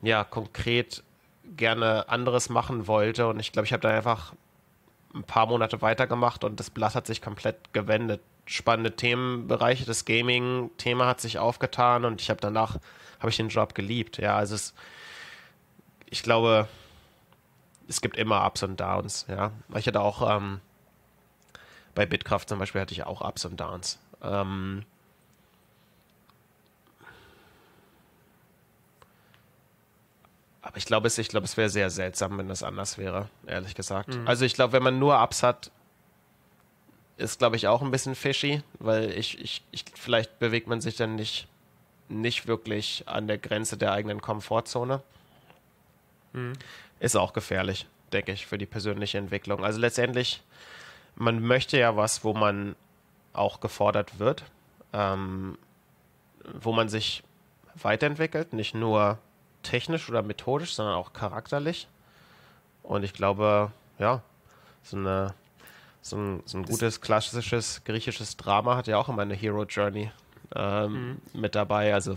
[0.00, 1.02] ja konkret
[1.44, 3.28] gerne anderes machen wollte.
[3.28, 4.32] Und ich glaube, ich habe dann einfach
[5.14, 8.22] ein paar Monate weitergemacht und das Blatt hat sich komplett gewendet.
[8.50, 12.78] Spannende Themenbereiche, das Gaming-Thema hat sich aufgetan und ich habe danach
[13.20, 14.16] habe ich den Job geliebt.
[14.16, 14.74] Ja, also es,
[16.06, 16.66] ich glaube,
[17.88, 19.52] es gibt immer Ups und Downs, ja.
[19.74, 20.60] Ich hatte auch ähm,
[21.94, 23.98] bei Bitkraft zum Beispiel hatte ich auch Ups und Downs.
[24.22, 24.84] Ähm,
[30.62, 33.74] aber ich glaube, es, ich glaube, es wäre sehr seltsam, wenn das anders wäre, ehrlich
[33.74, 34.14] gesagt.
[34.14, 34.26] Mhm.
[34.26, 35.70] Also ich glaube, wenn man nur Ups hat,
[37.18, 40.96] ist, glaube ich, auch ein bisschen fishy, weil ich, ich, ich, vielleicht bewegt man sich
[40.96, 41.46] dann nicht,
[42.08, 45.02] nicht wirklich an der Grenze der eigenen Komfortzone.
[46.32, 46.54] Mhm
[47.00, 49.64] ist auch gefährlich, denke ich, für die persönliche Entwicklung.
[49.64, 50.42] Also letztendlich,
[51.14, 52.76] man möchte ja was, wo man
[53.32, 54.44] auch gefordert wird,
[54.92, 55.58] ähm,
[56.44, 57.22] wo man sich
[57.74, 59.18] weiterentwickelt, nicht nur
[59.62, 61.88] technisch oder methodisch, sondern auch charakterlich.
[62.82, 64.22] Und ich glaube, ja,
[64.82, 65.34] so, eine,
[66.00, 70.10] so, ein, so ein gutes klassisches griechisches Drama hat ja auch immer eine Hero Journey
[70.54, 71.40] ähm, mhm.
[71.40, 71.94] mit dabei.
[71.94, 72.16] Also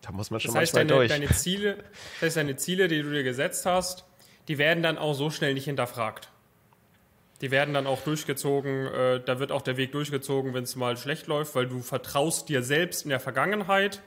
[0.00, 1.10] da muss man schon das heißt, manchmal deine, durch.
[1.10, 4.04] Deine Ziele, das heißt, deine Ziele, die du dir gesetzt hast,
[4.48, 6.28] die werden dann auch so schnell nicht hinterfragt.
[7.40, 10.96] Die werden dann auch durchgezogen, äh, da wird auch der Weg durchgezogen, wenn es mal
[10.96, 14.00] schlecht läuft, weil du vertraust dir selbst in der Vergangenheit,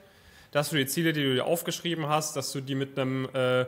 [0.52, 3.66] dass du die Ziele, die du dir aufgeschrieben hast, dass du die mit einem äh,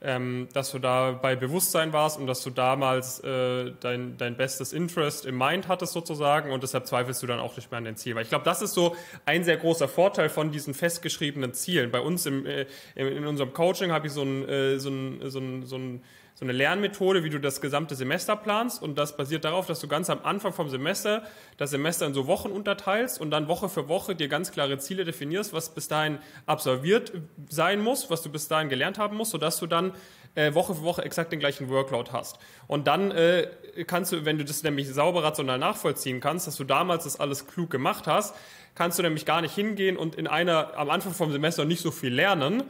[0.00, 4.72] ähm, dass du da bei Bewusstsein warst und dass du damals äh, dein, dein bestes
[4.72, 7.96] Interest im Mind hattest sozusagen und deshalb zweifelst du dann auch nicht mehr an dein
[7.96, 8.14] Ziel.
[8.14, 8.94] Weil ich glaube, das ist so
[9.24, 11.90] ein sehr großer Vorteil von diesen festgeschriebenen Zielen.
[11.90, 15.40] Bei uns im, äh, in unserem Coaching habe ich so ein, äh, so ein, so
[15.40, 16.02] ein, so ein
[16.38, 18.80] so eine Lernmethode, wie du das gesamte Semester planst.
[18.80, 21.24] Und das basiert darauf, dass du ganz am Anfang vom Semester
[21.56, 25.04] das Semester in so Wochen unterteilst und dann Woche für Woche dir ganz klare Ziele
[25.04, 27.10] definierst, was bis dahin absolviert
[27.48, 29.94] sein muss, was du bis dahin gelernt haben musst, sodass du dann
[30.36, 32.38] äh, Woche für Woche exakt den gleichen Workload hast.
[32.68, 33.48] Und dann äh,
[33.88, 37.48] kannst du, wenn du das nämlich sauber rational nachvollziehen kannst, dass du damals das alles
[37.48, 38.36] klug gemacht hast,
[38.76, 41.90] kannst du nämlich gar nicht hingehen und in einer am Anfang vom Semester nicht so
[41.90, 42.62] viel lernen,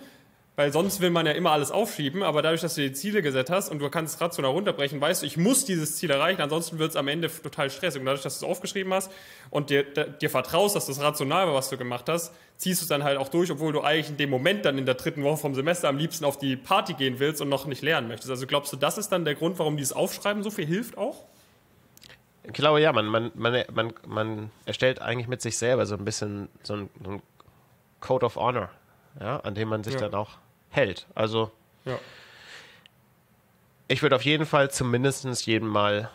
[0.59, 3.49] weil sonst will man ja immer alles aufschieben, aber dadurch, dass du die Ziele gesetzt
[3.49, 6.81] hast und du kannst es rational runterbrechen, weißt du, ich muss dieses Ziel erreichen, ansonsten
[6.81, 8.01] wird es am Ende total stressig.
[8.01, 9.13] Und dadurch, dass du es aufgeschrieben hast
[9.51, 12.89] und dir, dir vertraust, dass das rational war, was du gemacht hast, ziehst du es
[12.89, 15.37] dann halt auch durch, obwohl du eigentlich in dem Moment dann in der dritten Woche
[15.37, 18.31] vom Semester am liebsten auf die Party gehen willst und noch nicht lernen möchtest.
[18.31, 21.23] Also glaubst du, das ist dann der Grund, warum dieses Aufschreiben so viel hilft auch?
[22.43, 26.05] Ich glaube, ja, man, man, man, man, man erstellt eigentlich mit sich selber so ein
[26.05, 27.23] bisschen so ein, so ein
[28.01, 28.71] Code of Honor,
[29.21, 30.01] ja, an dem man sich ja.
[30.01, 30.31] dann auch
[30.71, 31.07] hält.
[31.15, 31.51] Also
[31.85, 31.99] ja.
[33.89, 36.11] ich würde auf jeden Fall zumindest jedem mal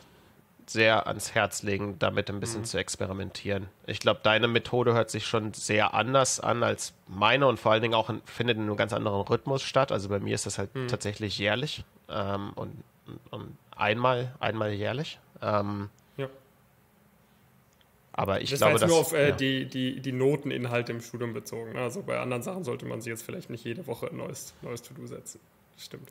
[0.65, 2.65] sehr ans Herz legen, damit ein bisschen mhm.
[2.65, 3.67] zu experimentieren.
[3.85, 7.81] Ich glaube, deine Methode hört sich schon sehr anders an als meine und vor allen
[7.81, 9.91] Dingen auch in, findet in einem ganz anderen Rhythmus statt.
[9.91, 10.87] Also bei mir ist das halt mhm.
[10.87, 12.83] tatsächlich jährlich ähm, und,
[13.31, 15.19] und, einmal, einmal jährlich.
[15.41, 15.89] Ähm.
[18.13, 19.35] Aber ich das glaube, war jetzt nur auf äh, ja.
[19.35, 21.73] die, die, die Noteninhalte im Studium bezogen.
[21.73, 21.81] Ne?
[21.81, 24.83] Also bei anderen Sachen sollte man sich jetzt vielleicht nicht jede Woche ein neues, neues
[24.83, 25.39] To-Do setzen.
[25.75, 26.09] Das stimmt.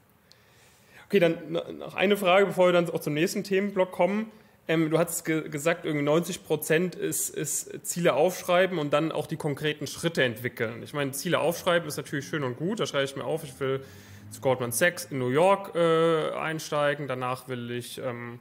[1.07, 4.33] Okay, dann noch eine Frage, bevor wir dann auch zum nächsten Themenblock kommen.
[4.67, 9.27] Ähm, du hast ge gesagt, irgendwie 90 Prozent ist, ist Ziele aufschreiben und dann auch
[9.27, 10.83] die konkreten Schritte entwickeln.
[10.83, 12.81] Ich meine, Ziele aufschreiben ist natürlich schön und gut.
[12.81, 13.85] Da schreibe ich mir auf, ich will
[14.31, 17.07] zu Goldman Sachs in New York äh, einsteigen.
[17.07, 18.41] Danach will ich ähm,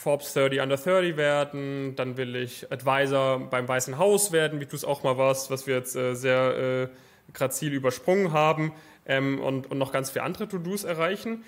[0.00, 1.94] Forbes 30 Under 30 werden.
[1.94, 5.66] Dann will ich Advisor beim Weißen Haus werden, wie du es auch mal warst, was
[5.66, 6.88] wir jetzt äh, sehr äh,
[7.34, 8.72] grazil übersprungen haben.
[9.04, 11.44] Ähm, und, und noch ganz viele andere To-Dos erreichen.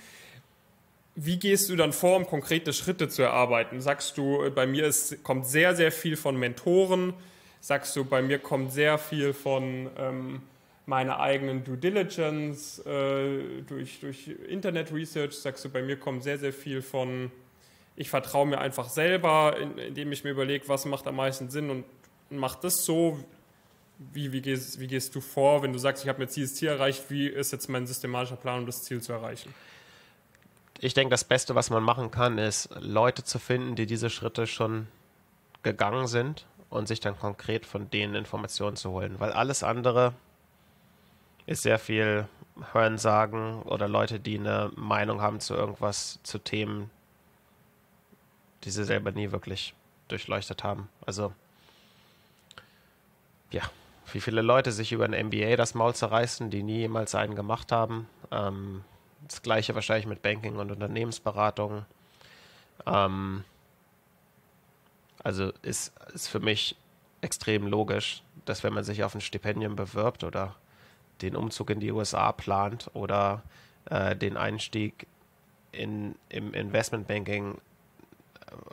[1.14, 3.80] Wie gehst du dann vor, um konkrete Schritte zu erarbeiten?
[3.80, 7.14] Sagst du, äh, bei mir ist, kommt sehr, sehr viel von Mentoren?
[7.62, 10.42] Sagst du, bei mir kommt sehr viel von ähm,
[10.84, 15.38] meiner eigenen Due Diligence äh, durch, durch Internet Research?
[15.38, 17.30] Sagst du, bei mir kommt sehr, sehr viel von,
[17.96, 21.84] ich vertraue mir einfach selber, indem ich mir überlege, was macht am meisten Sinn und,
[22.30, 23.22] mach das so?
[23.98, 26.68] Wie, wie, gehst, wie gehst du vor, wenn du sagst, ich habe mir dieses Ziel
[26.68, 29.54] erreicht, wie ist jetzt mein systematischer Plan, um das Ziel zu erreichen?
[30.82, 34.48] ich denke, das Beste, was man machen kann, ist, Leute zu finden, die diese Schritte
[34.48, 34.88] schon
[35.62, 39.14] gegangen sind und sich dann konkret von denen Informationen zu holen.
[39.20, 40.12] Weil alles andere
[41.46, 42.26] ist sehr viel
[42.72, 46.90] Hörensagen oder Leute, die eine Meinung haben zu irgendwas, zu Themen,
[48.64, 49.74] die sie selber nie wirklich
[50.08, 50.88] durchleuchtet haben.
[51.04, 51.32] Also,
[53.50, 53.62] ja,
[54.12, 57.72] wie viele Leute sich über ein MBA das Maul zerreißen, die nie jemals einen gemacht
[57.72, 58.08] haben.
[58.30, 58.84] Ähm,
[59.26, 61.84] das gleiche wahrscheinlich mit Banking und Unternehmensberatung.
[62.86, 63.44] Ähm,
[65.22, 66.76] also ist, ist für mich
[67.20, 70.56] extrem logisch, dass wenn man sich auf ein Stipendium bewirbt oder
[71.20, 73.42] den Umzug in die USA plant oder
[73.86, 75.06] äh, den Einstieg
[75.70, 77.58] in, im Investmentbanking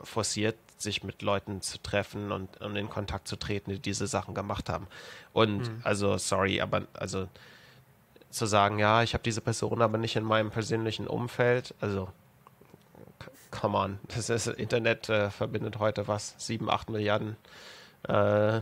[0.04, 4.34] forciert, sich mit Leuten zu treffen und, und in Kontakt zu treten, die diese Sachen
[4.34, 4.86] gemacht haben.
[5.32, 5.80] Und mhm.
[5.84, 7.28] also, sorry, aber also
[8.30, 11.74] zu sagen, ja, ich habe diese Person aber nicht in meinem persönlichen Umfeld.
[11.80, 12.08] Also,
[13.50, 17.36] come on, das ist, Internet äh, verbindet heute was, sieben, acht Milliarden
[18.08, 18.60] äh,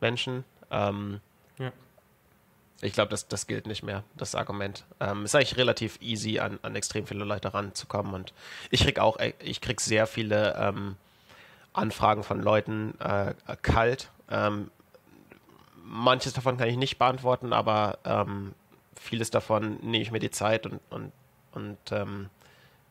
[0.00, 0.44] Menschen.
[0.70, 1.20] Ähm,
[1.58, 1.72] ja.
[2.82, 4.84] Ich glaube, das, das gilt nicht mehr, das Argument.
[5.00, 8.14] Ähm, ist eigentlich relativ easy, an, an extrem viele Leute ranzukommen.
[8.14, 8.32] Und
[8.70, 10.96] ich krieg auch, äh, ich krieg sehr viele ähm,
[11.74, 14.10] Anfragen von Leuten äh, kalt.
[14.30, 14.70] Ähm,
[15.84, 18.54] manches davon kann ich nicht beantworten, aber ähm,
[18.96, 21.12] vieles davon nehme ich mir die Zeit und, und,
[21.52, 22.30] und ähm,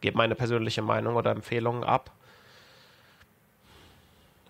[0.01, 2.11] gebe meine persönliche Meinung oder Empfehlungen ab.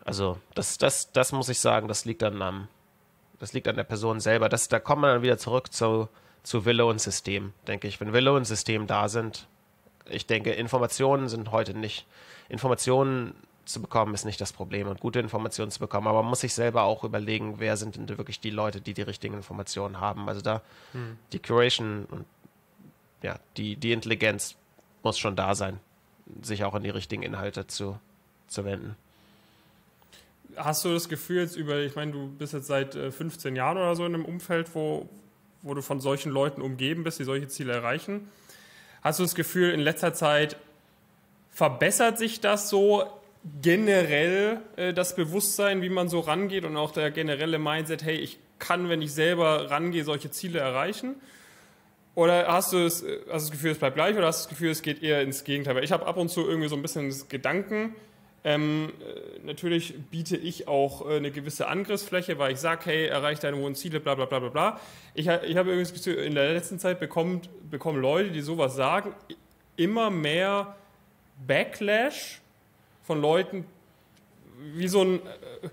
[0.03, 2.67] Also, das, das, das muss ich sagen, das liegt dann am,
[3.39, 4.49] das liegt an der Person selber.
[4.49, 6.09] Das, da kommt man dann wieder zurück zu,
[6.43, 7.99] zu Wille und System, denke ich.
[7.99, 9.47] Wenn Wille und System da sind,
[10.09, 12.05] ich denke, Informationen sind heute nicht.
[12.49, 13.33] Informationen
[13.65, 16.07] zu bekommen, ist nicht das Problem und gute Informationen zu bekommen.
[16.07, 19.03] Aber man muss sich selber auch überlegen, wer sind denn wirklich die Leute, die die
[19.03, 20.27] richtigen Informationen haben.
[20.27, 20.61] Also da
[20.93, 21.17] hm.
[21.31, 22.25] die Curation und
[23.21, 24.55] ja, die, die Intelligenz
[25.03, 25.79] muss schon da sein,
[26.41, 27.99] sich auch an die richtigen Inhalte zu,
[28.47, 28.95] zu wenden.
[30.59, 33.77] Hast du das Gefühl jetzt über, ich meine, du bist jetzt seit 15 äh, Jahren
[33.77, 35.07] oder so in einem Umfeld, wo,
[35.61, 38.27] wo du von solchen Leuten umgeben bist, die solche Ziele erreichen.
[39.01, 40.57] Hast du das Gefühl, in letzter Zeit
[41.51, 43.05] verbessert sich das so
[43.61, 48.37] generell äh, das Bewusstsein, wie man so rangeht und auch der generelle Mindset, hey, ich
[48.59, 51.15] kann, wenn ich selber rangehe, solche Ziele erreichen?
[52.15, 54.49] Oder hast du, das, hast du das Gefühl, es bleibt gleich oder hast du das
[54.49, 55.75] Gefühl, es geht eher ins Gegenteil?
[55.75, 57.95] Weil ich habe ab und zu irgendwie so ein bisschen das Gedanken,
[58.43, 63.43] Ähm, äh, natürlich biete ich auch äh, eine gewisse Angriffsfläche, weil ich sage, hey, erreicht
[63.43, 64.79] deine hohen Ziele, bla bla bla bla bla.
[65.13, 69.13] Ich, ich habe übrigens in der letzten Zeit bekommen, bekommen Leute, die sowas sagen,
[69.75, 70.77] immer mehr
[71.45, 72.41] Backlash
[73.03, 73.65] von Leuten,
[74.73, 75.69] wie so ein äh,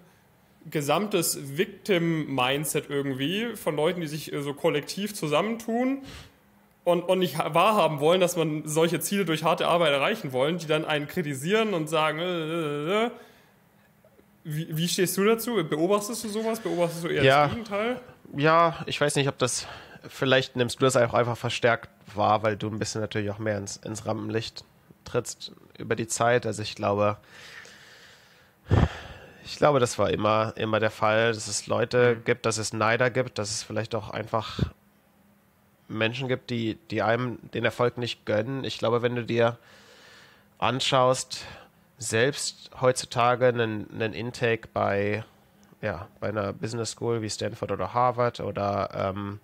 [0.71, 6.03] gesamtes Victim-Mindset irgendwie, von Leuten, die sich äh, so kollektiv zusammentun
[6.87, 10.69] und, und nicht wahrhaben wollen, dass man solche Ziele durch harte Arbeit erreichen wollen, die
[10.69, 13.11] dann einen kritisieren und sagen, äh, äh, äh.
[14.45, 15.57] Wie, wie, stehst du dazu?
[15.69, 16.61] Beobachtest du sowas?
[16.61, 18.01] Beobachtest du eher ja, das Gegenteil?
[18.37, 19.67] Ja, ich weiß nicht, ob das,
[20.07, 23.59] vielleicht nimmst du das auch einfach verstärkt wahr, weil du ein bisschen natürlich auch mehr
[23.59, 24.63] ins, ins Rampenlicht
[25.05, 26.47] trittst über die Zeit.
[26.47, 27.17] Also ich glaube,
[29.45, 32.25] ich glaube, das war immer, immer der Fall, dass es Leute mhm.
[32.25, 34.61] gibt, dass es Neider gibt, dass es vielleicht auch einfach
[35.89, 38.65] Menschen gibt, die, die einem den Erfolg nicht gönnen.
[38.65, 39.59] Ich glaube, wenn du dir
[40.59, 41.45] anschaust,
[41.99, 45.25] selbst heutzutage einen, einen Intake bei,
[45.81, 49.41] ja, bei einer Business School wie Stanford oder Harvard oder ähm,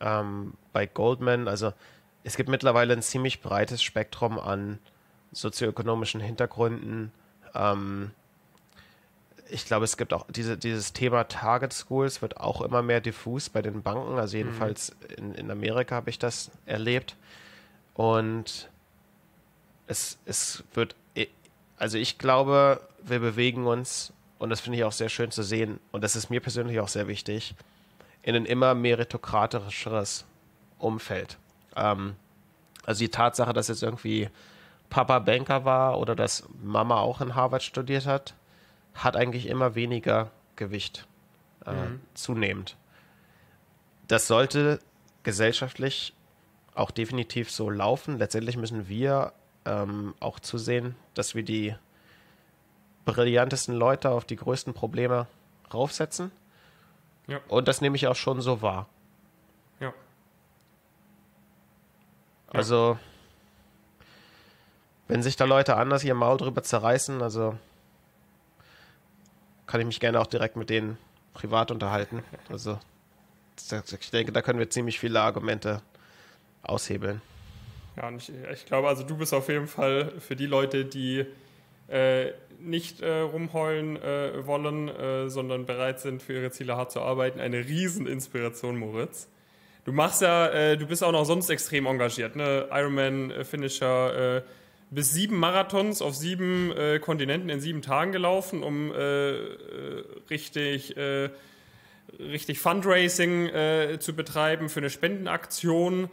[0.00, 1.72] ähm, bei Goldman, also
[2.24, 4.80] es gibt mittlerweile ein ziemlich breites Spektrum an
[5.30, 7.12] sozioökonomischen Hintergründen.
[7.54, 8.10] Ähm,
[9.48, 13.48] ich glaube, es gibt auch diese, dieses Thema Target Schools wird auch immer mehr diffus
[13.48, 14.18] bei den Banken.
[14.18, 15.14] Also jedenfalls mhm.
[15.16, 17.16] in, in Amerika habe ich das erlebt.
[17.94, 18.68] Und
[19.86, 20.96] es, es wird,
[21.78, 25.80] also ich glaube, wir bewegen uns, und das finde ich auch sehr schön zu sehen,
[25.92, 27.54] und das ist mir persönlich auch sehr wichtig,
[28.22, 30.24] in ein immer meritokratischeres
[30.78, 31.38] Umfeld.
[31.76, 32.16] Ähm,
[32.84, 34.28] also die Tatsache, dass jetzt irgendwie
[34.90, 38.34] Papa Banker war oder dass Mama auch in Harvard studiert hat,
[38.96, 41.06] hat eigentlich immer weniger Gewicht
[41.64, 42.00] äh, mhm.
[42.14, 42.76] zunehmend.
[44.08, 44.78] Das sollte
[45.22, 46.14] gesellschaftlich
[46.74, 48.18] auch definitiv so laufen.
[48.18, 49.32] Letztendlich müssen wir
[49.64, 51.74] ähm, auch zusehen, dass wir die
[53.04, 55.26] brillantesten Leute auf die größten Probleme
[55.72, 56.30] raufsetzen.
[57.26, 57.40] Ja.
[57.48, 58.88] Und das nehme ich auch schon so wahr.
[59.80, 59.92] Ja.
[62.48, 62.98] Also,
[65.08, 67.56] wenn sich da Leute anders ihr Maul drüber zerreißen, also
[69.66, 70.98] kann ich mich gerne auch direkt mit denen
[71.34, 72.22] privat unterhalten.
[72.50, 72.78] Also
[74.00, 75.82] ich denke, da können wir ziemlich viele Argumente
[76.62, 77.22] aushebeln.
[77.96, 81.24] Ja, und ich, ich glaube, also du bist auf jeden Fall für die Leute, die
[81.88, 87.00] äh, nicht äh, rumheulen äh, wollen, äh, sondern bereit sind, für ihre Ziele hart zu
[87.00, 89.28] arbeiten, eine Rieseninspiration, Moritz.
[89.84, 92.68] Du machst ja, äh, du bist auch noch sonst extrem engagiert, ne?
[92.70, 94.42] Ironman-Finisher, äh,
[94.90, 100.96] bis sieben Marathons auf sieben äh, Kontinenten in sieben Tagen gelaufen, um äh, äh richtig,
[100.96, 101.30] äh,
[102.18, 106.08] richtig Fundraising äh, zu betreiben für eine Spendenaktion.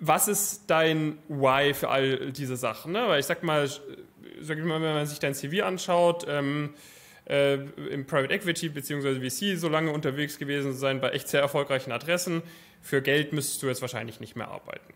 [0.00, 2.92] Was ist dein Why für all diese Sachen?
[2.92, 3.04] Ne?
[3.06, 3.68] Weil ich sag mal,
[4.40, 6.74] sag mal, wenn man sich dein CV anschaut, ähm,
[7.28, 9.30] äh, im Private Equity bzw.
[9.30, 12.42] VC so lange unterwegs gewesen sein bei echt sehr erfolgreichen Adressen.
[12.80, 14.92] Für Geld müsstest du jetzt wahrscheinlich nicht mehr arbeiten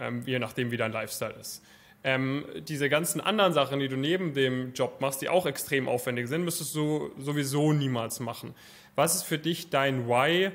[0.00, 1.62] ähm, je nachdem, wie dein Lifestyle ist.
[2.02, 6.28] Ähm, diese ganzen anderen Sachen, die du neben dem Job machst, die auch extrem aufwendig
[6.28, 8.54] sind, müsstest du sowieso niemals machen.
[8.94, 10.50] Was ist für dich dein Why,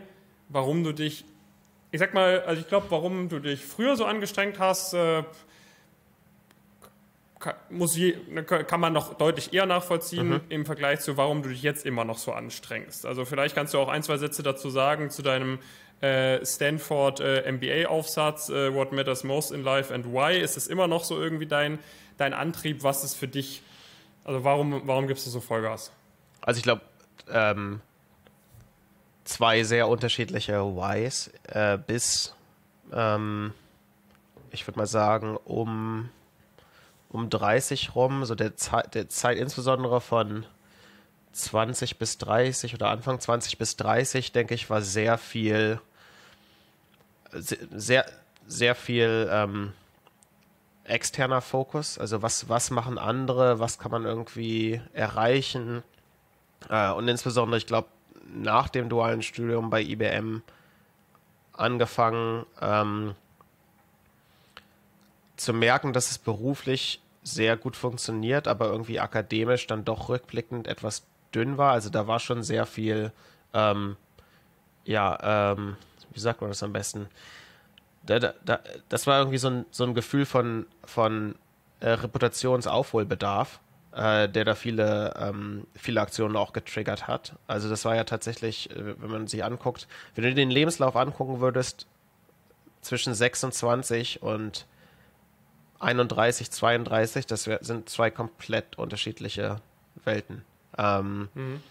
[0.50, 1.24] warum du dich,
[1.92, 5.24] ich sag mal, also ich glaube, warum du dich früher so angestrengt hast, äh,
[7.70, 8.14] muss je,
[8.44, 10.42] kann man noch deutlich eher nachvollziehen mhm.
[10.50, 13.06] im Vergleich zu, warum du dich jetzt immer noch so anstrengst.
[13.06, 15.60] Also vielleicht kannst du auch ein, zwei Sätze dazu sagen zu deinem
[16.44, 20.40] Stanford äh, MBA-Aufsatz, äh, What Matters Most in Life and Why.
[20.40, 21.80] Ist es immer noch so irgendwie dein,
[22.18, 22.84] dein Antrieb?
[22.84, 23.62] Was ist für dich,
[24.24, 25.92] also warum, warum gibst du so Vollgas?
[26.42, 26.82] Also ich glaube,
[27.30, 27.82] ähm,
[29.24, 32.34] zwei sehr unterschiedliche Whys äh, bis,
[32.94, 33.54] ähm,
[34.52, 36.10] ich würde mal sagen, um,
[37.10, 40.46] um 30 rum, so der, Ze der Zeit insbesondere von
[41.34, 45.82] 20 bis 30 oder Anfang 20 bis 30, denke ich, war sehr viel,
[47.32, 48.06] sehr,
[48.48, 49.74] sehr viel ähm,
[50.84, 51.98] externer Fokus.
[51.98, 55.84] Also was, was machen andere, was kann man irgendwie erreichen.
[56.70, 57.90] Äh, und insbesondere, ich glaube,
[58.28, 60.42] nach dem dualen Studium bei IBM
[61.54, 63.16] angefangen ähm,
[65.38, 71.04] zu merken, dass es beruflich sehr gut funktioniert, aber irgendwie akademisch dann doch rückblickend etwas
[71.34, 71.72] dünn war.
[71.72, 73.12] Also da war schon sehr viel,
[73.54, 73.98] ähm,
[74.86, 75.76] ja, ähm,
[76.16, 77.08] wie sagt man das am besten?
[78.06, 78.60] Da, da,
[78.90, 81.36] das war irgendwie so ein, so ein Gefühl von, von
[81.80, 83.60] äh, Reputationsaufholbedarf,
[83.94, 87.34] äh, der da viele, ähm, viele Aktionen auch getriggert hat.
[87.48, 91.40] Also das war ja tatsächlich, äh, wenn man sich anguckt, wenn du den Lebenslauf angucken
[91.40, 91.88] würdest,
[92.82, 94.68] zwischen 26 und
[95.80, 99.60] 31, 32, das sind zwei komplett unterschiedliche
[100.04, 100.44] Welten.
[100.78, 101.62] Ähm, mhm.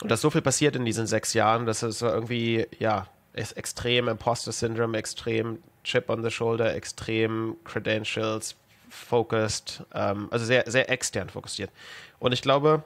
[0.00, 3.06] Und dass so viel passiert in diesen sechs Jahren, das ist irgendwie, ja,
[3.38, 8.56] ist extrem Imposter Syndrome, extrem Chip on the Shoulder, extrem Credentials,
[8.90, 11.70] focused, ähm, also sehr, sehr extern fokussiert.
[12.18, 12.82] Und ich glaube,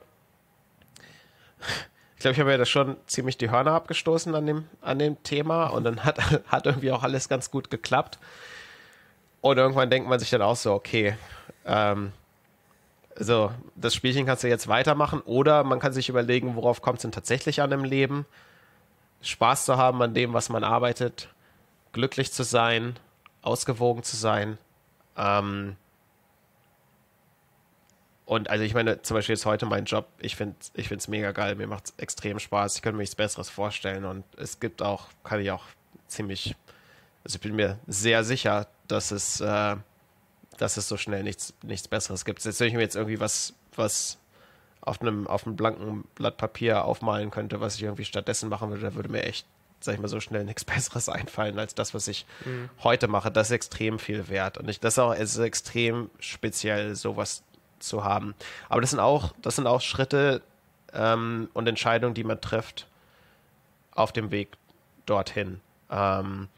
[2.16, 5.23] ich glaube, ich habe ja da schon ziemlich die Hörner abgestoßen an dem, an dem
[5.23, 8.19] Thema und dann hat, hat irgendwie auch alles ganz gut geklappt.
[9.41, 11.16] Und irgendwann denkt man sich dann auch so, okay,
[11.65, 12.12] ähm,
[13.16, 17.03] so, das Spielchen kannst du jetzt weitermachen oder man kann sich überlegen, worauf kommt es
[17.03, 18.24] denn tatsächlich an im Leben?
[19.23, 21.28] Spaß zu haben an dem, was man arbeitet,
[21.93, 22.99] glücklich zu sein,
[23.40, 24.59] ausgewogen zu sein.
[25.16, 25.77] Ähm,
[28.24, 31.32] und also ich meine, zum Beispiel jetzt heute mein Job, ich finde es ich mega
[31.32, 34.81] geil, mir macht es extrem Spaß, ich könnte mir nichts Besseres vorstellen und es gibt
[34.81, 35.65] auch, kann ich auch
[36.07, 36.57] ziemlich,
[37.24, 39.77] also ich bin mir sehr sicher, dass es, äh,
[40.57, 42.44] dass es so schnell nichts, nichts Besseres gibt.
[42.44, 44.19] Jetzt, wenn ich mir jetzt irgendwie was, was
[44.83, 48.83] auf einem, auf einem blanken Blatt Papier aufmalen könnte, was ich irgendwie stattdessen machen würde,
[48.83, 49.47] da würde mir echt,
[49.81, 52.69] sag ich mal, so schnell nichts Besseres einfallen als das, was ich mhm.
[52.83, 53.31] heute mache.
[53.31, 54.59] Das ist extrem viel wert.
[54.59, 57.45] Und ich, das ist auch ist extrem speziell, sowas
[57.79, 58.35] zu haben.
[58.69, 60.43] Aber das sind auch, das sind auch Schritte
[60.93, 62.87] ähm, und Entscheidungen, die man trifft
[63.93, 64.49] auf dem Weg
[65.07, 65.61] dorthin.
[65.91, 66.49] Ähm,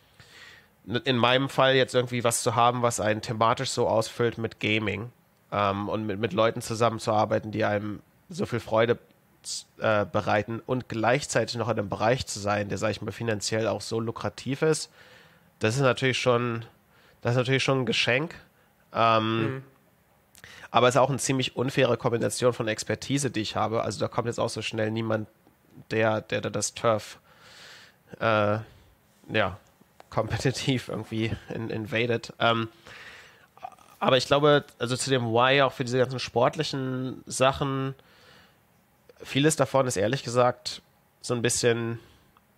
[1.04, 5.10] in meinem Fall jetzt irgendwie was zu haben, was einen thematisch so ausfüllt mit Gaming
[5.50, 8.98] ähm, und mit, mit Leuten zusammenzuarbeiten, die einem so viel Freude
[9.78, 13.68] äh, bereiten und gleichzeitig noch in einem Bereich zu sein, der, sag ich mal, finanziell
[13.68, 14.90] auch so lukrativ ist,
[15.58, 16.64] das ist natürlich schon,
[17.20, 18.34] das ist natürlich schon ein Geschenk.
[18.92, 19.62] Ähm, mhm.
[20.70, 23.82] Aber es ist auch eine ziemlich unfaire Kombination von Expertise, die ich habe.
[23.82, 25.28] Also da kommt jetzt auch so schnell niemand,
[25.90, 27.18] der, der da das Turf
[28.20, 28.58] äh,
[29.28, 29.56] ja,
[30.10, 32.32] kompetitiv irgendwie in, invaded.
[32.38, 32.68] Ähm,
[33.98, 37.94] aber ich glaube, also zu dem Why, auch für diese ganzen sportlichen Sachen,
[39.24, 40.82] vieles davon ist ehrlich gesagt
[41.20, 41.98] so ein bisschen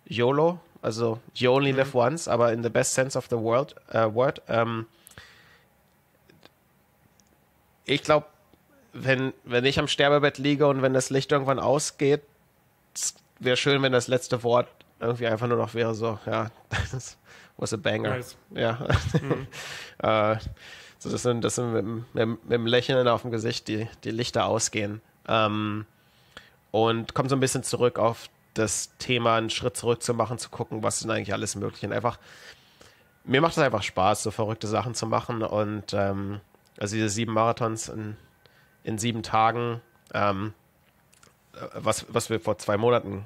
[0.05, 1.99] YOLO, also you only live mhm.
[1.99, 4.41] once, aber in the best sense of the world, uh, word.
[4.47, 4.85] Ähm,
[7.85, 8.27] ich glaube,
[8.93, 12.21] wenn, wenn ich am Sterbebett liege und wenn das Licht irgendwann ausgeht,
[13.39, 14.67] wäre schön, wenn das letzte Wort
[14.99, 16.51] irgendwie einfach nur noch wäre so, ja,
[16.91, 17.17] das
[17.57, 18.17] was a banger.
[18.17, 18.37] Nice.
[18.51, 18.87] Ja.
[19.21, 19.47] Mhm.
[19.99, 20.37] äh,
[20.99, 24.11] so das sind, das sind mit, mit, mit, dem Lächeln auf dem Gesicht die, die
[24.11, 25.01] Lichter ausgehen.
[25.27, 25.85] Ähm,
[26.71, 30.49] und kommt so ein bisschen zurück auf das Thema, einen Schritt zurück zu machen, zu
[30.49, 31.83] gucken, was denn eigentlich alles möglich.
[31.85, 32.19] Und einfach,
[33.23, 35.43] mir macht es einfach Spaß, so verrückte Sachen zu machen.
[35.43, 36.41] Und ähm,
[36.79, 38.17] also diese sieben Marathons in,
[38.83, 39.81] in sieben Tagen,
[40.13, 40.53] ähm,
[41.73, 43.25] was, was wir vor zwei Monaten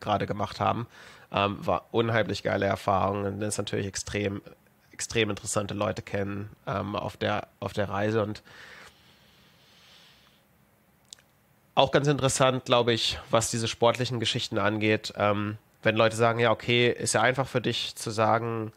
[0.00, 0.86] gerade gemacht haben,
[1.32, 4.42] ähm, war unheimlich geile Erfahrung und ist natürlich extrem,
[4.90, 8.22] extrem interessante Leute kennen ähm, auf, der, auf der Reise.
[8.22, 8.42] Und
[11.74, 15.12] auch ganz interessant, glaube ich, was diese sportlichen Geschichten angeht.
[15.16, 18.72] Ähm, wenn Leute sagen, ja, okay, ist ja einfach für dich zu sagen,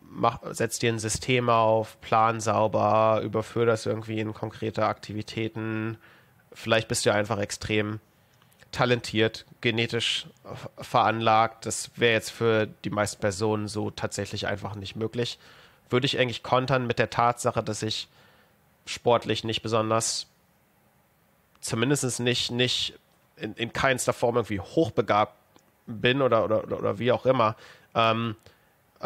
[0.00, 5.96] mach, setz dir ein System auf, plan sauber, überführ das irgendwie in konkrete Aktivitäten.
[6.52, 8.00] Vielleicht bist du einfach extrem
[8.72, 10.26] talentiert, genetisch
[10.78, 11.66] veranlagt.
[11.66, 15.38] Das wäre jetzt für die meisten Personen so tatsächlich einfach nicht möglich.
[15.90, 18.08] Würde ich eigentlich kontern mit der Tatsache, dass ich
[18.86, 20.26] sportlich nicht besonders,
[21.62, 22.94] zumindest nicht, nicht
[23.36, 25.34] in, in keinster Form irgendwie hochbegabt
[25.86, 27.56] bin oder, oder, oder wie auch immer.
[27.94, 28.36] Ähm,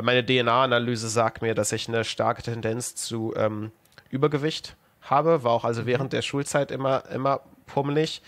[0.03, 3.71] meine DNA-Analyse sagt mir, dass ich eine starke Tendenz zu ähm,
[4.11, 5.87] Übergewicht habe, war auch also mhm.
[5.87, 8.23] während der Schulzeit immer, immer pummelig.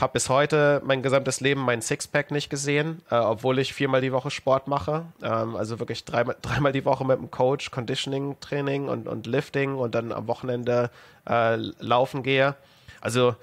[0.00, 4.12] Habe bis heute mein gesamtes Leben meinen Sixpack nicht gesehen, äh, obwohl ich viermal die
[4.12, 5.04] Woche Sport mache.
[5.22, 9.94] Ähm, also wirklich dreimal, dreimal die Woche mit dem Coach Conditioning-Training und, und Lifting und
[9.94, 10.90] dann am Wochenende
[11.28, 12.54] äh, laufen gehe.
[13.00, 13.34] Also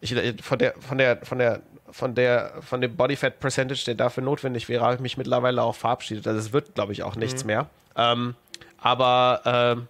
[0.00, 3.94] ich, von der, von der, von der von der von dem Body Fat Percentage, der
[3.94, 6.26] dafür notwendig wäre, habe ich mich mittlerweile auch verabschiedet.
[6.26, 7.46] Also es wird, glaube ich, auch nichts mhm.
[7.46, 7.70] mehr.
[7.96, 8.34] Ähm,
[8.78, 9.88] aber ähm,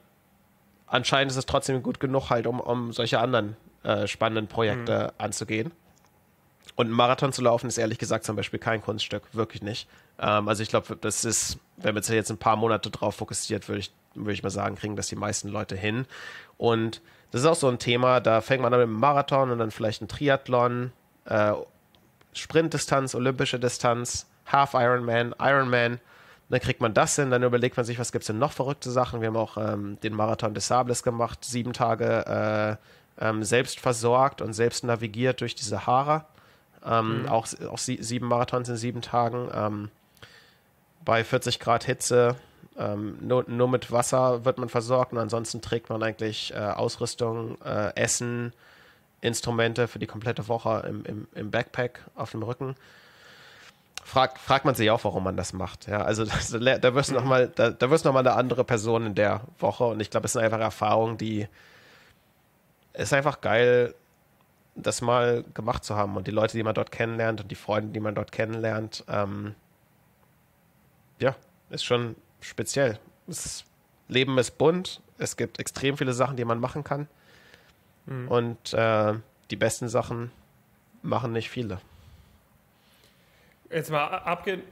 [0.87, 5.25] anscheinend ist es trotzdem gut genug, halt, um, um solche anderen äh, spannenden Projekte mhm.
[5.25, 5.73] anzugehen.
[6.77, 9.89] Und einen Marathon zu laufen ist ehrlich gesagt zum Beispiel kein Kunststück, wirklich nicht.
[10.19, 13.81] Ähm, also ich glaube, das ist, wenn man jetzt ein paar Monate drauf fokussiert, würde
[13.81, 16.07] ich, würde ich mal sagen, kriegen das die meisten Leute hin.
[16.59, 17.01] Und
[17.31, 19.71] das ist auch so ein Thema, da fängt man dann mit einem Marathon und dann
[19.71, 20.93] vielleicht ein Triathlon,
[21.25, 21.53] äh,
[22.33, 26.01] Sprintdistanz, olympische Distanz, Half Ironman, Ironman.
[26.49, 28.91] Dann kriegt man das hin, dann überlegt man sich, was gibt es denn noch verrückte
[28.91, 29.21] Sachen.
[29.21, 32.79] Wir haben auch ähm, den Marathon des Sables gemacht, sieben Tage
[33.19, 36.27] äh, ähm, selbst versorgt und selbst navigiert durch die Sahara.
[36.85, 37.29] Ähm, mhm.
[37.29, 39.49] Auch, auch sie, sieben Marathons in sieben Tagen.
[39.53, 39.89] Ähm,
[41.05, 42.37] bei 40 Grad Hitze
[42.79, 47.61] Ähm, nur, nur, mit Wasser wird man versorgt und ansonsten trägt man eigentlich äh, Ausrüstung,
[47.63, 48.53] äh, Essen,
[49.23, 52.75] Instrumente für die komplette Woche im, im, im Backpack auf dem Rücken.
[54.05, 55.89] Fragt, fragt man sich auch, warum man das macht.
[55.89, 57.21] Ja, also das, da wirst du mhm.
[57.21, 60.27] nochmal, da, da wirst noch mal eine andere Person in der Woche und ich glaube,
[60.27, 61.49] es sind einfach Erfahrungen, die
[62.93, 63.95] ist einfach geil,
[64.75, 67.93] das mal gemacht zu haben und die Leute, die man dort kennenlernt und die Freunde,
[67.93, 69.55] die man dort kennenlernt, ähm,
[71.19, 71.35] ja,
[71.71, 72.15] ist schon
[72.49, 72.99] speziell.
[73.27, 73.65] Das
[74.09, 77.09] Leben ist bunt, es gibt extrem viele Sachen, die man machen kann
[78.07, 78.29] mhm.
[78.29, 79.15] und äh,
[79.51, 80.31] die besten Sachen
[81.03, 81.81] machen nicht viele.
[83.71, 84.63] Jetzt mal abgehen,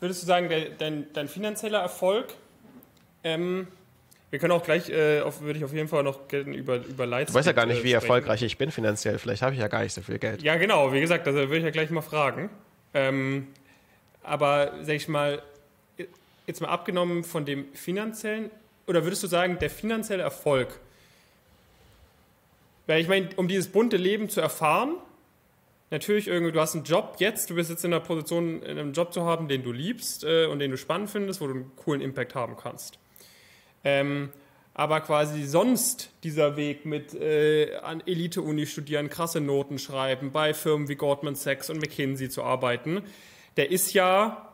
[0.00, 0.48] würdest du sagen,
[0.78, 2.34] dein, dein finanzieller Erfolg
[3.24, 3.68] ähm,
[4.30, 7.34] wir können auch gleich, äh, auf, würde ich auf jeden Fall noch über, über Du
[7.34, 9.18] weißt ja gar nicht, wie äh, erfolgreich ich bin finanziell.
[9.18, 10.42] Vielleicht habe ich ja gar nicht so viel Geld.
[10.42, 10.90] Ja, genau.
[10.90, 12.48] Wie gesagt, das würde ich ja gleich mal fragen.
[12.94, 13.48] Ähm,
[14.22, 15.42] aber, sag ich mal,
[16.46, 18.50] jetzt mal abgenommen von dem finanziellen,
[18.86, 20.80] oder würdest du sagen, der finanzielle Erfolg,
[22.86, 24.96] weil ich meine, um dieses bunte Leben zu erfahren,
[25.90, 29.12] natürlich irgendwie, du hast einen Job jetzt, du bist jetzt in der Position, einen Job
[29.12, 32.00] zu haben, den du liebst äh, und den du spannend findest, wo du einen coolen
[32.00, 32.98] Impact haben kannst.
[33.84, 34.30] Ähm,
[34.74, 40.88] aber quasi sonst dieser Weg mit äh, an Elite-Uni studieren, krasse Noten schreiben, bei Firmen
[40.88, 43.02] wie Goldman Sachs und McKinsey zu arbeiten,
[43.58, 44.51] der ist ja,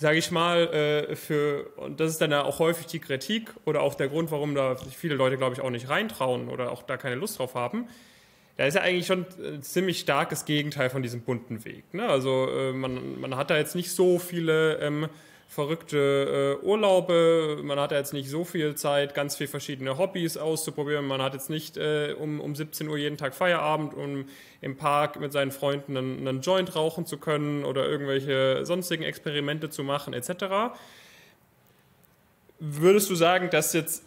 [0.00, 3.82] sage ich mal, äh, für, und das ist dann ja auch häufig die Kritik oder
[3.82, 6.82] auch der Grund, warum da sich viele Leute, glaube ich, auch nicht reintrauen oder auch
[6.82, 7.86] da keine Lust drauf haben,
[8.56, 11.92] da ist ja eigentlich schon ein ziemlich starkes Gegenteil von diesem bunten Weg.
[11.92, 12.08] Ne?
[12.08, 14.78] Also äh, man, man hat da jetzt nicht so viele...
[14.78, 15.08] Ähm,
[15.50, 17.58] verrückte äh, Urlaube.
[17.64, 21.04] Man hat ja jetzt nicht so viel Zeit, ganz viele verschiedene Hobbys auszuprobieren.
[21.04, 24.26] Man hat jetzt nicht äh, um, um 17 Uhr jeden Tag Feierabend, um
[24.60, 29.70] im Park mit seinen Freunden einen, einen Joint rauchen zu können oder irgendwelche sonstigen Experimente
[29.70, 30.72] zu machen etc.
[32.60, 34.04] Würdest du sagen, dass jetzt,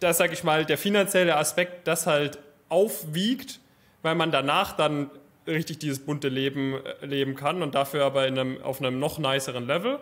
[0.00, 2.38] dass sag ich mal, der finanzielle Aspekt das halt
[2.70, 3.60] aufwiegt,
[4.00, 5.10] weil man danach dann
[5.50, 9.18] richtig dieses bunte Leben äh, leben kann und dafür aber in einem, auf einem noch
[9.18, 9.98] niceren Level?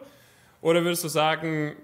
[0.60, 1.76] Oder würdest du sagen,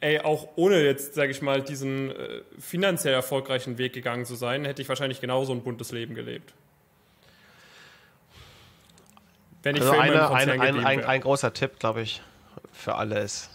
[0.00, 4.64] ey, auch ohne jetzt, sage ich mal, diesen äh, finanziell erfolgreichen Weg gegangen zu sein,
[4.64, 6.52] hätte ich wahrscheinlich genauso ein buntes Leben gelebt?
[9.62, 12.20] Wenn ich also eine, eine, ein, ein, ein großer Tipp, glaube ich,
[12.72, 13.50] für alle ist,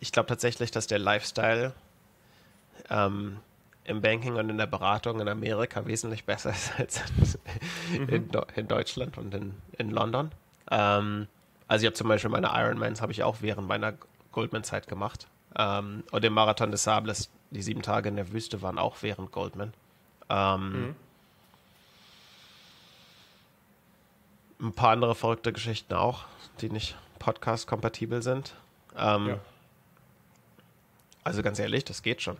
[0.00, 1.72] ich glaube tatsächlich, dass der Lifestyle
[2.90, 3.38] ähm,
[3.84, 7.00] im Banking und in der Beratung in Amerika wesentlich besser ist als
[7.92, 8.08] mhm.
[8.08, 10.30] in, in, Deutschland und in, in London.
[10.70, 11.28] Ähm,
[11.68, 13.94] also ich habe zum Beispiel meine Ironmans habe ich auch während meiner
[14.32, 15.28] Goldman-Zeit gemacht.
[15.56, 19.30] Ähm, und den Marathon des Sables, die sieben Tage in der Wüste waren auch während
[19.30, 19.72] Goldman.
[20.28, 20.96] Ähm, mhm.
[24.60, 26.24] Ein paar andere verrückte Geschichten auch,
[26.60, 28.54] die nicht podcast-kompatibel sind.
[28.96, 29.38] Ähm, ja.
[31.22, 32.38] Also ganz ehrlich, das geht schon.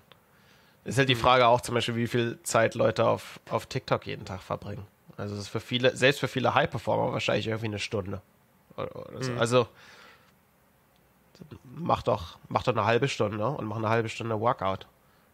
[0.84, 4.24] Ist halt die Frage auch zum Beispiel, wie viel Zeit Leute auf, auf TikTok jeden
[4.26, 4.86] Tag verbringen.
[5.16, 8.20] Also das ist für viele, selbst für viele High-Performer wahrscheinlich irgendwie eine Stunde.
[8.76, 9.32] So.
[9.32, 9.38] mhm.
[9.38, 9.68] Also
[11.62, 14.86] mach doch, mach doch eine halbe Stunde und mach eine halbe Stunde Workout.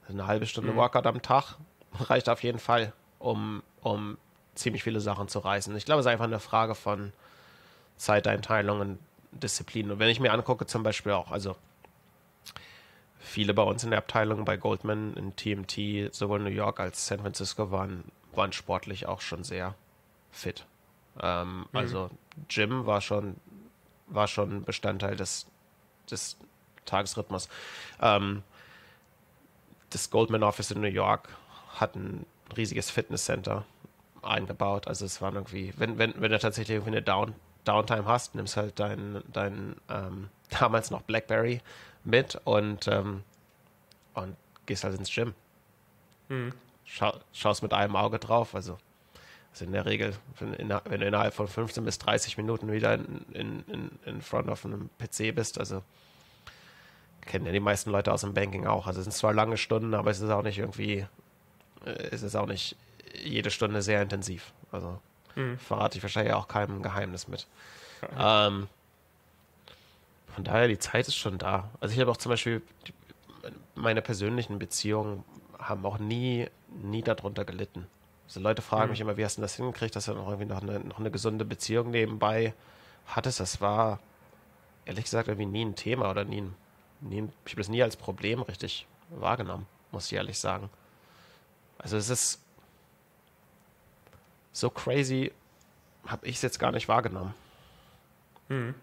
[0.03, 0.77] Also eine halbe Stunde mhm.
[0.77, 1.57] Workout am Tag
[2.01, 4.19] reicht auf jeden Fall, um, um
[4.55, 5.75] ziemlich viele Sachen zu reißen.
[5.77, 7.13] Ich glaube, es ist einfach eine Frage von
[7.97, 8.99] Zeiteinteilung und
[9.33, 9.91] Disziplin.
[9.91, 11.57] Und wenn ich mir angucke, zum Beispiel auch, also
[13.31, 17.21] viele bei uns in der Abteilung bei Goldman in TMT, sowohl New York als San
[17.21, 18.05] Francisco, waren,
[18.35, 19.77] waren sportlich auch schon sehr
[20.33, 20.67] fit.
[21.23, 21.67] Ähm, mhm.
[21.73, 22.11] Also
[22.49, 23.37] Jim war schon,
[24.09, 25.47] war schon Bestandteil des,
[26.11, 26.37] des
[26.87, 27.49] Tagesrhythmus.
[28.01, 28.43] Ähm,
[29.91, 31.29] das Goldman Office in New York
[31.77, 32.27] hat ein
[32.57, 33.65] riesiges Fitnesscenter
[34.23, 34.89] eingebaut.
[34.89, 37.35] Also es waren irgendwie, wenn, wenn, wenn du tatsächlich irgendwie eine Down,
[37.65, 41.61] Downtime hast, nimmst halt dein, dein ähm, damals noch Blackberry
[42.05, 43.23] mit und, ähm,
[44.15, 44.37] und
[44.67, 45.35] gehst halt ins Gym.
[46.29, 46.53] Mhm.
[46.85, 48.55] Schau, schaust mit einem Auge drauf.
[48.55, 48.79] Also,
[49.53, 52.95] also in der Regel, wenn, in, wenn, du innerhalb von 15 bis 30 Minuten wieder
[52.95, 55.83] in, in, in, in front of einem PC bist, also
[57.23, 58.87] kennen ja die meisten Leute aus dem Banking auch.
[58.87, 61.07] Also es sind zwar lange Stunden, aber es ist auch nicht irgendwie,
[61.85, 62.77] äh, es ist auch nicht
[63.23, 64.53] jede Stunde sehr intensiv.
[64.73, 65.01] Also
[65.37, 65.59] mhm.
[65.59, 67.47] verrate ich wahrscheinlich auch keinem Geheimnis mit.
[68.19, 68.69] Ähm,
[70.35, 71.71] von daher, die Zeit ist schon da.
[71.81, 72.63] Also ich habe auch zum Beispiel
[73.75, 75.25] meine persönlichen Beziehungen
[75.59, 76.47] haben auch nie,
[76.83, 77.87] nie darunter gelitten.
[78.27, 78.91] Also Leute fragen mhm.
[78.91, 81.11] mich immer, wie hast du das hingekriegt, dass du noch irgendwie noch eine, noch eine
[81.11, 82.55] gesunde Beziehung nebenbei
[83.07, 83.41] hattest.
[83.41, 83.99] Das war
[84.85, 86.55] ehrlich gesagt irgendwie nie ein Thema oder nie ein,
[87.01, 90.71] nie ich habe das nie als Problem richtig wahrgenommen, muss ich ehrlich sagen.
[91.79, 92.41] Also es ist
[94.53, 95.33] so crazy,
[96.07, 97.35] habe ich es jetzt gar nicht wahrgenommen.
[98.49, 98.75] Mhm.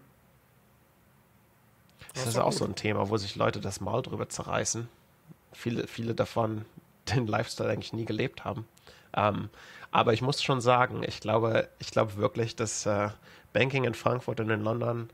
[2.18, 2.58] Das, das ist auch gut.
[2.58, 4.88] so ein Thema, wo sich Leute das Maul drüber zerreißen.
[5.52, 6.64] Viele, viele davon
[7.14, 8.66] den Lifestyle eigentlich nie gelebt haben.
[9.16, 9.48] Ähm,
[9.90, 13.08] aber ich muss schon sagen, ich glaube, ich glaube wirklich, dass äh,
[13.52, 15.08] Banking in Frankfurt und in London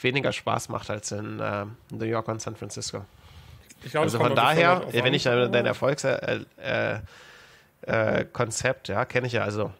[0.00, 3.04] weniger Spaß macht als in äh, New York und San Francisco.
[3.90, 9.42] Glaub, also von daher, wenn ich dein Erfolgskonzept, äh, äh, äh ja, kenne ich ja
[9.42, 9.72] also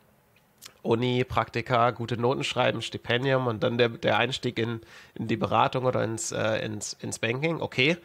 [0.82, 4.80] Uni, Praktika, gute Noten schreiben, Stipendium und dann der, der Einstieg in,
[5.14, 7.96] in die Beratung oder ins, äh, ins, ins Banking, okay,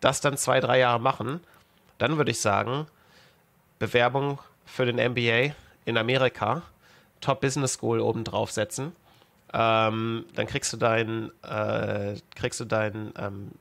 [0.00, 1.40] das dann zwei, drei Jahre machen,
[1.98, 2.86] dann würde ich sagen,
[3.78, 6.62] Bewerbung für den MBA in Amerika,
[7.20, 8.92] Top Business School oben draufsetzen.
[9.52, 13.52] Ähm, dann kriegst du dein, äh, kriegst du dein ähm,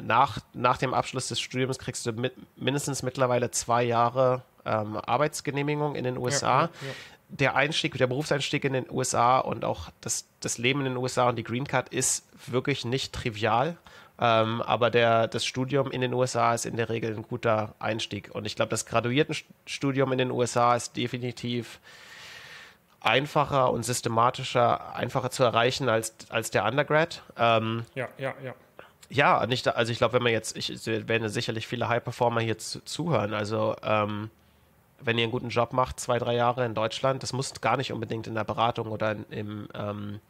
[0.00, 5.94] nach, nach dem Abschluss des Studiums kriegst du mit, mindestens mittlerweile zwei Jahre ähm, Arbeitsgenehmigung
[5.94, 6.46] in den USA.
[6.46, 6.94] Ja, ja, ja.
[7.28, 11.28] Der Einstieg, der Berufseinstieg in den USA und auch das, das Leben in den USA
[11.28, 13.76] und die Green Card ist wirklich nicht trivial.
[14.20, 18.30] Ähm, aber der, das Studium in den USA ist in der Regel ein guter Einstieg.
[18.34, 21.78] Und ich glaube, das Graduiertenstudium in den USA ist definitiv
[23.00, 27.22] einfacher und systematischer, einfacher zu erreichen als, als der Undergrad.
[27.38, 28.54] Ähm, ja, ja, ja.
[29.10, 32.84] Ja, nicht, also ich glaube, wenn man jetzt, ich werden sicherlich viele High-Performer hier zu,
[32.84, 33.32] zuhören.
[33.32, 34.30] Also ähm,
[35.00, 37.92] wenn ihr einen guten Job macht, zwei, drei Jahre in Deutschland, das muss gar nicht
[37.92, 40.20] unbedingt in der Beratung oder in, im, ähm,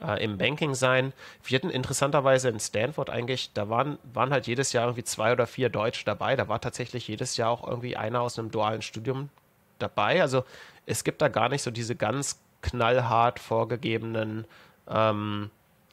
[0.00, 1.12] äh, im Banking sein.
[1.42, 5.46] Wir hatten interessanterweise in Stanford eigentlich, da waren, waren halt jedes Jahr irgendwie zwei oder
[5.46, 6.36] vier Deutsche dabei.
[6.36, 9.30] Da war tatsächlich jedes Jahr auch irgendwie einer aus einem dualen Studium
[9.78, 10.20] dabei.
[10.20, 10.44] Also
[10.86, 14.44] es gibt da gar nicht so diese ganz knallhart vorgegebenen
[14.88, 15.50] ähm,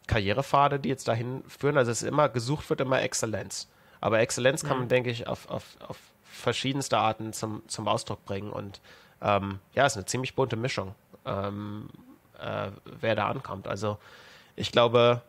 [0.07, 1.77] Karrierepfade, die jetzt dahin führen.
[1.77, 3.69] Also es ist immer, gesucht wird immer Exzellenz.
[4.01, 4.89] Aber Exzellenz kann man, mhm.
[4.89, 5.97] denke ich, auf, auf, auf
[6.31, 8.51] verschiedenste Arten zum, zum Ausdruck bringen.
[8.51, 8.81] Und
[9.21, 10.93] ähm, ja, es ist eine ziemlich bunte Mischung,
[11.25, 11.89] ähm,
[12.39, 13.67] äh, wer da ankommt.
[13.67, 13.97] Also
[14.55, 15.21] ich glaube,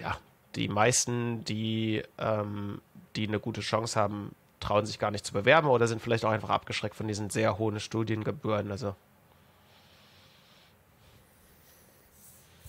[0.00, 0.16] ja,
[0.54, 2.80] die meisten, die, ähm,
[3.16, 6.30] die eine gute Chance haben, trauen sich gar nicht zu bewerben oder sind vielleicht auch
[6.30, 8.70] einfach abgeschreckt von diesen sehr hohen Studiengebühren.
[8.70, 8.94] Also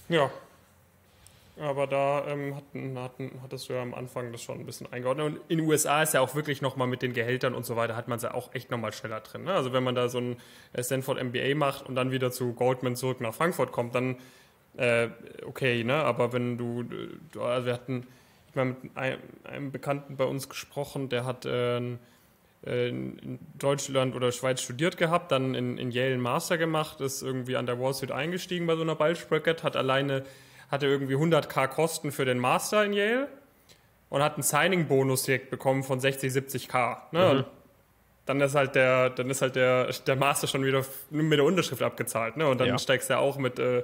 [0.07, 0.30] ja,
[1.60, 5.26] aber da ähm, hatten, hatten, hattest du ja am Anfang das schon ein bisschen eingeordnet.
[5.27, 7.95] Und in den USA ist ja auch wirklich nochmal mit den Gehältern und so weiter,
[7.95, 9.44] hat man es ja auch echt nochmal schneller drin.
[9.44, 9.53] Ne?
[9.53, 10.38] Also wenn man da so ein
[10.73, 14.18] äh, Stanford MBA macht und dann wieder zu Goldman zurück nach Frankfurt kommt, dann
[14.77, 15.10] äh,
[15.45, 15.95] okay, ne?
[15.95, 18.07] Aber wenn du, du also wir hatten,
[18.48, 21.77] ich meine, mit einem, einem, Bekannten bei uns gesprochen, der hat äh,
[22.64, 27.56] in Deutschland oder Schweiz studiert gehabt, dann in, in Yale einen Master gemacht, ist irgendwie
[27.56, 30.23] an der Wall Street eingestiegen bei so einer Bulge Bracket, hat alleine
[30.69, 33.27] hatte irgendwie 100k Kosten für den Master in Yale
[34.09, 36.97] und hat einen Signing-Bonus bekommen von 60, 70k.
[37.11, 37.33] Ne?
[37.33, 37.45] Mhm.
[38.25, 41.81] Dann ist halt der, dann ist halt der, der Master schon wieder mit der Unterschrift
[41.81, 42.37] abgezahlt.
[42.37, 42.47] Ne?
[42.47, 42.77] Und dann ja.
[42.77, 43.83] steigst du ja auch mit äh,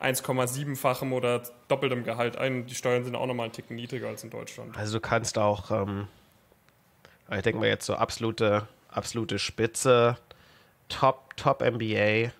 [0.00, 2.66] 1,7-fachem oder doppeltem Gehalt ein.
[2.66, 4.76] Die Steuern sind auch nochmal einen Ticken niedriger als in Deutschland.
[4.76, 6.08] Also du kannst auch, ähm,
[7.30, 10.18] ich denke mal jetzt so absolute, absolute Spitze,
[10.88, 12.30] Top, Top MBA,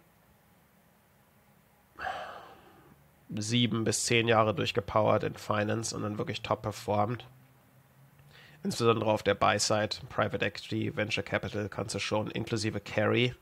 [3.34, 7.26] sieben bis zehn Jahre durchgepowert in Finance und dann wirklich top performt.
[8.62, 13.34] Insbesondere auf der Buy-Side, Private Equity, Venture Capital, kannst du schon inklusive Carry,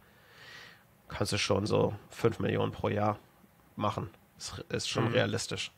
[1.08, 3.18] kannst du schon so 5 Millionen pro Jahr
[3.76, 4.10] machen.
[4.38, 5.12] Das ist schon mhm.
[5.12, 5.70] realistisch.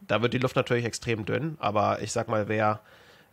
[0.00, 2.80] Da wird die Luft natürlich extrem dünn, aber ich sag mal, wer,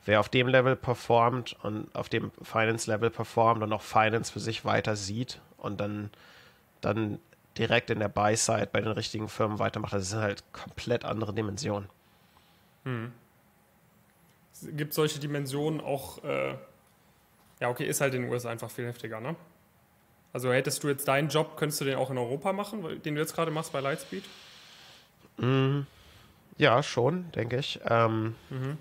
[0.05, 4.65] wer auf dem Level performt und auf dem Finance-Level performt und auch Finance für sich
[4.65, 6.09] weiter sieht und dann,
[6.81, 7.19] dann
[7.57, 9.93] direkt in der Buy-Side bei den richtigen Firmen weitermacht.
[9.93, 11.89] Das sind halt komplett andere Dimensionen.
[12.83, 13.11] Hm.
[14.71, 16.55] Gibt solche Dimensionen auch, äh,
[17.59, 19.35] ja, okay, ist halt in den USA einfach viel heftiger, ne?
[20.33, 23.21] Also hättest du jetzt deinen Job, könntest du den auch in Europa machen, den du
[23.21, 24.23] jetzt gerade machst bei Lightspeed?
[25.37, 25.81] Mm,
[26.57, 27.79] ja, schon, denke ich.
[27.85, 28.77] Ähm, mhm.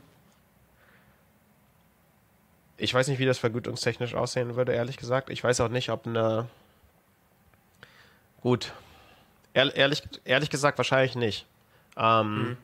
[2.77, 5.31] Ich weiß nicht, wie das vergütungstechnisch aussehen würde, ehrlich gesagt.
[5.31, 6.49] Ich weiß auch nicht, ob eine
[8.45, 8.75] Gut.
[9.55, 11.47] Ehrlich, ehrlich gesagt, wahrscheinlich nicht.
[11.97, 12.57] Ähm, mhm.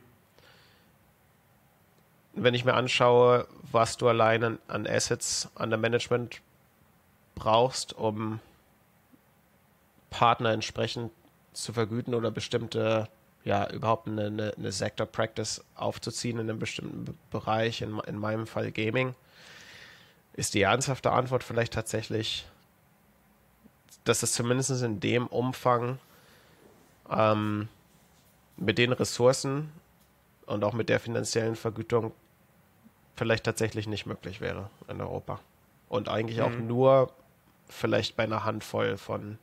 [2.33, 6.41] Wenn ich mir anschaue, was du allein an, Assets, an der Management
[7.33, 8.39] brauchst, um
[10.11, 11.11] Partner entsprechend
[11.51, 13.09] zu vergüten oder bestimmte,
[13.43, 18.45] ja, überhaupt eine, eine, eine Sector Practice aufzuziehen in einem bestimmten Bereich, in, in meinem
[18.45, 19.15] Fall Gaming,
[20.33, 22.45] ist die ernsthafte Antwort vielleicht tatsächlich
[24.03, 25.99] dass es zumindest in dem Umfang
[27.09, 27.67] ähm,
[28.57, 29.71] mit den Ressourcen
[30.45, 32.11] und auch mit der finanziellen Vergütung
[33.15, 35.39] vielleicht tatsächlich nicht möglich wäre in Europa.
[35.89, 36.43] Und eigentlich mhm.
[36.43, 37.13] auch nur
[37.67, 39.37] vielleicht bei einer Handvoll von,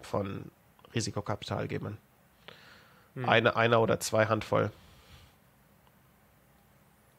[0.00, 0.50] von
[0.94, 1.98] Risikokapitalgebern.
[3.14, 3.28] hm.
[3.28, 4.70] eine, einer oder zwei Handvoll.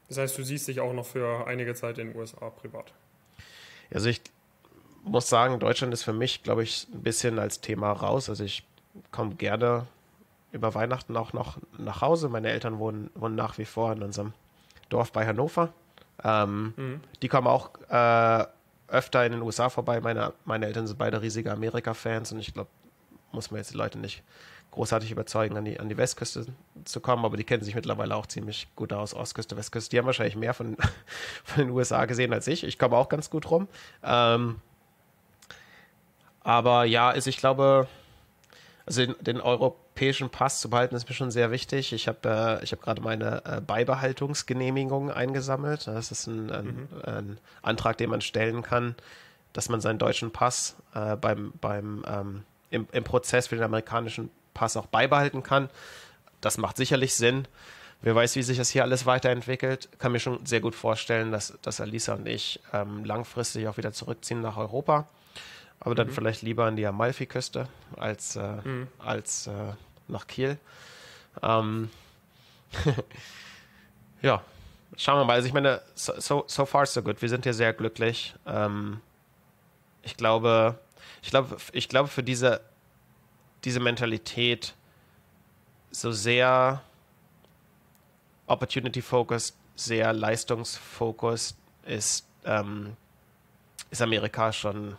[0.08, 2.94] Das heißt, du siehst dich auch noch für einige Zeit in den USA privat.
[3.92, 4.22] Also ich
[5.06, 8.30] muss sagen, Deutschland ist für mich, glaube ich, ein bisschen als Thema raus.
[8.30, 8.66] Also ich
[9.12, 9.88] komme gerne
[10.52, 12.30] über Weihnachten auch noch nach Hause.
[12.30, 14.34] Meine Eltern wohnen, wohnen nach wie vor in unserem
[14.90, 15.70] Dorf bei Hannover.
[16.24, 17.02] Ähm, mhm.
[17.22, 18.46] Die kommen auch äh,
[18.88, 20.02] öfter in den USA vorbei.
[20.02, 22.70] Meine, meine Eltern sind beide riesige Amerika-Fans und ich glaube,
[23.32, 24.24] muss man jetzt die Leute nicht
[24.72, 26.48] großartig überzeugen, an die, an die Westküste
[26.84, 29.90] zu kommen, aber die kennen sich mittlerweile auch ziemlich gut aus, Ostküste, Westküste.
[29.90, 30.78] Die haben wahrscheinlich mehr von,
[31.44, 32.64] von den USA gesehen als ich.
[32.64, 33.68] Ich komme auch ganz gut rum.
[34.04, 34.58] Ähm,
[36.46, 37.88] aber ja, also ich glaube,
[38.86, 41.92] also den, den, europäischen Pass zu behalten, ist mir schon sehr wichtig.
[41.92, 45.88] Ich habe äh, hab gerade meine äh, Beibehaltungsgenehmigung eingesammelt.
[45.88, 46.88] Das ist ein, ein, mhm.
[47.04, 48.94] ein, Antrag, den man stellen kann,
[49.54, 54.30] dass man seinen deutschen Pass äh, beim, beim ähm, im, im Prozess für den amerikanischen
[54.54, 55.72] Pass auch beibehalten kann.
[56.42, 57.48] Das macht sicherlich Sinn.
[58.04, 59.90] Wer weiß, wie sich das hier alles weiterentwickelt.
[59.98, 63.94] Kann mir schon sehr gut vorstellen, dass, dass Alisa und ich ähm, langfristig auch wieder
[63.94, 65.08] zurückziehen nach Europa
[65.80, 66.12] aber dann mhm.
[66.12, 68.88] vielleicht lieber an die Amalfiküste als, äh, mhm.
[69.00, 69.74] als äh,
[70.08, 70.58] nach Kiel.
[71.42, 71.90] Ähm,
[74.22, 74.42] ja,
[74.98, 75.34] schauen wir mal.
[75.34, 77.22] Also ich meine, so, so, far so good.
[77.22, 78.34] Wir sind hier sehr glücklich.
[78.46, 79.02] Ähm,
[80.04, 80.80] ich glaube,
[81.22, 82.62] ich glaube, ich glaube für diese,
[83.64, 84.74] diese Mentalität
[85.92, 86.82] so sehr
[88.48, 92.96] opportunity-focused, sehr leistungsfocused ist, ähm,
[93.90, 94.98] ist Amerika schon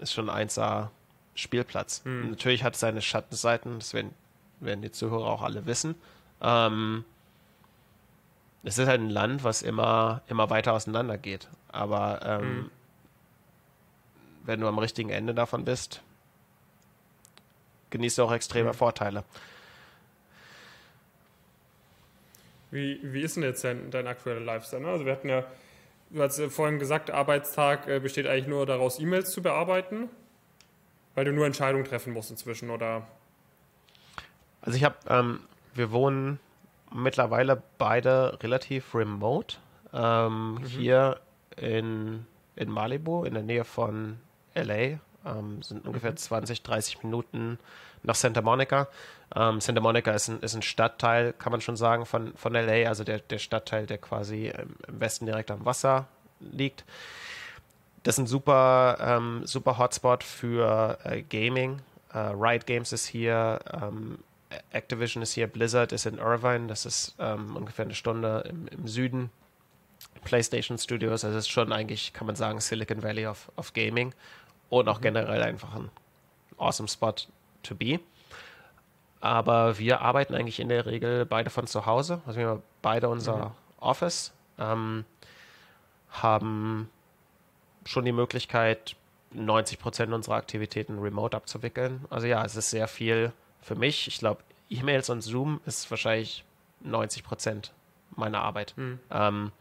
[0.00, 0.88] ist schon ein 1A
[1.34, 2.02] Spielplatz.
[2.04, 2.30] Hm.
[2.30, 4.12] Natürlich hat es seine Schattenseiten, das werden,
[4.60, 5.94] werden die Zuhörer auch alle wissen.
[6.40, 7.04] Ähm,
[8.64, 11.48] es ist halt ein Land, was immer, immer weiter auseinander geht.
[11.68, 12.70] Aber ähm, hm.
[14.44, 16.02] wenn du am richtigen Ende davon bist,
[17.90, 18.76] genießt du auch extreme hm.
[18.76, 19.24] Vorteile.
[22.70, 24.86] Wie, wie ist denn jetzt dein, dein aktueller Lifestyle?
[24.86, 25.44] Also wir hatten ja
[26.10, 30.08] du hast vorhin gesagt, Arbeitstag äh, besteht eigentlich nur daraus, E-Mails zu bearbeiten,
[31.14, 33.06] weil du nur Entscheidungen treffen musst inzwischen, oder?
[34.60, 35.40] Also ich habe, ähm,
[35.74, 36.40] wir wohnen
[36.92, 39.56] mittlerweile beide relativ remote.
[39.92, 40.64] Ähm, mhm.
[40.64, 41.20] Hier
[41.56, 42.26] in,
[42.56, 44.18] in Malibu, in der Nähe von
[44.54, 46.16] LA, ähm, sind ungefähr mhm.
[46.16, 47.58] 20, 30 Minuten
[48.02, 48.88] nach Santa Monica.
[49.34, 52.88] Ähm, Santa Monica ist ein, ist ein Stadtteil, kann man schon sagen, von, von LA,
[52.88, 56.06] also der, der Stadtteil, der quasi im Westen direkt am Wasser
[56.40, 56.84] liegt.
[58.02, 61.80] Das ist ein super, ähm, super Hotspot für äh, Gaming.
[62.12, 64.18] Äh, Riot Games ist hier, ähm,
[64.70, 68.88] Activision ist hier, Blizzard ist in Irvine, das ist ähm, ungefähr eine Stunde im, im
[68.88, 69.30] Süden.
[70.24, 74.14] PlayStation Studios, also ist schon eigentlich, kann man sagen, Silicon Valley of, of Gaming
[74.68, 75.02] und auch mhm.
[75.02, 75.90] generell einfach ein
[76.56, 77.14] awesome Spot
[77.62, 78.00] to be.
[79.20, 82.20] Aber wir arbeiten eigentlich in der Regel beide von zu Hause.
[82.26, 83.50] Also wir haben beide unser mhm.
[83.80, 85.04] Office, ähm,
[86.10, 86.88] haben
[87.84, 88.96] schon die Möglichkeit,
[89.32, 92.04] 90 Prozent unserer Aktivitäten remote abzuwickeln.
[92.10, 94.08] Also ja, es ist sehr viel für mich.
[94.08, 96.44] Ich glaube, E-Mails und Zoom ist wahrscheinlich
[96.80, 97.72] 90 Prozent
[98.16, 98.74] meiner Arbeit.
[98.76, 99.00] Mhm.
[99.10, 99.52] Ähm,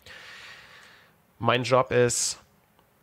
[1.40, 2.40] mein Job ist,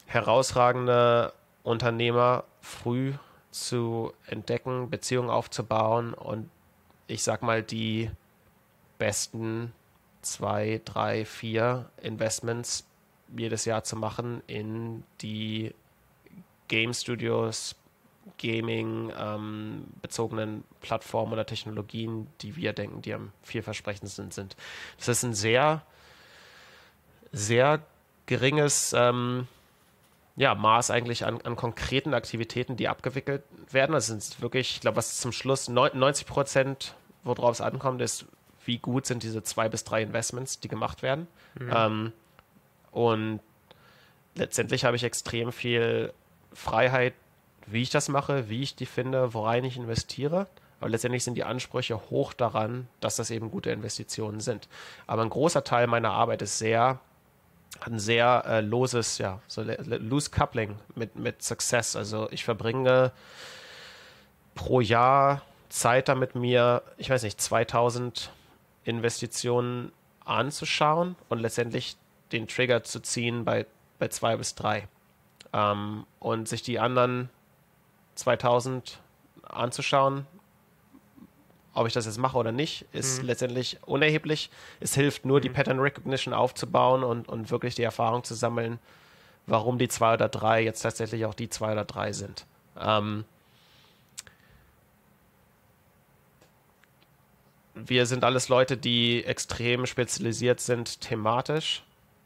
[0.07, 3.15] herausragende Unternehmer früh
[3.55, 6.51] zu entdecken, Beziehungen aufzubauen und
[7.07, 8.11] ich sag mal, die
[8.99, 9.73] besten
[10.23, 12.85] zwei, drei, vier Investments
[13.37, 15.73] jedes Jahr zu machen in die
[16.67, 17.77] Game Studios,
[18.39, 24.57] Gaming ähm, bezogenen Plattformen oder Technologien, die wir denken, die am vielversprechendsten sind.
[24.97, 25.83] Das ist ein sehr,
[27.31, 27.83] sehr
[28.27, 29.47] geringes ähm,
[30.37, 33.93] ja, Maß eigentlich an, an konkreten Aktivitäten, die abgewickelt werden.
[33.93, 38.27] Das sind wirklich, ich glaube, was zum Schluss 90 Prozent, worauf es ankommt, ist,
[38.65, 41.29] wie gut sind diese zwei bis drei Investments, die gemacht werden.
[41.59, 41.73] Mhm.
[41.75, 42.13] Ähm,
[42.91, 43.41] und
[44.35, 46.13] letztendlich habe ich extrem viel
[46.53, 47.15] Freiheit,
[47.67, 50.49] wie ich das mache, wie ich die finde, worein ich investiere.
[50.81, 54.69] Aber letztendlich sind die Ansprüche hoch daran, dass das eben gute Investitionen sind.
[55.07, 57.01] Aber ein großer Teil meiner Arbeit ist sehr
[57.87, 61.97] ein sehr äh, loses, ja, so loose Coupling mit, mit Success.
[61.97, 63.13] Also ich verbringe
[64.55, 68.31] pro Jahr Zeit damit, mir, ich weiß nicht, 2000
[68.85, 69.93] Investitionen
[70.25, 71.97] anzuschauen und letztendlich
[72.33, 73.67] den Trigger zu ziehen bei,
[73.99, 74.89] bei zwei bis drei.
[75.53, 77.29] Ähm, und sich die anderen
[78.15, 79.01] 2000
[79.43, 80.27] anzuschauen,
[81.75, 83.29] ob ich das jetzt mache oder nicht, ist mhm.
[83.29, 84.51] letztendlich unerheblich.
[84.81, 85.43] Es hilft nur, mhm.
[85.43, 88.79] die Pattern Recognition aufzubauen und, und wirklich die Erfahrung zu sammeln,
[89.47, 92.47] warum die zwei oder drei jetzt tatsächlich auch die zwei oder drei sind.
[92.81, 93.25] Ähm,
[97.75, 101.83] wir sind alles Leute, die extrem spezialisiert sind thematisch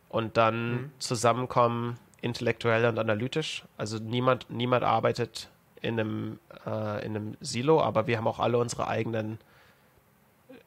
[0.09, 0.91] und dann mhm.
[0.99, 3.65] zusammenkommen intellektuell und analytisch.
[3.77, 5.49] Also niemand, niemand arbeitet
[5.81, 6.39] in einem,
[6.69, 9.39] äh, in einem Silo, aber wir haben auch alle unsere eigenen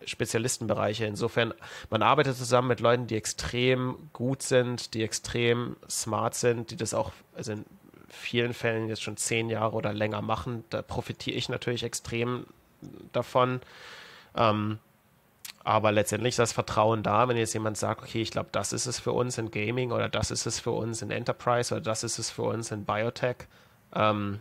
[0.06, 1.06] Spezialistenbereiche.
[1.06, 1.53] Insofern,
[1.90, 6.94] man arbeitet zusammen mit Leuten, die extrem gut sind, die extrem smart sind, die das
[6.94, 7.65] auch also in
[8.10, 10.64] vielen Fällen jetzt schon zehn Jahre oder länger machen.
[10.69, 12.45] Da profitiere ich natürlich extrem
[13.11, 13.61] davon.
[14.36, 14.80] Ähm,
[15.64, 18.88] aber letztendlich ist das Vertrauen da, wenn jetzt jemand sagt, okay, ich glaube, das ist
[18.88, 22.03] es für uns in Gaming oder das ist es für uns in Enterprise oder das
[22.03, 23.48] ist es für uns in Biotech.
[23.94, 24.40] Ähm,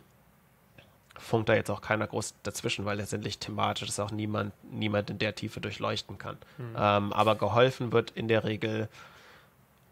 [1.20, 5.18] funkt da jetzt auch keiner groß dazwischen, weil letztendlich thematisch das auch niemand, niemand in
[5.18, 6.36] der Tiefe durchleuchten kann.
[6.58, 6.76] Mhm.
[6.76, 8.88] Ähm, aber geholfen wird in der Regel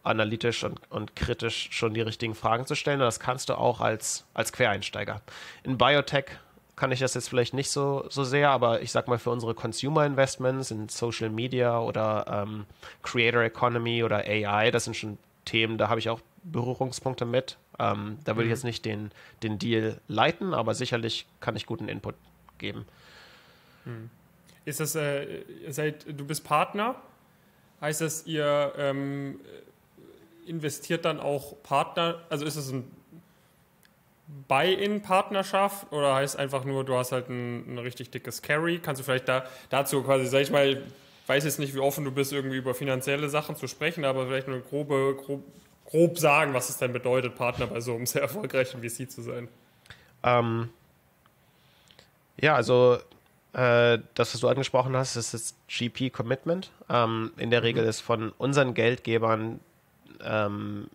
[0.02, 3.00] analytisch und, und kritisch schon die richtigen Fragen zu stellen.
[3.00, 5.20] Und das kannst du auch als, als Quereinsteiger.
[5.64, 6.26] In Biotech
[6.76, 9.54] kann ich das jetzt vielleicht nicht so, so sehr, aber ich sag mal für unsere
[9.54, 12.66] Consumer Investments in Social Media oder ähm,
[13.02, 17.58] Creator Economy oder AI, das sind schon Themen, da habe ich auch Berührungspunkte mit.
[17.78, 18.52] Ähm, da würde mhm.
[18.52, 19.10] ich jetzt nicht den,
[19.42, 22.14] den Deal leiten, aber sicherlich kann ich guten Input
[22.58, 22.86] geben.
[23.84, 24.10] Mhm.
[24.64, 26.96] Ist das, äh, seid, du bist Partner?
[27.80, 29.40] Heißt das, ihr ähm,
[30.46, 32.90] investiert dann auch Partner, also ist es ein
[34.46, 38.78] Buy-in-Partnerschaft oder heißt einfach nur, du hast halt ein, ein, richtig dickes Carry?
[38.78, 40.82] Kannst du vielleicht da dazu quasi, sag ich mal,
[41.26, 44.48] weiß jetzt nicht, wie offen du bist, irgendwie über finanzielle Sachen zu sprechen, aber vielleicht
[44.48, 45.44] eine grobe, grob,
[45.88, 49.48] grob sagen, was es denn bedeutet, Partner bei so einem sehr erfolgreichen VC zu sein?
[50.22, 50.68] Ähm,
[52.36, 52.98] ja, also
[53.52, 56.70] äh, das, was du angesprochen hast, ist das GP-Commitment.
[56.90, 57.88] Ähm, in der Regel mhm.
[57.88, 59.60] ist von unseren Geldgebern
[60.22, 60.88] ähm,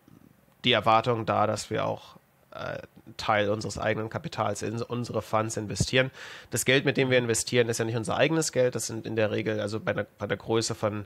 [0.63, 2.17] die Erwartung da, dass wir auch
[2.51, 2.77] äh,
[3.17, 6.11] Teil unseres eigenen Kapitals in unsere Funds investieren.
[6.51, 8.75] Das Geld, mit dem wir investieren, ist ja nicht unser eigenes Geld.
[8.75, 11.05] Das sind in der Regel, also bei der, bei der Größe von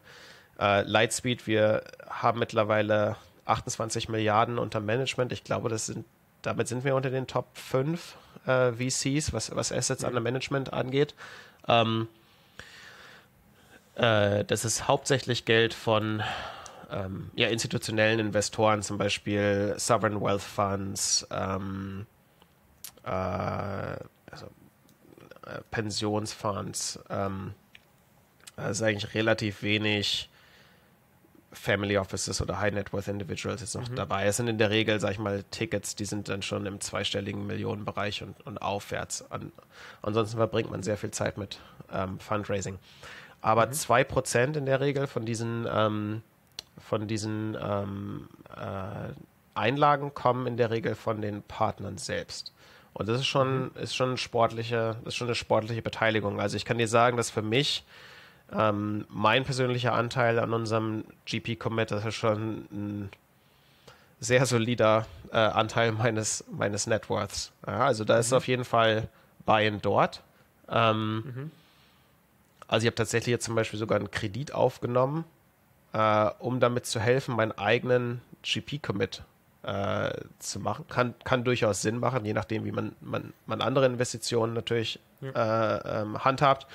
[0.60, 3.16] äh, Lightspeed, wir haben mittlerweile
[3.48, 5.32] 28 Milliarden unter Management.
[5.32, 6.06] Ich glaube, das sind,
[6.42, 8.16] damit sind wir unter den Top 5
[8.46, 10.10] äh, VCs, was, was Assets mhm.
[10.10, 11.16] under Management angeht.
[11.68, 12.08] Ähm,
[13.96, 16.24] äh, das ist hauptsächlich Geld von
[16.92, 22.06] ähm, ja, institutionellen Investoren, zum Beispiel Sovereign Wealth Funds, ähm,
[23.04, 24.46] äh, also,
[25.46, 27.00] äh, Pensionsfonds.
[27.10, 27.54] Ähm,
[28.70, 30.30] ist eigentlich relativ wenig
[31.52, 33.96] Family Offices oder High Net Worth Individuals jetzt noch mhm.
[33.96, 34.26] dabei.
[34.26, 37.48] Es sind in der Regel, sag ich mal, Tickets, die sind dann schon im zweistelligen
[37.48, 39.30] Millionenbereich und, und aufwärts.
[39.32, 39.52] An,
[40.02, 41.60] ansonsten verbringt man sehr viel Zeit mit
[41.92, 42.80] ähm, Fundraising.
[43.42, 43.72] Aber mhm.
[43.72, 46.22] 2% in der Regel von diesen ähm,
[46.80, 49.14] von diesen ähm, äh,
[49.54, 52.54] Einlagen kommen in der Regel von den Partnern selbst.
[52.94, 53.72] Und das ist schon, mhm.
[53.76, 56.40] ist schon sportliche, das ist schon eine sportliche Beteiligung.
[56.40, 57.84] Also ich kann dir sagen, dass für mich
[58.52, 63.10] ähm, mein persönlicher Anteil an unserem GP-Commit, das ist schon ein
[64.20, 67.52] sehr solider äh, Anteil meines, meines Networths.
[67.66, 68.20] Ja, also da mhm.
[68.22, 69.10] ist auf jeden Fall
[69.46, 70.24] Buy-in dort.
[70.70, 71.52] Ähm, mhm.
[72.68, 75.26] Also ich habe tatsächlich jetzt zum Beispiel sogar einen Kredit aufgenommen,
[75.94, 79.24] äh, um damit zu helfen, meinen eigenen GP-Commit
[79.64, 80.86] äh, zu machen.
[80.90, 85.76] Kann, kann durchaus Sinn machen, je nachdem, wie man, man, man andere Investitionen natürlich ja.
[85.76, 86.68] äh, ähm, handhabt.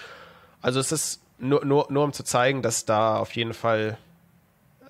[0.61, 3.99] Also es ist nur, nur, nur um zu zeigen, dass da auf jeden Fall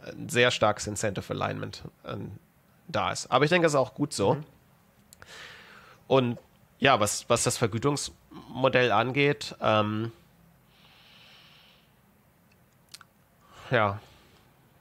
[0.06, 2.16] ein sehr starkes Incentive Alignment äh,
[2.88, 3.30] da ist.
[3.30, 4.34] Aber ich denke, das ist auch gut so.
[4.34, 4.44] Mhm.
[6.08, 6.38] Und
[6.78, 10.12] ja, was, was das Vergütungsmodell angeht, ähm,
[13.70, 13.98] ja,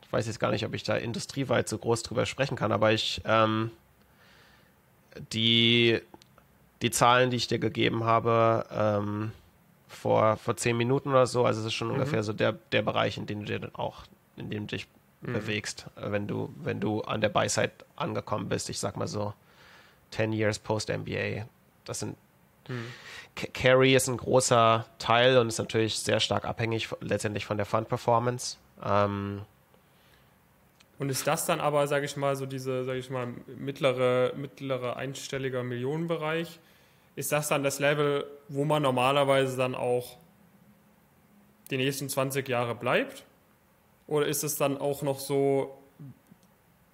[0.01, 2.91] ich weiß jetzt gar nicht, ob ich da industrieweit so groß drüber sprechen kann, aber
[2.91, 3.71] ich, ähm,
[5.31, 6.01] die,
[6.81, 9.31] die Zahlen, die ich dir gegeben habe, ähm,
[9.91, 11.95] vor, vor zehn Minuten oder so, also es ist schon mhm.
[11.95, 14.03] ungefähr so der, der Bereich, in dem du dir dann auch,
[14.37, 14.87] in dem du dich
[15.21, 15.33] mhm.
[15.33, 19.33] bewegst, wenn du, wenn du an der Buy-Side angekommen bist, ich sag mal so
[20.11, 21.45] 10 years post-MBA.
[21.85, 22.17] Das sind
[22.67, 22.85] mhm.
[23.53, 28.57] Carry ist ein großer Teil und ist natürlich sehr stark abhängig letztendlich von der Fund-Performance.
[28.83, 29.41] Ähm,
[30.99, 33.27] und ist das dann aber, sage ich mal, so diese, sage ich mal,
[33.57, 36.59] mittlere, mittlere einstelliger Millionenbereich,
[37.15, 40.17] ist das dann das Level, wo man normalerweise dann auch
[41.69, 43.23] die nächsten 20 Jahre bleibt?
[44.07, 45.77] Oder ist es dann auch noch so,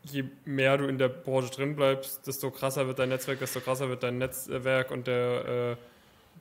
[0.04, 3.90] je mehr du in der Branche drin bleibst, desto krasser wird dein Netzwerk, desto krasser
[3.90, 5.76] wird dein Netzwerk und der, äh,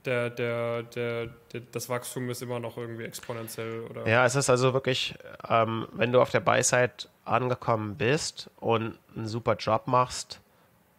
[0.05, 3.87] der, der, der, der, das Wachstum ist immer noch irgendwie exponentiell?
[3.91, 4.07] Oder?
[4.07, 5.15] Ja, es ist also wirklich,
[5.49, 10.41] ähm, wenn du auf der Buy-Side angekommen bist und einen super Job machst,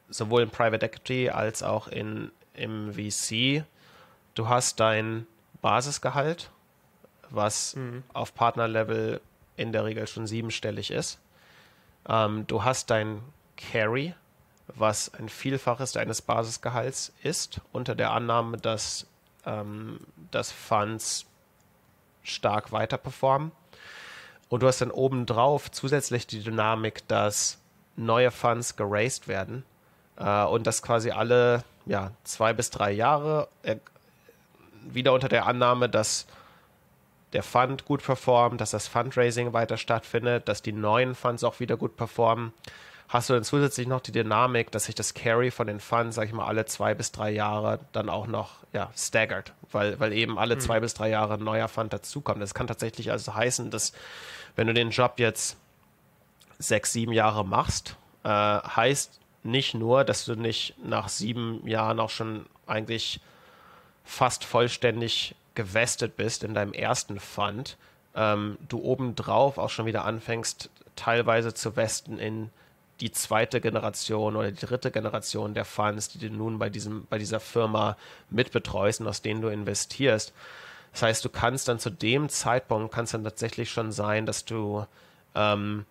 [0.10, 3.64] sowohl im Private Equity als auch in, im VC,
[4.36, 5.26] du hast dein
[5.62, 6.52] Basisgehalt,
[7.30, 8.04] was mhm.
[8.14, 9.22] auf Partnerlevel
[9.56, 11.20] in der Regel schon siebenstellig ist.
[12.08, 13.22] Ähm, du hast dein
[13.58, 14.14] Carry,
[14.68, 19.08] was ein Vielfaches deines Basisgehalts ist, unter der Annahme, dass,
[19.46, 20.00] ähm,
[20.32, 21.26] dass Funds
[22.24, 23.52] stark weiter performen.
[24.50, 27.60] Und du hast dann obendrauf zusätzlich die Dynamik, dass
[27.96, 29.66] neue Funds geraced werden
[30.18, 33.78] äh, und das quasi alle ja, zwei bis drei Jahre äh,
[34.90, 36.28] wieder unter der Annahme, dass
[37.34, 41.76] der Fund gut performt, dass das Fundraising weiter stattfindet, dass die neuen Funds auch wieder
[41.76, 42.54] gut performen
[43.08, 46.28] hast du dann zusätzlich noch die Dynamik, dass sich das Carry von den Funds, sag
[46.28, 50.38] ich mal, alle zwei bis drei Jahre dann auch noch ja, staggert, weil, weil eben
[50.38, 50.60] alle mhm.
[50.60, 52.42] zwei bis drei Jahre ein neuer Fund dazukommt.
[52.42, 53.94] Das kann tatsächlich also heißen, dass
[54.56, 55.58] wenn du den Job jetzt
[56.60, 62.10] sechs, sieben Jahre machst, äh, heißt nicht nur, dass du nicht nach sieben Jahren auch
[62.10, 63.20] schon eigentlich
[64.04, 67.78] fast vollständig gewestet bist in deinem ersten Fund,
[68.16, 72.50] ähm, du obendrauf auch schon wieder anfängst, teilweise zu westen in
[73.00, 77.18] die zweite Generation oder die dritte Generation der Funds, die du nun bei, diesem, bei
[77.20, 77.96] dieser Firma
[78.30, 80.34] mitbetreust und aus denen du investierst.
[80.94, 84.86] Das heißt, du kannst dann zu dem Zeitpunkt, kannst dann tatsächlich schon sein, dass du
[85.36, 85.86] ähm,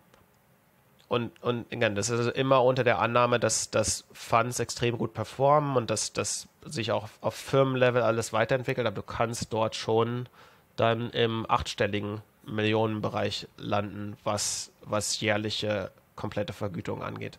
[1.09, 5.89] und, und das ist immer unter der Annahme, dass, dass Funds extrem gut performen und
[5.89, 10.29] dass, dass sich auch auf Firmenlevel alles weiterentwickelt, aber du kannst dort schon
[10.75, 17.39] dann im achtstelligen Millionenbereich landen, was, was jährliche komplette Vergütung angeht.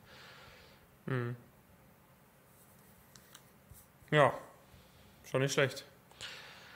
[1.08, 1.36] Hm.
[4.12, 4.34] Ja,
[5.30, 5.86] schon nicht schlecht.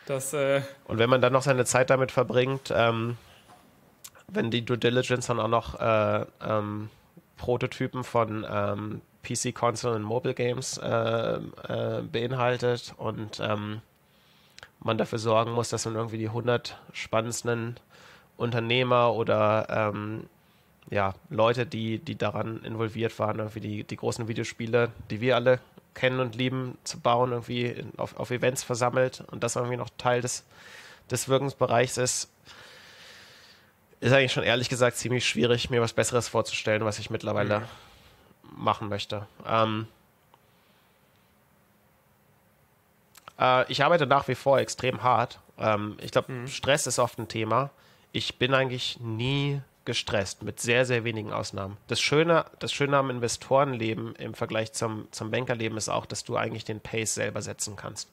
[0.06, 3.18] Das, äh Und wenn man dann noch seine Zeit damit verbringt, ähm,
[4.34, 6.90] wenn die Due Diligence dann auch noch äh, ähm,
[7.38, 13.82] Prototypen von ähm, PC, Console und Mobile Games äh, äh, beinhaltet und ähm,
[14.80, 17.80] man dafür sorgen muss, dass man irgendwie die 100 spannendsten
[18.38, 20.28] Unternehmer oder ähm,
[20.90, 25.60] ja, Leute, die, die daran involviert waren, irgendwie die, die großen Videospiele, die wir alle
[25.94, 30.22] kennen und lieben, zu bauen, irgendwie auf, auf Events versammelt und das irgendwie noch Teil
[30.22, 30.44] des,
[31.10, 32.30] des Wirkungsbereichs ist,
[34.02, 37.66] ist eigentlich schon ehrlich gesagt ziemlich schwierig, mir was Besseres vorzustellen, was ich mittlerweile mhm.
[38.58, 39.28] machen möchte.
[39.48, 39.88] Ähm,
[43.40, 45.40] äh, ich arbeite nach wie vor extrem hart.
[45.58, 46.48] Ähm, ich glaube, mhm.
[46.48, 47.70] Stress ist oft ein Thema.
[48.12, 51.78] Ich bin eigentlich nie gestresst, mit sehr, sehr wenigen Ausnahmen.
[51.88, 56.38] Das Schöne, das Schöne am Investorenleben im Vergleich zum, zum Bankerleben ist auch, dass du
[56.38, 58.10] eigentlich den Pace selber setzen kannst.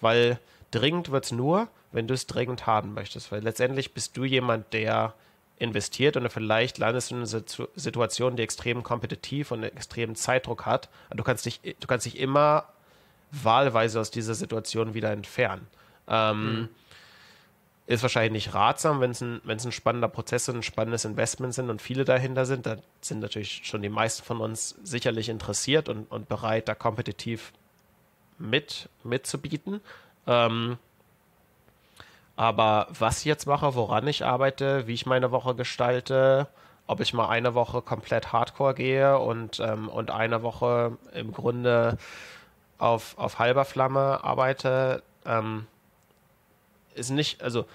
[0.00, 0.38] Weil
[0.70, 3.32] dringend wird es nur, wenn du es dringend haben möchtest.
[3.32, 5.14] Weil letztendlich bist du jemand, der
[5.60, 7.44] investiert und vielleicht landest du in einer
[7.76, 10.88] Situation, die extrem kompetitiv und extremen Zeitdruck hat.
[11.14, 12.64] Du kannst dich, du kannst dich immer
[13.30, 15.68] wahlweise aus dieser Situation wieder entfernen.
[16.08, 16.68] Ähm, mhm
[17.90, 21.70] ist wahrscheinlich nicht ratsam, wenn es ein, ein spannender Prozess und ein spannendes Investment sind
[21.70, 22.64] und viele dahinter sind.
[22.64, 27.52] Da sind natürlich schon die meisten von uns sicherlich interessiert und, und bereit, da kompetitiv
[28.38, 29.80] mit, mitzubieten.
[30.28, 30.78] Ähm,
[32.40, 36.48] aber was ich jetzt mache, woran ich arbeite, wie ich meine Woche gestalte,
[36.86, 41.98] ob ich mal eine Woche komplett Hardcore gehe und, ähm, und eine Woche im Grunde
[42.78, 45.66] auf, auf halber Flamme arbeite, ähm,
[46.94, 47.66] ist nicht, also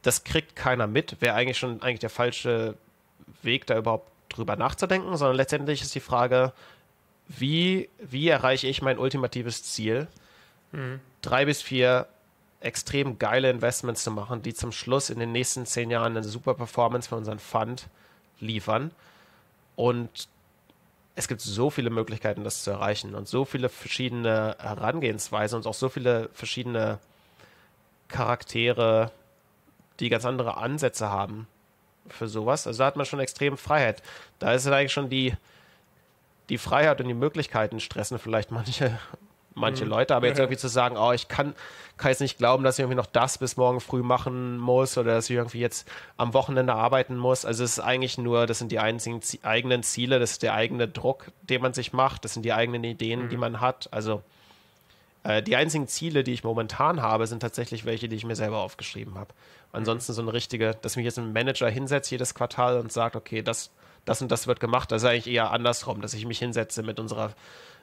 [0.00, 2.76] das kriegt keiner mit, wäre eigentlich schon eigentlich der falsche
[3.42, 6.54] Weg, da überhaupt drüber nachzudenken, sondern letztendlich ist die Frage,
[7.28, 10.06] wie, wie erreiche ich mein ultimatives Ziel?
[10.72, 11.00] Mhm.
[11.20, 12.06] Drei bis vier
[12.64, 16.54] extrem geile Investments zu machen, die zum Schluss in den nächsten zehn Jahren eine super
[16.54, 17.88] Performance für unseren Fund
[18.40, 18.90] liefern.
[19.76, 20.28] Und
[21.14, 25.74] es gibt so viele Möglichkeiten, das zu erreichen und so viele verschiedene Herangehensweisen und auch
[25.74, 26.98] so viele verschiedene
[28.08, 29.12] Charaktere,
[30.00, 31.46] die ganz andere Ansätze haben
[32.08, 32.66] für sowas.
[32.66, 34.02] Also da hat man schon extrem Freiheit.
[34.38, 35.34] Da ist es eigentlich schon die,
[36.48, 38.98] die Freiheit und die Möglichkeiten stressen vielleicht manche,
[39.54, 39.90] manche mhm.
[39.90, 41.54] Leute, aber jetzt irgendwie zu sagen, oh, ich kann,
[41.96, 45.14] kann jetzt nicht glauben, dass ich irgendwie noch das bis morgen früh machen muss oder
[45.14, 47.44] dass ich irgendwie jetzt am Wochenende arbeiten muss.
[47.44, 50.88] Also es ist eigentlich nur, das sind die einzigen eigenen Ziele, das ist der eigene
[50.88, 53.28] Druck, den man sich macht, das sind die eigenen Ideen, mhm.
[53.28, 53.88] die man hat.
[53.92, 54.22] Also
[55.24, 58.58] äh, die einzigen Ziele, die ich momentan habe, sind tatsächlich welche, die ich mir selber
[58.58, 59.30] aufgeschrieben habe.
[59.72, 63.42] Ansonsten so eine richtige, dass mich jetzt ein Manager hinsetzt jedes Quartal und sagt, okay,
[63.42, 63.70] das,
[64.04, 64.92] das und das wird gemacht.
[64.92, 67.32] Das ist eigentlich eher andersrum, dass ich mich hinsetze mit unserer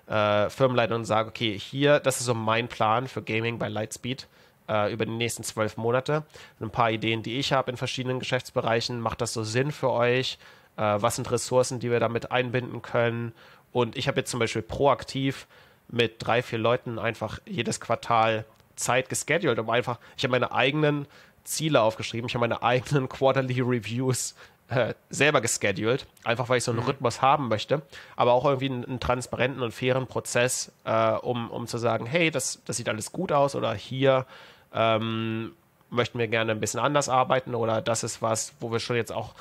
[0.08, 4.28] äh, Firmenleitung und sage, okay, hier, das ist so mein Plan für Gaming bei Lightspeed
[4.70, 6.24] äh, über die nächsten zwölf Monate.
[6.60, 9.00] Ein paar Ideen, die ich habe in verschiedenen Geschäftsbereichen.
[9.00, 10.38] Macht das so Sinn für euch?
[10.78, 13.34] Äh, was sind Ressourcen, die wir damit einbinden können?
[13.72, 15.48] Und ich habe jetzt zum Beispiel proaktiv
[15.88, 18.46] mit drei, vier Leuten einfach jedes Quartal
[18.76, 21.06] Zeit gescheduled, um einfach, ich habe meine eigenen
[21.44, 22.28] Ziele aufgeschrieben.
[22.28, 24.36] Ich habe meine eigenen Quarterly Reviews
[24.72, 26.88] äh, selber gescheduled, einfach weil ich so einen mhm.
[26.88, 27.82] Rhythmus haben möchte,
[28.16, 32.32] aber auch irgendwie einen, einen transparenten und fairen Prozess, äh, um, um zu sagen, hey,
[32.32, 34.26] das, das sieht alles gut aus oder hier
[34.74, 35.52] ähm,
[35.90, 39.12] möchten wir gerne ein bisschen anders arbeiten oder das ist was, wo wir schon jetzt
[39.12, 39.36] auch,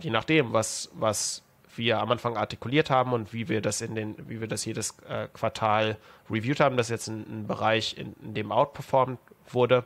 [0.00, 1.42] je nachdem, was, was
[1.74, 4.96] wir am Anfang artikuliert haben und wie wir das in den, wie wir das jedes
[5.06, 5.98] äh, Quartal
[6.30, 9.18] reviewed haben, das ist jetzt ein, ein Bereich, in, in, dem outperformed
[9.50, 9.84] wurde.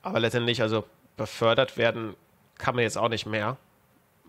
[0.00, 0.84] Aber letztendlich, also
[1.18, 2.16] befördert werden
[2.60, 3.56] kann man jetzt auch nicht mehr.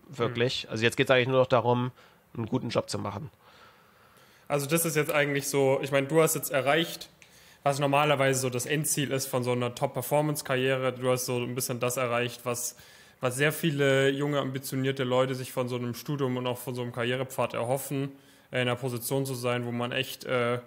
[0.08, 0.64] Wirklich.
[0.64, 0.70] Mhm.
[0.70, 1.92] Also jetzt geht es eigentlich nur noch darum,
[2.34, 3.30] einen guten Job zu machen.
[4.48, 7.08] Also das ist jetzt eigentlich so, ich meine, du hast jetzt erreicht,
[7.62, 10.92] was normalerweise so das Endziel ist von so einer Top-Performance-Karriere.
[10.92, 12.76] Du hast so ein bisschen das erreicht, was,
[13.20, 16.82] was sehr viele junge, ambitionierte Leute sich von so einem Studium und auch von so
[16.82, 18.12] einem Karrierepfad erhoffen,
[18.50, 20.58] in einer Position zu sein, wo man echt äh,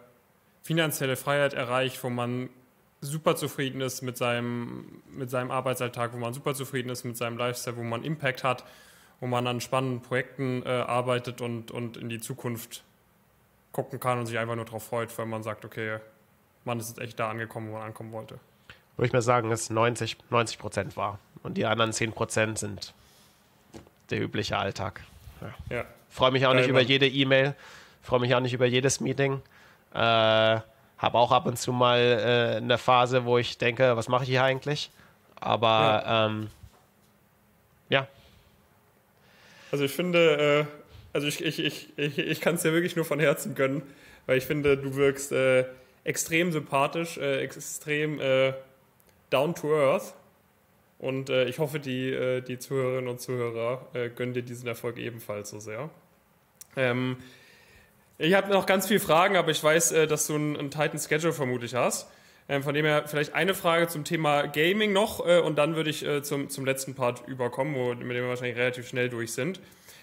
[0.63, 2.49] finanzielle Freiheit erreicht, wo man
[3.01, 7.37] super zufrieden ist mit seinem, mit seinem Arbeitsalltag, wo man super zufrieden ist mit seinem
[7.37, 8.63] Lifestyle, wo man Impact hat,
[9.19, 12.83] wo man an spannenden Projekten äh, arbeitet und, und in die Zukunft
[13.71, 15.99] gucken kann und sich einfach nur darauf freut, weil man sagt, okay,
[16.63, 18.39] man ist jetzt echt da angekommen, wo man ankommen wollte.
[18.95, 21.19] Würde ich mal sagen, dass 90, 90 Prozent war.
[21.43, 22.93] Und die anderen 10 Prozent sind
[24.09, 25.03] der übliche Alltag.
[25.41, 25.77] Ja.
[25.77, 25.85] ja.
[26.09, 27.55] Freue mich auch Geil, nicht über jede E-Mail,
[28.01, 29.41] freue mich auch nicht über jedes Meeting.
[29.93, 30.59] Äh,
[30.97, 34.29] habe auch ab und zu mal äh, eine Phase, wo ich denke, was mache ich
[34.29, 34.91] hier eigentlich?
[35.35, 36.25] Aber ja.
[36.25, 36.47] Ähm,
[37.89, 38.07] ja.
[39.71, 40.65] Also ich finde, äh,
[41.13, 43.83] also ich, ich, ich, ich, ich kann es dir wirklich nur von Herzen gönnen,
[44.25, 45.65] weil ich finde, du wirkst äh,
[46.03, 48.53] extrem sympathisch, äh, extrem äh,
[49.29, 50.13] down to earth.
[50.97, 53.85] Und äh, ich hoffe, die, die Zuhörerinnen und Zuhörer
[54.15, 55.89] gönnen dir diesen Erfolg ebenfalls so sehr.
[56.77, 57.17] Ähm,
[58.17, 61.33] ich habe noch ganz viele Fragen, aber ich weiß, dass du einen, einen tighten Schedule
[61.33, 62.09] vermutlich hast.
[62.47, 66.05] Ähm, von dem her vielleicht eine Frage zum Thema Gaming noch und dann würde ich
[66.21, 69.59] zum, zum letzten Part überkommen, wo, mit dem wir wahrscheinlich relativ schnell durch sind.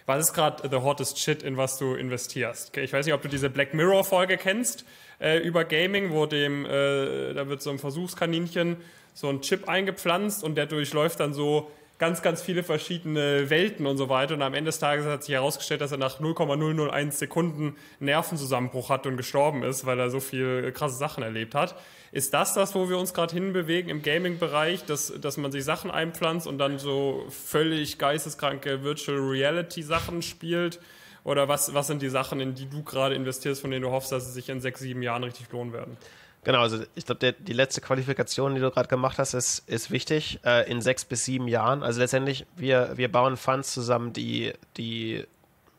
[0.07, 2.77] Was ist gerade the hottest shit, in was du investierst?
[2.77, 4.85] Ich weiß nicht, ob du diese Black Mirror Folge kennst
[5.21, 8.77] äh, über Gaming, wo dem, äh, da wird so ein Versuchskaninchen
[9.15, 11.71] so ein Chip eingepflanzt und der durchläuft dann so
[12.03, 14.35] ganz, ganz viele verschiedene Welten und so weiter.
[14.35, 19.07] Und am Ende des Tages hat sich herausgestellt, dass er nach 0,001 Sekunden Nervenzusammenbruch hat
[19.07, 21.77] und gestorben ist, weil er so viel krasse Sachen erlebt hat.
[22.11, 25.93] Ist das das, wo wir uns gerade hinbewegen im Gaming-Bereich, dass, dass man sich Sachen
[25.93, 30.81] einpflanzt und dann so völlig geisteskranke Virtual Reality-Sachen spielt?
[31.23, 34.11] Oder was, was sind die Sachen, in die du gerade investierst, von denen du hoffst,
[34.11, 35.97] dass sie sich in sechs, sieben Jahren richtig lohnen werden?
[36.45, 40.41] Genau, also ich glaube, die letzte Qualifikation, die du gerade gemacht hast, ist, ist wichtig.
[40.45, 41.83] Äh, in sechs bis sieben Jahren.
[41.85, 45.25] Also letztendlich, wir, wir bauen Funds zusammen, die, die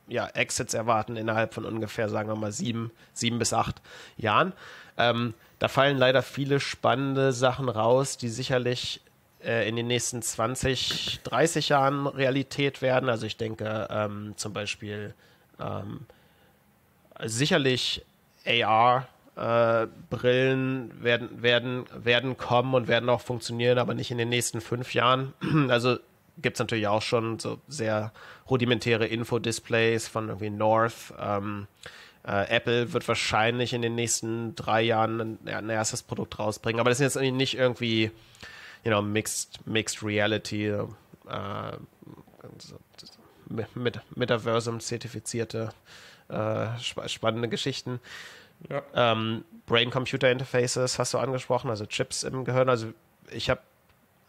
[0.07, 3.81] ja, Exits erwarten innerhalb von ungefähr, sagen wir mal, sieben, sieben bis acht
[4.15, 4.53] Jahren.
[4.97, 9.01] Ähm, da fallen leider viele spannende Sachen raus, die sicherlich
[9.43, 13.09] äh, in den nächsten 20, 30 Jahren Realität werden.
[13.09, 15.13] Also ich denke ähm, zum Beispiel
[15.59, 16.05] ähm,
[17.23, 18.05] sicherlich
[18.45, 19.07] AR.
[19.35, 24.61] Äh, Brillen werden, werden, werden kommen und werden auch funktionieren, aber nicht in den nächsten
[24.61, 25.33] fünf Jahren.
[25.69, 25.97] Also
[26.37, 28.11] gibt es natürlich auch schon so sehr
[28.49, 31.13] rudimentäre Infodisplays von irgendwie North.
[31.19, 31.67] Ähm,
[32.25, 36.89] äh, Apple wird wahrscheinlich in den nächsten drei Jahren ein, ein, erstes Produkt rausbringen, aber
[36.89, 38.11] das sind jetzt nicht irgendwie,
[38.83, 40.85] you know, mixed, mixed reality, äh,
[43.75, 45.69] mit Metaversum zertifizierte
[46.29, 47.99] äh, sp spannende Geschichten.
[48.69, 48.81] Ja.
[48.95, 52.69] Ähm, Brain-Computer-Interfaces hast du angesprochen, also Chips im Gehirn.
[52.69, 52.87] Also
[53.31, 53.61] ich habe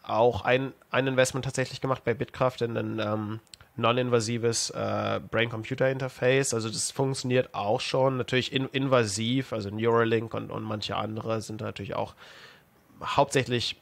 [0.03, 3.39] auch ein, ein Investment tatsächlich gemacht bei Bitkraft in ein ähm,
[3.75, 6.53] non-invasives äh, Brain-Computer-Interface.
[6.53, 8.17] Also das funktioniert auch schon.
[8.17, 12.13] Natürlich in, invasiv, also Neuralink und, und manche andere sind natürlich auch
[13.03, 13.75] hauptsächlich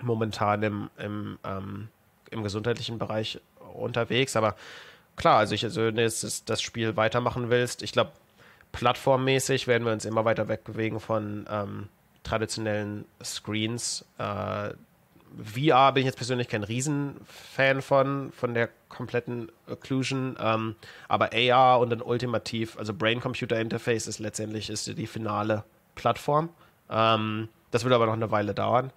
[0.00, 1.88] momentan im, im, ähm,
[2.30, 3.40] im gesundheitlichen Bereich
[3.74, 4.36] unterwegs.
[4.36, 4.56] Aber
[5.16, 8.12] klar, also ich, also wenn du jetzt das Spiel weitermachen willst, ich glaube,
[8.72, 11.88] plattformmäßig werden wir uns immer weiter wegbewegen von ähm,
[12.22, 14.04] traditionellen Screens.
[14.18, 14.70] Äh,
[15.42, 20.74] VR bin ich jetzt persönlich kein Riesenfan von, von der kompletten Occlusion, ähm,
[21.08, 25.64] aber AR und dann ultimativ, also Brain-Computer-Interface ist letztendlich ist die finale
[25.94, 26.48] Plattform.
[26.90, 28.92] Ähm, das wird aber noch eine Weile dauern.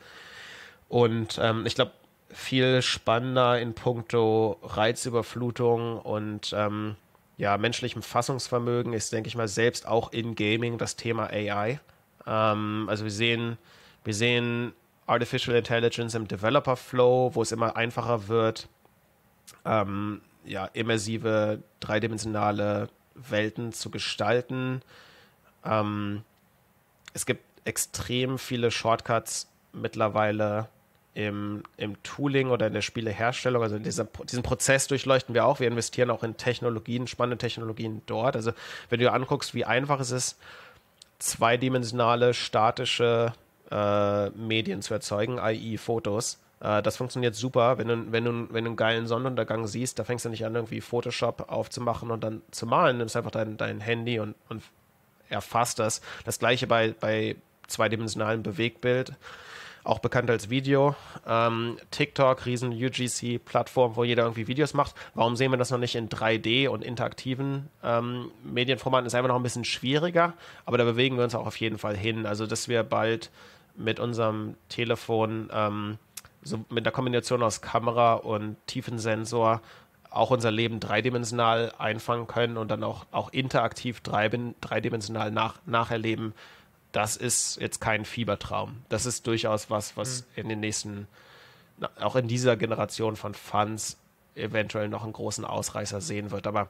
[0.89, 1.91] Und ähm, ich glaube,
[2.29, 6.95] viel spannender in puncto Reizüberflutung und ähm,
[7.37, 11.79] ja, menschlichem Fassungsvermögen ist, denke ich mal, selbst auch in Gaming das Thema AI.
[12.27, 13.57] Ähm, also wir sehen,
[14.03, 14.73] wir sehen
[15.05, 18.69] Artificial Intelligence im Developer Flow, wo es immer einfacher wird,
[19.65, 24.81] ähm, ja, immersive, dreidimensionale Welten zu gestalten.
[25.65, 26.23] Ähm,
[27.13, 30.69] es gibt extrem viele Shortcuts mittlerweile
[31.15, 35.59] im, im Tooling oder in der Spieleherstellung, also dieser, diesen Prozess durchleuchten wir auch.
[35.59, 38.35] Wir investieren auch in Technologien, spannende Technologien dort.
[38.35, 38.51] Also
[38.89, 40.39] wenn du dir anguckst, wie einfach es ist,
[41.19, 43.33] zweidimensionale, statische
[43.71, 45.77] äh, Medien zu erzeugen, i.e.
[45.77, 47.77] Fotos, äh, das funktioniert super.
[47.77, 50.55] Wenn du, wenn, du, wenn du einen geilen Sonnenuntergang siehst, da fängst du nicht an,
[50.55, 52.97] irgendwie Photoshop aufzumachen und dann zu malen.
[52.97, 54.63] Nimmst einfach dein, dein Handy und, und
[55.29, 56.01] erfasst das.
[56.25, 57.35] Das gleiche bei, bei
[57.67, 59.13] zweidimensionalem Bewegbild
[59.83, 60.95] auch bekannt als Video.
[61.27, 64.95] Ähm, TikTok, riesen UGC-Plattform, wo jeder irgendwie Videos macht.
[65.13, 69.05] Warum sehen wir das noch nicht in 3D und interaktiven ähm, Medienformaten?
[69.05, 70.33] Ist einfach noch ein bisschen schwieriger,
[70.65, 72.25] aber da bewegen wir uns auch auf jeden Fall hin.
[72.25, 73.29] Also, dass wir bald
[73.75, 75.97] mit unserem Telefon, ähm,
[76.43, 79.61] so mit der Kombination aus Kamera und Tiefensensor
[80.13, 86.33] auch unser Leben dreidimensional einfangen können und dann auch, auch interaktiv dreidimensional nach, nacherleben,
[86.93, 88.83] das ist jetzt kein Fiebertraum.
[88.87, 90.27] Das ist durchaus was, was mhm.
[90.35, 91.07] in den nächsten,
[91.99, 93.97] auch in dieser Generation von Fans
[94.35, 96.47] eventuell noch einen großen Ausreißer sehen wird.
[96.47, 96.69] Aber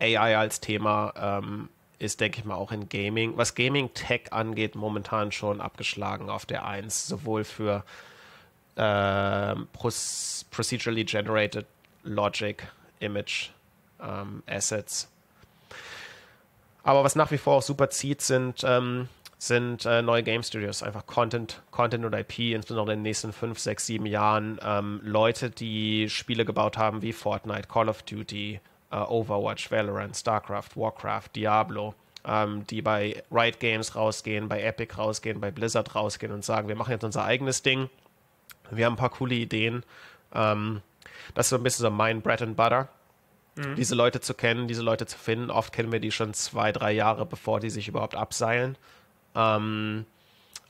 [0.00, 1.68] AI als Thema ähm,
[1.98, 6.66] ist, denke ich mal, auch in Gaming, was Gaming-Tech angeht, momentan schon abgeschlagen auf der
[6.66, 7.84] 1, sowohl für
[8.76, 11.66] äh, procedurally generated
[12.02, 12.66] Logic,
[12.98, 13.50] Image,
[14.00, 15.08] ähm, Assets,
[16.82, 20.82] aber was nach wie vor auch super zieht, sind, ähm, sind äh, neue Game Studios,
[20.82, 24.60] einfach Content, Content und IP, insbesondere in den nächsten fünf, sechs, sieben Jahren.
[24.64, 28.60] Ähm, Leute, die Spiele gebaut haben wie Fortnite, Call of Duty,
[28.90, 31.94] äh, Overwatch, Valorant, StarCraft, Warcraft, Diablo,
[32.24, 36.76] ähm, die bei Riot Games rausgehen, bei Epic rausgehen, bei Blizzard rausgehen und sagen, wir
[36.76, 37.90] machen jetzt unser eigenes Ding.
[38.70, 39.82] Wir haben ein paar coole Ideen.
[40.34, 40.82] Ähm,
[41.34, 42.88] das ist so ein bisschen so mein Bread and Butter.
[43.54, 43.74] Mhm.
[43.76, 45.50] Diese Leute zu kennen, diese Leute zu finden.
[45.50, 48.76] Oft kennen wir die schon zwei, drei Jahre, bevor die sich überhaupt abseilen.
[49.34, 50.06] Ähm,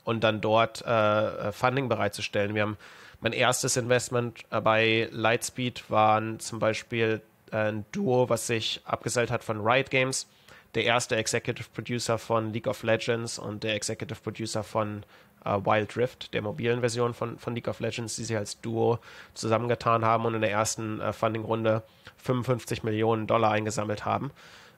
[0.03, 2.55] und dann dort äh, Funding bereitzustellen.
[2.55, 2.77] Wir haben
[3.21, 9.31] mein erstes Investment äh, bei Lightspeed waren zum Beispiel äh, ein Duo, was sich abgeseilt
[9.31, 10.27] hat von Riot Games.
[10.75, 15.05] Der erste Executive Producer von League of Legends und der Executive Producer von
[15.45, 18.99] äh, Wild Rift, der mobilen Version von, von League of Legends, die sie als Duo
[19.33, 21.83] zusammengetan haben und in der ersten äh, Funding-Runde
[22.17, 24.31] 55 Millionen Dollar eingesammelt haben.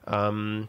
[0.06, 0.68] Ähm,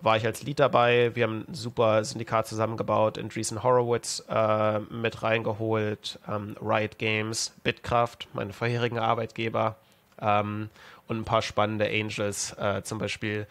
[0.00, 1.12] war ich als Lead dabei.
[1.14, 8.28] Wir haben ein super Syndikat zusammengebaut, Andreessen Horowitz äh, mit reingeholt, ähm, Riot Games, Bitkraft,
[8.34, 9.76] meine vorherigen Arbeitgeber
[10.20, 10.68] ähm,
[11.08, 13.46] und ein paar spannende Angels, äh, zum Beispiel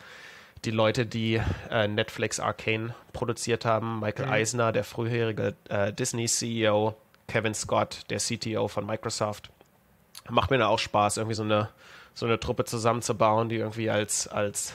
[0.66, 4.32] die Leute, die äh, Netflix Arcane produziert haben, Michael mhm.
[4.32, 6.96] Eisner, der frühere äh, Disney-CEO,
[7.28, 9.50] Kevin Scott, der CTO von Microsoft.
[10.30, 11.70] Macht mir da auch Spaß, irgendwie so eine,
[12.14, 14.74] so eine Truppe zusammenzubauen, die irgendwie als, als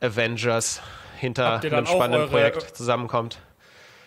[0.00, 0.80] Avengers
[1.18, 3.38] hinter einem spannenden Projekt zusammenkommt.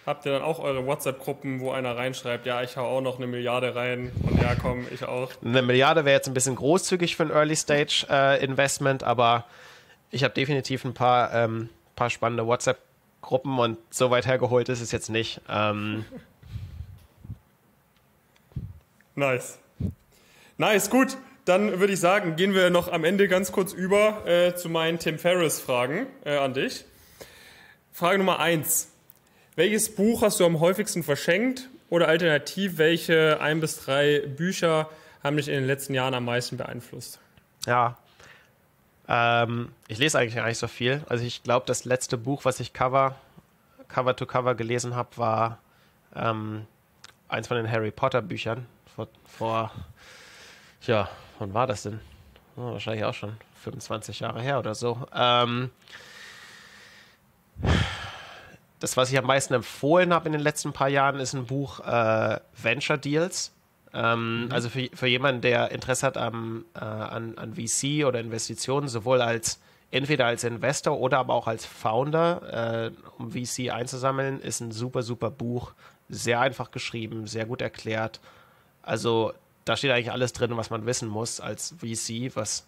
[0.06, 3.28] Habt ihr dann auch eure WhatsApp-Gruppen, wo einer reinschreibt, ja, ich hau auch noch eine
[3.28, 5.30] Milliarde rein und ja, komm, ich auch.
[5.46, 9.46] Eine Milliarde wäre jetzt ein bisschen großzügig für ein Early-Stage-Investment, äh, aber
[10.12, 14.92] ich habe definitiv ein paar, ähm, paar spannende WhatsApp-Gruppen und so weit hergeholt ist es
[14.92, 15.42] jetzt nicht.
[15.50, 16.06] Ähm
[19.16, 19.58] nice.
[20.58, 21.18] Nice, gut.
[21.46, 25.00] Dann würde ich sagen, gehen wir noch am Ende ganz kurz über äh, zu meinen
[25.00, 26.86] Tim Ferriss-Fragen äh, an dich.
[27.92, 28.92] Frage Nummer eins.
[29.56, 31.68] Welches Buch hast du am häufigsten verschenkt?
[31.90, 34.90] Oder alternativ, welche ein bis drei Bücher
[35.24, 37.20] haben dich in den letzten Jahren am meisten beeinflusst?
[37.66, 37.98] Ja,
[39.08, 41.04] ähm, ich lese eigentlich gar nicht so viel.
[41.10, 43.16] Also ich glaube, das letzte Buch, was ich Cover,
[43.88, 45.58] Cover to Cover gelesen habe, war
[46.16, 46.66] ähm,
[47.28, 48.66] eins von den Harry Potter Büchern.
[48.96, 49.72] Vor, vor,
[50.82, 51.10] ja,
[51.40, 52.00] wann war das denn?
[52.58, 55.08] Oh, wahrscheinlich auch schon 25 Jahre her oder so.
[55.14, 55.72] Ähm,
[58.80, 61.80] das, was ich am meisten empfohlen habe in den letzten paar Jahren, ist ein Buch
[61.82, 63.52] äh, Venture Deals
[63.94, 64.52] ähm, mhm.
[64.52, 69.22] Also für, für jemanden, der Interesse hat am, äh, an, an VC oder Investitionen, sowohl
[69.22, 69.60] als
[69.92, 75.04] entweder als Investor oder aber auch als Founder, äh, um VC einzusammeln, ist ein super,
[75.04, 75.74] super Buch.
[76.08, 78.20] Sehr einfach geschrieben, sehr gut erklärt.
[78.82, 79.34] Also
[79.66, 82.68] da steht eigentlich alles drin, was man wissen muss als VC, was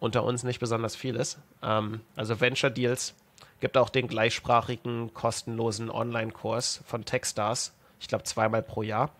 [0.00, 1.38] unter uns nicht besonders viel ist.
[1.62, 3.14] Ähm, also Venture Deals
[3.60, 7.72] gibt auch den gleichsprachigen, kostenlosen Online-Kurs von Techstars.
[8.00, 9.10] Ich glaube zweimal pro Jahr.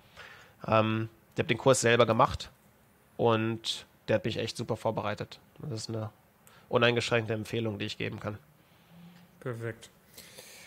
[0.66, 2.50] Ähm, ich habe den Kurs selber gemacht
[3.16, 5.40] und der hat mich echt super vorbereitet.
[5.58, 6.10] Das ist eine
[6.68, 8.38] uneingeschränkte Empfehlung, die ich geben kann.
[9.40, 9.90] Perfekt.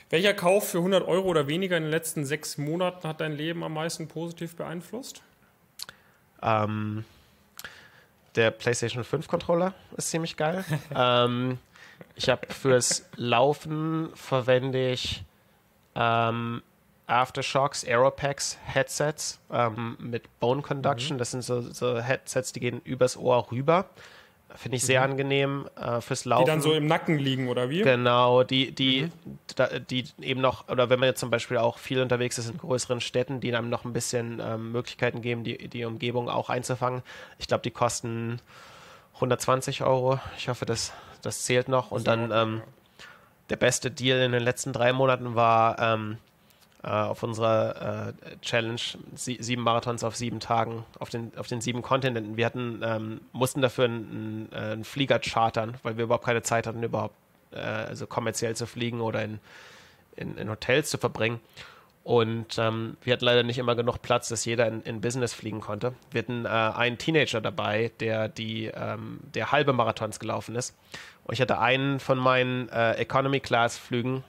[0.10, 3.64] Welcher Kauf für 100 Euro oder weniger in den letzten sechs Monaten hat dein Leben
[3.64, 5.22] am meisten positiv beeinflusst?
[6.42, 7.04] Ähm,
[8.36, 10.64] der PlayStation 5 Controller ist ziemlich geil.
[10.96, 11.60] ähm,
[12.16, 15.24] ich habe fürs Laufen verwende ich
[15.96, 16.62] ähm,
[17.08, 21.16] Aftershocks, Aeropacks, Headsets ähm, mit Bone Conduction.
[21.16, 21.20] Mhm.
[21.20, 23.86] Das sind so, so, Headsets, die gehen übers Ohr rüber.
[24.56, 25.12] Finde ich sehr mhm.
[25.12, 26.46] angenehm äh, fürs Laufen.
[26.46, 27.82] Die dann so im Nacken liegen, oder wie?
[27.82, 29.40] Genau, die, die, mhm.
[29.56, 32.58] da, die eben noch, oder wenn man jetzt zum Beispiel auch viel unterwegs ist in
[32.58, 37.04] größeren Städten, die einem noch ein bisschen ähm, Möglichkeiten geben, die, die Umgebung auch einzufangen.
[37.40, 38.42] Ich glaube, die kosten
[39.16, 40.20] 120 Euro.
[40.38, 41.92] Ich hoffe, das, das zählt noch.
[41.92, 42.62] Und dann ähm,
[43.50, 46.18] der beste Deal in den letzten drei Monaten war ähm,
[46.88, 48.80] äh, auf unserer äh, Challenge
[49.14, 52.38] sie, sieben Marathons auf sieben Tagen auf den, auf den sieben Kontinenten.
[52.38, 56.82] Wir hatten, ähm, mussten dafür einen, einen, Flieger chartern, weil wir überhaupt keine Zeit hatten,
[56.82, 57.16] überhaupt
[57.52, 59.40] äh, also kommerziell zu fliegen oder in,
[60.16, 61.42] in, in Hotels zu verbringen.
[62.06, 65.60] Und ähm, wir hatten leider nicht immer genug Platz, dass jeder in, in Business fliegen
[65.60, 65.94] konnte.
[66.12, 70.74] Wir hatten äh, einen Teenager dabei, der die ähm, der halbe Marathons gelaufen ist.
[71.26, 74.24] Und ich hatte einen von meinen äh, Economy Class Flügen,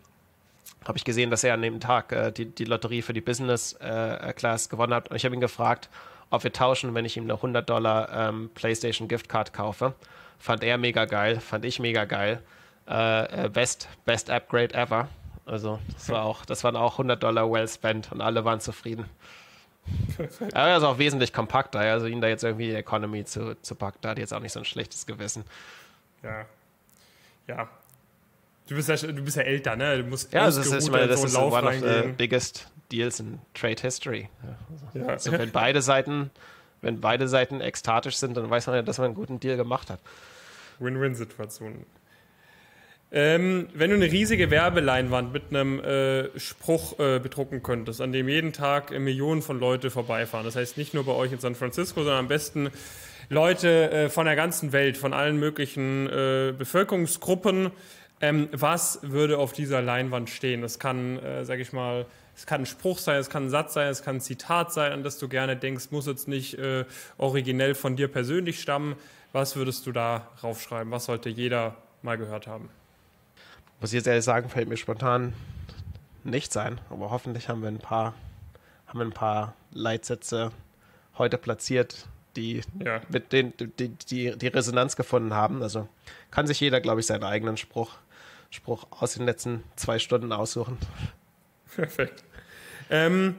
[0.86, 3.74] habe ich gesehen, dass er an dem Tag äh, die, die Lotterie für die Business
[3.74, 5.10] äh, Class gewonnen hat.
[5.10, 5.88] Und ich habe ihn gefragt,
[6.30, 9.94] ob wir tauschen, wenn ich ihm eine 100 Dollar ähm, PlayStation Gift Card kaufe.
[10.38, 12.42] Fand er mega geil, fand ich mega geil.
[12.88, 15.08] Äh, äh, best, best Upgrade ever.
[15.46, 19.06] Also das war auch, das waren auch 100 Dollar well spent und alle waren zufrieden.
[20.52, 23.74] Aber er ist auch wesentlich kompakter, also ihn da jetzt irgendwie die Economy zu, zu
[23.74, 25.44] packen, da hat jetzt auch nicht so ein schlechtes Gewissen.
[26.22, 26.44] Ja.
[27.46, 27.68] Ja.
[28.68, 29.98] Du bist ja, du bist ja älter, ne?
[29.98, 32.08] Du musst ja, also das ist, ich meine, das so ist Lauf one of the
[32.16, 34.28] biggest deals in Trade History.
[34.94, 35.06] Ja.
[35.06, 36.30] Also, wenn beide Seiten,
[36.82, 39.88] wenn beide Seiten ekstatisch sind, dann weiß man ja, dass man einen guten Deal gemacht
[39.88, 40.00] hat.
[40.80, 41.86] Win-Win-Situation.
[43.10, 48.28] Ähm, wenn du eine riesige Werbeleinwand mit einem äh, Spruch äh, bedrucken könntest, an dem
[48.28, 51.54] jeden Tag äh, Millionen von Leute vorbeifahren, das heißt nicht nur bei euch in San
[51.54, 52.70] Francisco, sondern am besten
[53.30, 57.70] Leute äh, von der ganzen Welt, von allen möglichen äh, Bevölkerungsgruppen,
[58.20, 60.62] ähm, was würde auf dieser Leinwand stehen?
[60.62, 63.74] Das kann, äh, sag ich mal, es kann ein Spruch sein, es kann ein Satz
[63.74, 66.84] sein, es kann ein Zitat sein, an das du gerne denkst, muss jetzt nicht äh,
[67.16, 68.96] originell von dir persönlich stammen.
[69.32, 70.90] Was würdest du da raufschreiben?
[70.92, 72.70] Was sollte jeder mal gehört haben?
[73.80, 75.32] Muss ich jetzt ehrlich sagen, fällt mir spontan
[76.24, 78.14] nicht sein, aber hoffentlich haben wir ein paar,
[78.86, 80.50] haben wir ein paar Leitsätze
[81.16, 83.00] heute platziert, die ja.
[83.08, 85.62] mit den, die, die, die Resonanz gefunden haben.
[85.62, 85.88] Also
[86.30, 87.96] kann sich jeder, glaube ich, seinen eigenen Spruch,
[88.50, 90.78] Spruch aus den letzten zwei Stunden aussuchen.
[91.74, 92.24] Perfekt.
[92.90, 93.34] Ähm,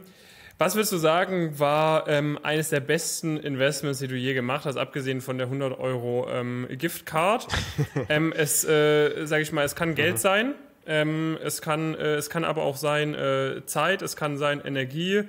[0.59, 4.75] was würdest du sagen, war ähm, eines der besten Investments, die du je gemacht hast,
[4.75, 7.47] abgesehen von der 100 Euro ähm, Giftcard?
[8.09, 10.17] ähm, es, äh, sage ich mal, es kann Geld mhm.
[10.17, 10.55] sein,
[10.85, 15.23] ähm, es, kann, äh, es kann aber auch sein äh, Zeit, es kann sein Energie,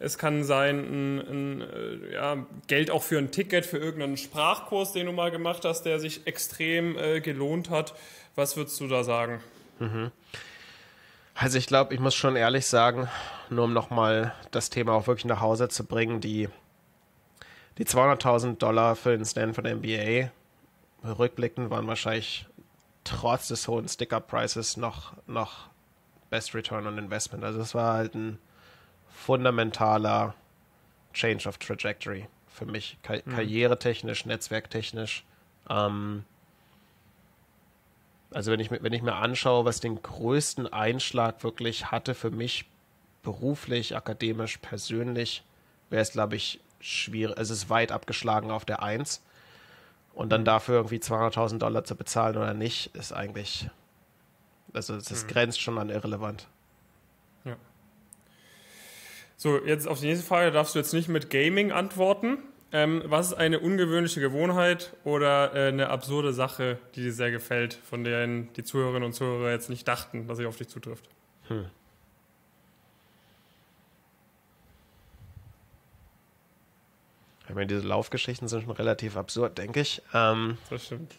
[0.00, 4.92] es kann sein ein, ein, äh, ja, Geld auch für ein Ticket, für irgendeinen Sprachkurs,
[4.92, 7.94] den du mal gemacht hast, der sich extrem äh, gelohnt hat.
[8.34, 9.40] Was würdest du da sagen?
[9.78, 10.10] Mhm.
[11.34, 13.08] Also ich glaube, ich muss schon ehrlich sagen,
[13.50, 16.48] nur um nochmal das Thema auch wirklich nach Hause zu bringen, die,
[17.78, 20.30] die 200.000 Dollar für den Stanford MBA
[21.04, 22.46] rückblickend waren wahrscheinlich
[23.04, 25.68] trotz des hohen Sticker-Prices noch, noch
[26.30, 27.44] Best Return on Investment.
[27.44, 28.38] Also es war halt ein
[29.08, 30.34] fundamentaler
[31.12, 33.34] Change of Trajectory für mich, Ka mhm.
[33.34, 35.24] karrieretechnisch, netzwerktechnisch.
[35.68, 36.24] Ähm,
[38.34, 42.64] also wenn ich, wenn ich mir anschaue, was den größten Einschlag wirklich hatte für mich
[43.22, 45.42] beruflich, akademisch, persönlich,
[45.90, 47.36] wäre es, glaube ich, schwierig.
[47.38, 49.22] Es ist weit abgeschlagen auf der Eins.
[50.14, 53.70] Und dann dafür irgendwie 200.000 Dollar zu bezahlen oder nicht, ist eigentlich,
[54.74, 55.28] also das mhm.
[55.28, 56.48] grenzt schon an irrelevant.
[57.44, 57.56] Ja.
[59.36, 62.38] So, jetzt auf die nächste Frage darfst du jetzt nicht mit Gaming antworten.
[62.74, 67.74] Ähm, was ist eine ungewöhnliche Gewohnheit oder äh, eine absurde Sache, die dir sehr gefällt,
[67.74, 71.06] von der die Zuhörerinnen und Zuhörer jetzt nicht dachten, dass sie auf dich zutrifft?
[71.48, 71.66] Hm.
[77.46, 80.00] Ich meine, diese Laufgeschichten sind schon relativ absurd, denke ich.
[80.14, 81.14] Ähm, das stimmt.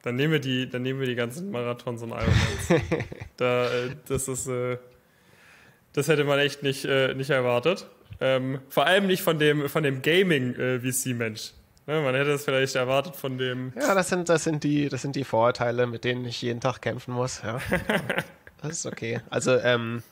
[0.00, 2.68] Dann nehmen wir die, dann nehmen wir die ganzen Marathons und Ironmans.
[3.36, 4.78] da, äh, das ist, äh,
[5.96, 7.86] das hätte man echt nicht, äh, nicht erwartet.
[8.20, 11.52] Ähm, vor allem nicht von dem, von dem Gaming-VC-Mensch.
[11.86, 13.72] Äh, ne, man hätte es vielleicht erwartet von dem.
[13.74, 16.82] Ja, das sind, das sind die, das sind die Vorurteile, mit denen ich jeden Tag
[16.82, 17.40] kämpfen muss.
[17.42, 17.60] Ja.
[18.62, 19.20] das ist okay.
[19.30, 20.02] Also ähm,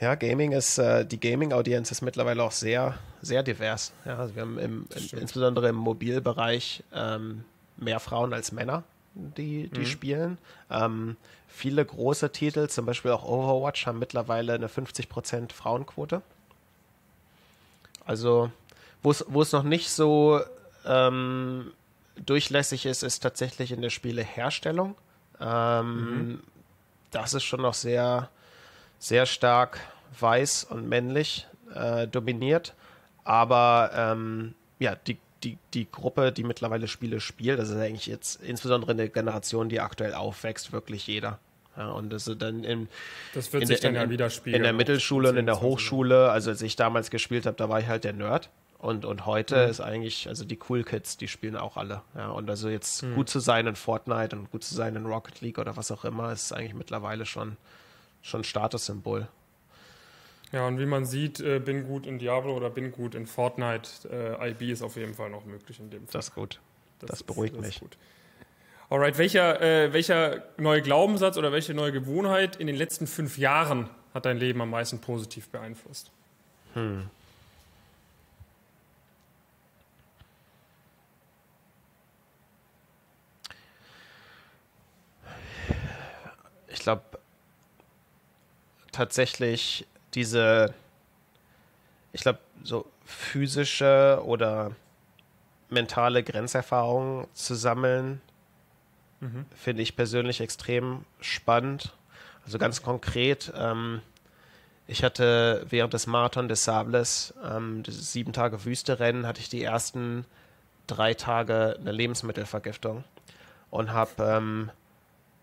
[0.00, 3.92] ja, Gaming ist, äh, die Gaming-Audienz ist mittlerweile auch sehr, sehr divers.
[4.06, 7.44] Ja, also wir haben im, in, insbesondere im Mobilbereich ähm,
[7.76, 8.82] mehr Frauen als Männer,
[9.14, 9.86] die, die mhm.
[9.86, 10.38] spielen.
[10.70, 11.16] Ähm,
[11.48, 16.22] viele große Titel, zum Beispiel auch Overwatch, haben mittlerweile eine 50% Frauenquote.
[18.04, 18.50] Also,
[19.02, 20.40] wo es noch nicht so
[20.84, 21.72] ähm,
[22.16, 24.94] durchlässig ist, ist tatsächlich in der Spieleherstellung.
[25.40, 26.40] Ähm, mhm
[27.14, 28.28] das ist schon noch sehr,
[28.98, 29.80] sehr stark
[30.18, 32.74] weiß und männlich äh, dominiert.
[33.24, 38.42] Aber ähm, ja, die, die, die Gruppe, die mittlerweile Spiele spielt, das ist eigentlich jetzt
[38.42, 41.38] insbesondere eine Generation, die aktuell aufwächst, wirklich jeder.
[41.76, 42.88] Ja, und das ist dann in,
[43.34, 44.56] das wird sich der, dann ja wieder spielen.
[44.56, 47.80] In der Mittelschule und in der Hochschule, also als ich damals gespielt habe, da war
[47.80, 48.50] ich halt der Nerd.
[48.78, 49.70] Und, und heute mhm.
[49.70, 52.02] ist eigentlich, also die Cool Kids, die spielen auch alle.
[52.14, 53.14] Ja, und also jetzt mhm.
[53.14, 56.04] gut zu sein in Fortnite und gut zu sein in Rocket League oder was auch
[56.04, 57.56] immer, ist eigentlich mittlerweile schon,
[58.20, 59.26] schon Statussymbol.
[60.54, 64.38] Ja, und wie man sieht, äh, bin gut in Diablo oder bin gut in Fortnite.
[64.40, 66.12] Äh, IB ist auf jeden Fall noch möglich in dem Fall.
[66.12, 66.60] Das ist gut.
[67.00, 67.80] Das, das beruhigt ist, das mich.
[67.80, 67.98] Gut.
[68.88, 73.90] Alright, welcher, äh, welcher neue Glaubenssatz oder welche neue Gewohnheit in den letzten fünf Jahren
[74.14, 76.12] hat dein Leben am meisten positiv beeinflusst?
[76.74, 77.10] Hm.
[86.68, 87.02] Ich glaube
[88.92, 90.74] tatsächlich diese,
[92.12, 94.72] ich glaube, so physische oder
[95.70, 98.20] mentale Grenzerfahrungen zu sammeln,
[99.20, 99.46] mhm.
[99.54, 101.92] finde ich persönlich extrem spannend.
[102.44, 104.00] Also ganz konkret, ähm,
[104.86, 109.62] ich hatte während des Marathon des Sables, ähm, des sieben Tage Wüste-Rennen, hatte ich die
[109.62, 110.26] ersten
[110.86, 113.04] drei Tage eine Lebensmittelvergiftung
[113.70, 114.70] und habe ähm,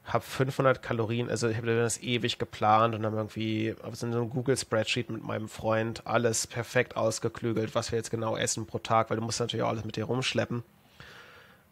[0.05, 4.29] habe 500 Kalorien, also ich habe das ewig geplant und dann irgendwie auf so einem
[4.29, 9.17] Google-Spreadsheet mit meinem Freund alles perfekt ausgeklügelt, was wir jetzt genau essen pro Tag, weil
[9.17, 10.63] du musst natürlich auch alles mit dir rumschleppen.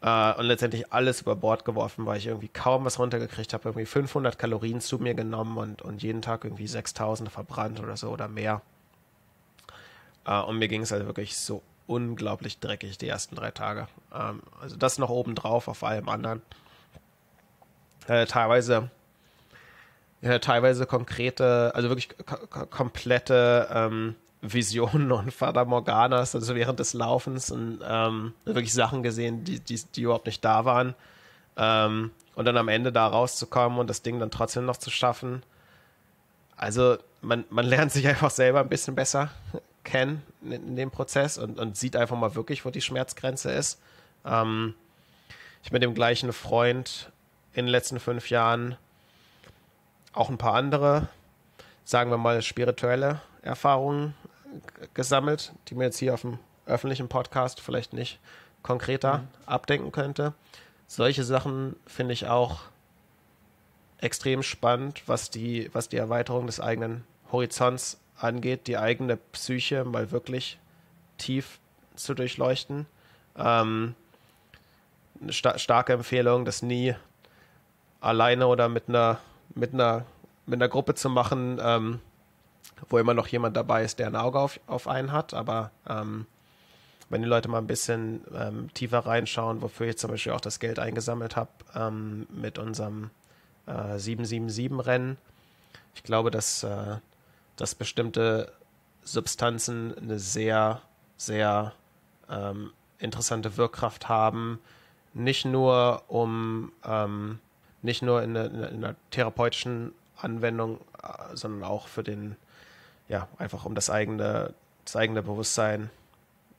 [0.02, 3.68] Uh, und letztendlich alles über Bord geworfen, weil ich irgendwie kaum was runtergekriegt habe.
[3.68, 8.08] Irgendwie 500 Kalorien zu mir genommen und, und jeden Tag irgendwie 6000 verbrannt oder so
[8.08, 8.62] oder mehr.
[10.26, 13.88] Uh, und mir ging es also wirklich so unglaublich dreckig die ersten drei Tage.
[14.14, 16.40] Ähm, also das noch obendrauf auf allem anderen
[18.10, 18.90] äh, teilweise
[20.22, 22.08] ja, teilweise konkrete, also wirklich
[22.68, 29.44] komplette ähm, Visionen und Fata Morganas, also während des Laufens und ähm, wirklich Sachen gesehen,
[29.44, 30.94] die, die, die überhaupt nicht da waren.
[31.56, 35.42] Ähm, und dann am Ende da rauszukommen und das Ding dann trotzdem noch zu schaffen.
[36.56, 39.30] Also man, man lernt sich einfach selber ein bisschen besser
[39.84, 43.80] kennen in, in dem Prozess und, und sieht einfach mal wirklich, wo die Schmerzgrenze ist.
[44.26, 44.74] Ähm,
[45.62, 47.09] ich mit dem gleichen Freund
[47.52, 48.76] in den letzten fünf Jahren
[50.12, 51.08] auch ein paar andere,
[51.84, 54.14] sagen wir mal, spirituelle Erfahrungen
[54.94, 58.18] gesammelt, die mir jetzt hier auf dem öffentlichen Podcast vielleicht nicht
[58.62, 59.28] konkreter mhm.
[59.46, 60.34] abdenken könnte.
[60.86, 62.62] Solche Sachen finde ich auch
[63.98, 70.10] extrem spannend, was die, was die Erweiterung des eigenen Horizonts angeht, die eigene Psyche mal
[70.10, 70.58] wirklich
[71.18, 71.58] tief
[71.94, 72.86] zu durchleuchten.
[73.36, 73.94] Ähm,
[75.20, 76.94] eine sta starke Empfehlung, das nie
[78.00, 79.18] alleine oder mit einer,
[79.54, 80.04] mit einer,
[80.46, 82.00] mit einer Gruppe zu machen, ähm,
[82.88, 85.34] wo immer noch jemand dabei ist, der ein Auge auf, auf einen hat.
[85.34, 86.26] Aber ähm,
[87.08, 90.60] wenn die Leute mal ein bisschen ähm, tiefer reinschauen, wofür ich zum Beispiel auch das
[90.60, 93.10] Geld eingesammelt habe ähm, mit unserem
[93.66, 95.18] äh, 777-Rennen,
[95.94, 96.96] ich glaube, dass, äh,
[97.56, 98.52] dass bestimmte
[99.02, 100.82] Substanzen eine sehr,
[101.16, 101.72] sehr
[102.30, 104.60] ähm, interessante Wirkkraft haben.
[105.12, 107.40] Nicht nur um ähm,
[107.82, 112.36] nicht nur in, in, in einer therapeutischen Anwendung, äh, sondern auch für den,
[113.08, 114.54] ja, einfach um das eigene,
[114.84, 115.90] das eigene Bewusstsein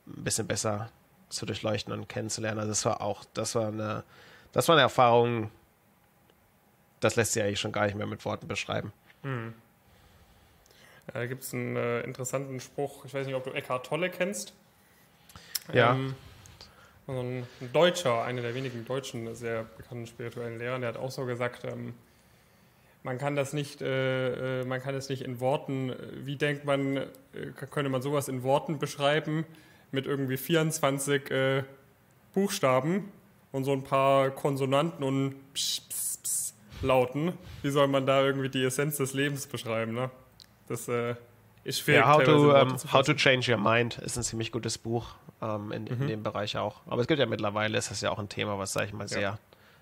[0.06, 0.90] ein bisschen besser
[1.28, 2.58] zu durchleuchten und kennenzulernen.
[2.58, 4.04] Also das war auch, das war eine,
[4.52, 5.50] das war eine Erfahrung,
[7.00, 8.92] das lässt sich eigentlich schon gar nicht mehr mit Worten beschreiben.
[9.22, 9.54] Hm.
[11.12, 14.52] Da gibt es einen äh, interessanten Spruch, ich weiß nicht, ob du Eckhart Tolle kennst.
[15.72, 15.94] Ja.
[15.94, 16.14] Ähm,
[17.08, 21.64] ein, Deutscher, einer der wenigen deutschen sehr bekannten spirituellen Lehrer, der hat auch so gesagt,
[21.64, 21.94] ähm,
[23.02, 26.64] man kann das nicht, äh, äh man kann es nicht in Worten, äh, wie denkt
[26.64, 27.06] man, äh,
[27.70, 29.44] könnte man sowas in Worten beschreiben,
[29.90, 31.64] mit irgendwie 24 äh,
[32.34, 33.10] Buchstaben
[33.50, 36.52] und so ein paar Konsonanten und Psch, Psch, Psch
[36.82, 37.32] Lauten.
[37.62, 39.92] Wie soll man da irgendwie die Essenz des Lebens beschreiben?
[39.92, 40.10] Ne?
[40.66, 41.14] Das äh,
[41.64, 42.00] ist schwierig.
[42.00, 45.72] Ja, how, to, um, how to Change Your Mind ist ein ziemlich gutes Buch ähm,
[45.72, 45.90] in, mhm.
[45.90, 46.80] in, dem Bereich auch.
[46.86, 49.08] Aber es gibt ja mittlerweile, ist das ja auch ein Thema, was, sag ich mal,
[49.08, 49.38] sehr, ja.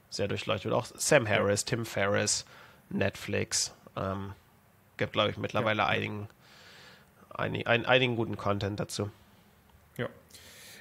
[0.09, 0.75] sehr durchleuchtet wird.
[0.75, 2.47] Auch Sam Harris, Tim Ferriss,
[2.89, 3.75] Netflix.
[3.97, 4.33] Ähm,
[4.97, 5.87] gibt, glaube ich, mittlerweile ja.
[5.87, 6.29] einigen,
[7.31, 9.11] ein, ein, einigen guten Content dazu.
[9.97, 10.09] Ja.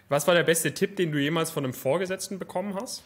[0.07, 3.03] Was war der beste Tipp, den du jemals von einem Vorgesetzten bekommen hast?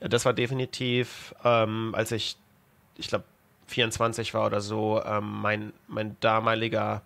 [0.00, 2.36] Das war definitiv, ähm, als ich,
[2.96, 3.24] ich glaube,
[3.66, 7.02] 24 war oder so, ähm, mein, mein damaliger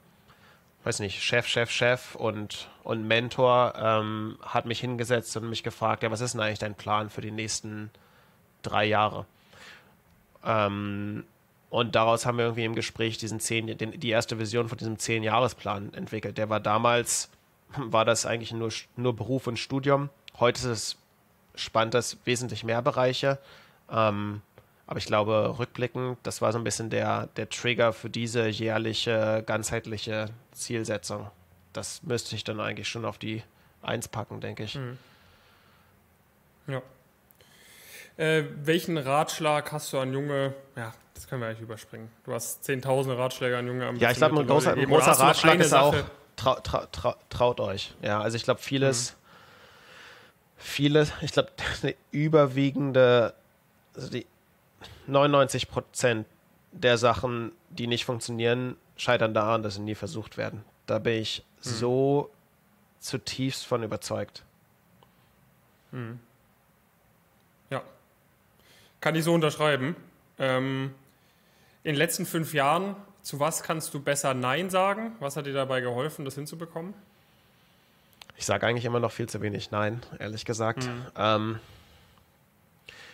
[0.84, 6.02] weiß nicht, Chef, Chef, Chef und, und Mentor ähm, hat mich hingesetzt und mich gefragt,
[6.02, 7.90] ja, was ist denn eigentlich dein Plan für die nächsten
[8.62, 9.26] drei Jahre?
[10.44, 11.24] Ähm,
[11.70, 14.96] Und daraus haben wir irgendwie im Gespräch diesen zehn, den, die erste Vision von diesem
[14.96, 16.38] Zehn-Jahresplan entwickelt.
[16.38, 17.30] Der war damals,
[17.76, 20.10] war das eigentlich nur, nur Beruf und Studium.
[20.38, 20.96] Heute ist es,
[21.56, 23.38] spannt das wesentlich mehr Bereiche.
[23.90, 24.42] Ähm,
[24.86, 29.42] aber ich glaube, rückblickend, das war so ein bisschen der, der Trigger für diese jährliche,
[29.46, 31.30] ganzheitliche Zielsetzung.
[31.72, 33.42] Das müsste ich dann eigentlich schon auf die
[33.82, 34.74] Eins packen, denke ich.
[34.74, 34.98] Mhm.
[36.66, 36.82] Ja.
[38.16, 42.10] Äh, welchen Ratschlag hast du an junge, ja, das können wir eigentlich überspringen.
[42.24, 45.74] Du hast zehntausende Ratschläge an junge Ja, ich glaube, ein großer, ein großer Ratschlag ist
[45.74, 45.94] auch,
[46.36, 47.94] trau, trau, trau, traut euch.
[48.02, 49.16] Ja, also ich glaube, vieles, mhm.
[50.58, 51.50] viele, ich glaube,
[51.82, 53.34] eine überwiegende,
[53.94, 54.26] also die
[55.06, 56.26] 99 Prozent
[56.72, 60.64] der Sachen, die nicht funktionieren, scheitern daran, dass sie nie versucht werden.
[60.86, 61.68] Da bin ich mhm.
[61.68, 62.30] so
[63.00, 64.42] zutiefst von überzeugt.
[65.92, 66.18] Mhm.
[67.70, 67.82] Ja.
[69.00, 69.96] Kann ich so unterschreiben.
[70.38, 70.94] Ähm,
[71.84, 75.12] in den letzten fünf Jahren, zu was kannst du besser Nein sagen?
[75.20, 76.94] Was hat dir dabei geholfen, das hinzubekommen?
[78.36, 80.86] Ich sage eigentlich immer noch viel zu wenig Nein, ehrlich gesagt.
[80.86, 81.06] Mhm.
[81.16, 81.60] Ähm,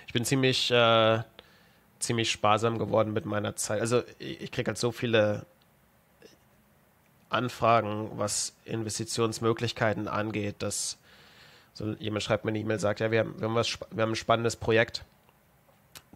[0.06, 1.20] ich bin ziemlich äh,
[2.00, 3.80] ziemlich sparsam geworden mit meiner Zeit.
[3.80, 5.46] Also ich kriege halt so viele
[7.28, 10.98] Anfragen, was Investitionsmöglichkeiten angeht, dass
[11.74, 14.12] so jemand schreibt mir eine E-Mail, sagt, ja, wir haben, wir, haben was, wir haben
[14.12, 15.04] ein spannendes Projekt,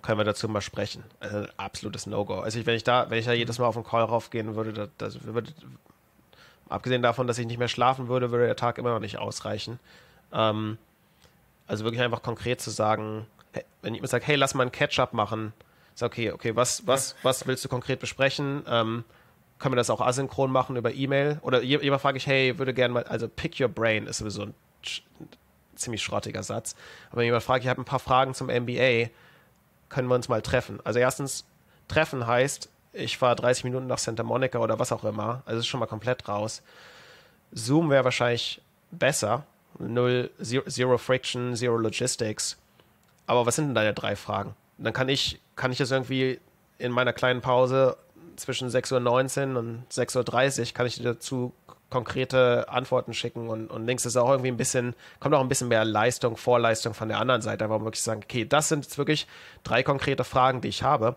[0.02, 1.04] können wir dazu mal sprechen.
[1.20, 2.40] Also absolutes No-Go.
[2.40, 4.72] Also ich, wenn ich da, wenn ich da jedes Mal auf den Call raufgehen würde,
[4.72, 5.52] das, das würde,
[6.68, 9.78] abgesehen davon, dass ich nicht mehr schlafen würde, würde der Tag immer noch nicht ausreichen.
[10.32, 10.78] Ähm,
[11.66, 13.26] also wirklich einfach konkret zu sagen,
[13.80, 15.52] wenn jemand sagt, hey, lass mal einen Catch-up machen,
[15.94, 18.64] Sag, okay, okay, was, was, was willst du konkret besprechen?
[18.66, 19.04] Ähm,
[19.58, 21.38] können wir das auch asynchron machen über E-Mail?
[21.42, 24.54] Oder jemand frage ich, hey, würde gerne mal, also pick your brain ist sowieso ein
[25.76, 26.74] ziemlich schrottiger Satz.
[27.10, 29.10] Aber wenn jemand fragt, ich habe ein paar Fragen zum MBA,
[29.88, 30.80] können wir uns mal treffen?
[30.84, 31.44] Also erstens,
[31.88, 35.42] treffen heißt, ich fahre 30 Minuten nach Santa Monica oder was auch immer.
[35.46, 36.62] Also ist schon mal komplett raus.
[37.52, 38.60] Zoom wäre wahrscheinlich
[38.90, 39.46] besser.
[39.78, 42.56] Null, zero, zero Friction, Zero Logistics.
[43.26, 44.54] Aber was sind denn deine drei Fragen?
[44.78, 46.40] Dann kann ich, kann ich das irgendwie
[46.78, 47.96] in meiner kleinen Pause
[48.36, 51.52] zwischen 6.19 Uhr und 6.30 Uhr kann ich dir dazu
[51.90, 55.68] konkrete Antworten schicken und, und links ist auch irgendwie ein bisschen, kommt auch ein bisschen
[55.68, 59.28] mehr Leistung, Vorleistung von der anderen Seite, warum wirklich sagen, okay, das sind jetzt wirklich
[59.62, 61.16] drei konkrete Fragen, die ich habe.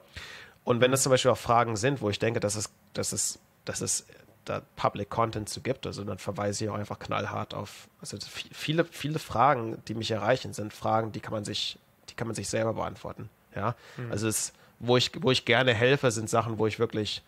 [0.63, 3.39] Und wenn es zum Beispiel auch Fragen sind, wo ich denke, dass es, dass es,
[3.65, 4.05] dass es
[4.45, 8.17] da Public Content zu gibt, also dann verweise ich auch einfach knallhart auf, also
[8.51, 11.79] viele, viele Fragen, die mich erreichen, sind Fragen, die kann man sich,
[12.09, 13.29] die kann man sich selber beantworten.
[13.57, 14.11] Ja, mhm.
[14.11, 17.23] also es, wo ich, wo ich gerne helfe, sind Sachen, wo ich wirklich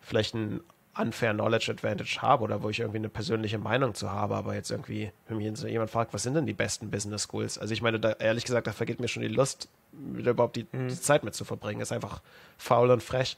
[0.00, 0.60] vielleicht ein
[0.98, 4.70] unfair Knowledge Advantage habe oder wo ich irgendwie eine persönliche Meinung zu habe, aber jetzt
[4.70, 7.56] irgendwie, wenn mich jemand fragt, was sind denn die besten Business Schools?
[7.56, 10.66] Also ich meine, da, ehrlich gesagt, da vergeht mir schon die Lust, wieder überhaupt die,
[10.72, 10.88] mhm.
[10.88, 11.80] die Zeit mit zu verbringen.
[11.80, 12.20] Ist einfach
[12.56, 13.36] faul und frech.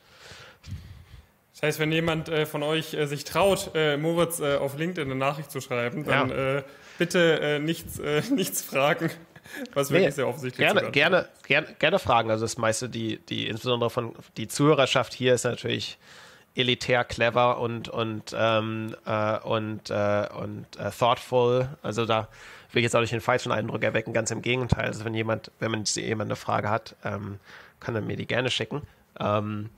[1.53, 5.11] Das heißt, wenn jemand äh, von euch äh, sich traut, äh, Moritz äh, auf LinkedIn
[5.11, 6.59] eine Nachricht zu schreiben, dann ja.
[6.59, 6.63] Äh,
[6.99, 9.11] bitte äh, nichts, nichts fragen.
[9.75, 12.31] Was wirklich nee, sehr offensichtlich gerne, gerne, gerne, gerne fragen.
[12.31, 15.99] Also das meiste, die, die, insbesondere von die Zuhörerschaft hier ist natürlich
[16.55, 21.69] elitär clever und und ähm, äh, und äh, und äh, thoughtful.
[21.83, 22.29] Also da
[22.73, 24.87] will ich jetzt auch nicht den falschen Eindruck erwecken, ganz im Gegenteil.
[24.87, 27.39] Also wenn jemand, wenn man jemand eine Frage hat, ähm,
[27.79, 28.83] kann er mir die gerne schicken.
[29.19, 29.71] Ähm,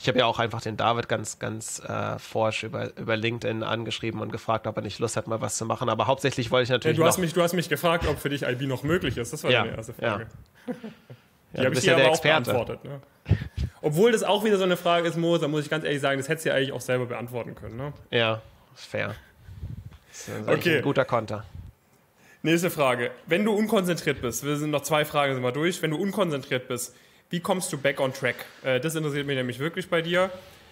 [0.00, 4.20] ich habe ja auch einfach den David ganz, ganz äh, forsch über, über LinkedIn angeschrieben
[4.20, 5.88] und gefragt, ob er nicht Lust hat, mal was zu machen.
[5.88, 6.96] Aber hauptsächlich wollte ich natürlich.
[6.96, 9.32] Ja, du, hast mich, du hast mich gefragt, ob für dich IB noch möglich ist.
[9.32, 10.26] Das war ja, deine erste Frage.
[10.68, 10.74] Ja.
[11.54, 12.84] Die ja, habe ich dir ja aber auch beantwortet.
[12.84, 13.00] Ne?
[13.80, 16.18] Obwohl das auch wieder so eine Frage ist, Mo, da muss ich ganz ehrlich sagen,
[16.18, 17.76] das hättest du ja eigentlich auch selber beantworten können.
[17.76, 17.94] Ne?
[18.10, 18.42] Ja,
[18.74, 19.14] fair.
[20.10, 20.76] Das ist okay.
[20.76, 21.46] ein guter Konter.
[22.42, 23.12] Nächste Frage.
[23.26, 25.80] Wenn du unkonzentriert bist, wir sind noch zwei Fragen sind wir durch.
[25.80, 26.94] Wenn du unkonzentriert bist,
[27.30, 28.36] wie kommst du back on track?
[28.62, 30.30] Äh, das interessiert mich nämlich wirklich bei dir.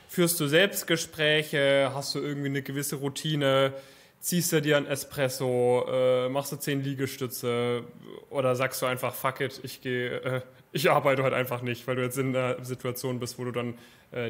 [0.08, 1.90] Führst du Selbstgespräche?
[1.94, 3.72] Hast du irgendwie eine gewisse Routine?
[4.20, 5.86] Ziehst du dir ein Espresso?
[5.88, 7.82] Äh, machst du zehn Liegestütze?
[8.30, 10.40] Oder sagst du einfach, fuck it, ich gehe, äh,
[10.72, 13.74] ich arbeite heute einfach nicht, weil du jetzt in einer Situation bist, wo du dann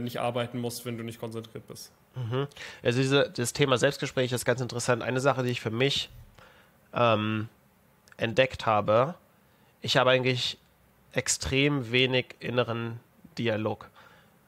[0.00, 1.92] nicht arbeiten musst, wenn du nicht konzentriert bist?
[2.14, 2.46] Mhm.
[2.82, 5.02] Also diese, das Thema Selbstgespräch ist ganz interessant.
[5.02, 6.08] Eine Sache, die ich für mich
[6.94, 7.48] ähm,
[8.16, 9.14] entdeckt habe,
[9.82, 10.58] ich habe eigentlich
[11.16, 13.00] extrem wenig inneren
[13.38, 13.88] Dialog.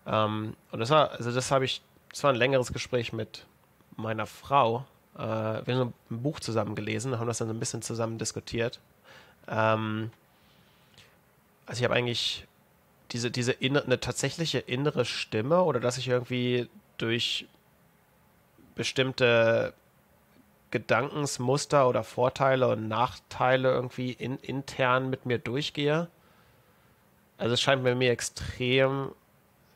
[0.06, 3.46] Ähm, und das war, also das habe ich, das war ein längeres Gespräch mit
[3.96, 4.84] meiner Frau.
[5.16, 8.80] Äh, wir haben ein Buch zusammen gelesen, haben das dann ein bisschen zusammen diskutiert.
[9.48, 10.10] Ähm,
[11.66, 12.46] also ich habe eigentlich
[13.12, 17.46] diese, diese inne, eine tatsächliche innere Stimme oder dass ich irgendwie durch
[18.74, 19.72] bestimmte
[20.70, 26.08] Gedankensmuster oder Vorteile und Nachteile irgendwie in, intern mit mir durchgehe.
[27.38, 29.12] Also es scheint bei mir extrem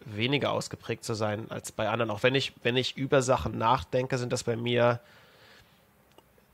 [0.04, 2.10] weniger ausgeprägt zu sein als bei anderen.
[2.10, 5.00] Auch wenn ich, wenn ich über Sachen nachdenke, sind das bei mir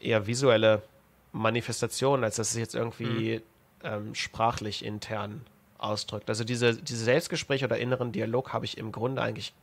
[0.00, 0.82] eher visuelle
[1.32, 3.42] Manifestationen, als dass es jetzt irgendwie mhm.
[3.84, 5.44] ähm, sprachlich intern
[5.78, 6.28] ausdrückt.
[6.28, 9.54] Also diese, diese Selbstgespräche oder inneren Dialog habe ich im Grunde eigentlich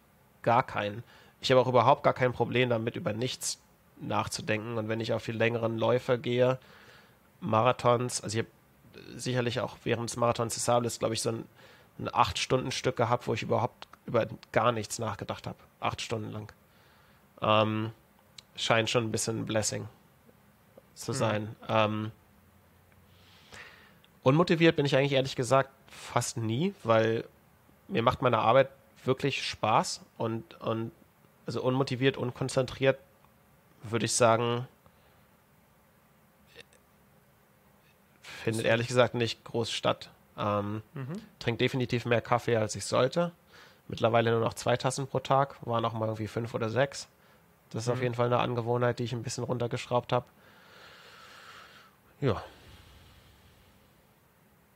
[0.41, 1.03] gar keinen.
[1.41, 3.59] Ich habe auch überhaupt gar kein Problem damit, über nichts
[4.01, 4.77] nachzudenken.
[4.77, 6.57] Und wenn ich auf die längeren Läufe gehe,
[7.41, 8.54] Marathons, also ich habe
[9.15, 11.45] sicherlich auch während des Marathons des Sables, glaube ich, so ein,
[11.99, 15.57] ein acht Stunden Stück gehabt, wo ich überhaupt über gar nichts nachgedacht habe.
[15.79, 16.51] Acht Stunden lang.
[17.41, 17.91] Ähm,
[18.55, 19.87] scheint schon ein bisschen ein Blessing
[20.93, 21.17] zu hm.
[21.17, 21.43] sein.
[21.43, 21.55] Mhm.
[21.67, 22.11] Ähm,
[24.23, 27.25] unmotiviert bin ich eigentlich ehrlich gesagt fast nie, weil
[27.87, 28.69] mir macht meine Arbeit
[29.03, 30.91] wirklich Spaß und, und
[31.45, 32.97] also unmotiviert, unkonzentriert
[33.83, 34.67] würde ich sagen,
[38.45, 40.11] findet ehrlich gesagt nicht groß statt.
[40.37, 41.19] Ähm, mhm.
[41.39, 43.31] Trinkt definitiv mehr Kaffee, als ich sollte.
[43.87, 47.07] Mittlerweile nur noch zwei Tassen pro Tag, waren auch mal irgendwie fünf oder sechs.
[47.71, 47.93] Das ist mhm.
[47.93, 50.27] auf jeden Fall eine Angewohnheit, die ich ein bisschen runtergeschraubt habe.
[52.21, 52.43] Ja.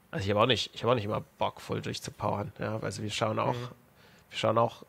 [0.10, 2.52] Also ich habe auch nicht, ich habe auch nicht immer Bock, voll durchzupowern.
[2.58, 3.70] Ja, also wir schauen auch, mhm.
[4.32, 4.84] wir schauen auch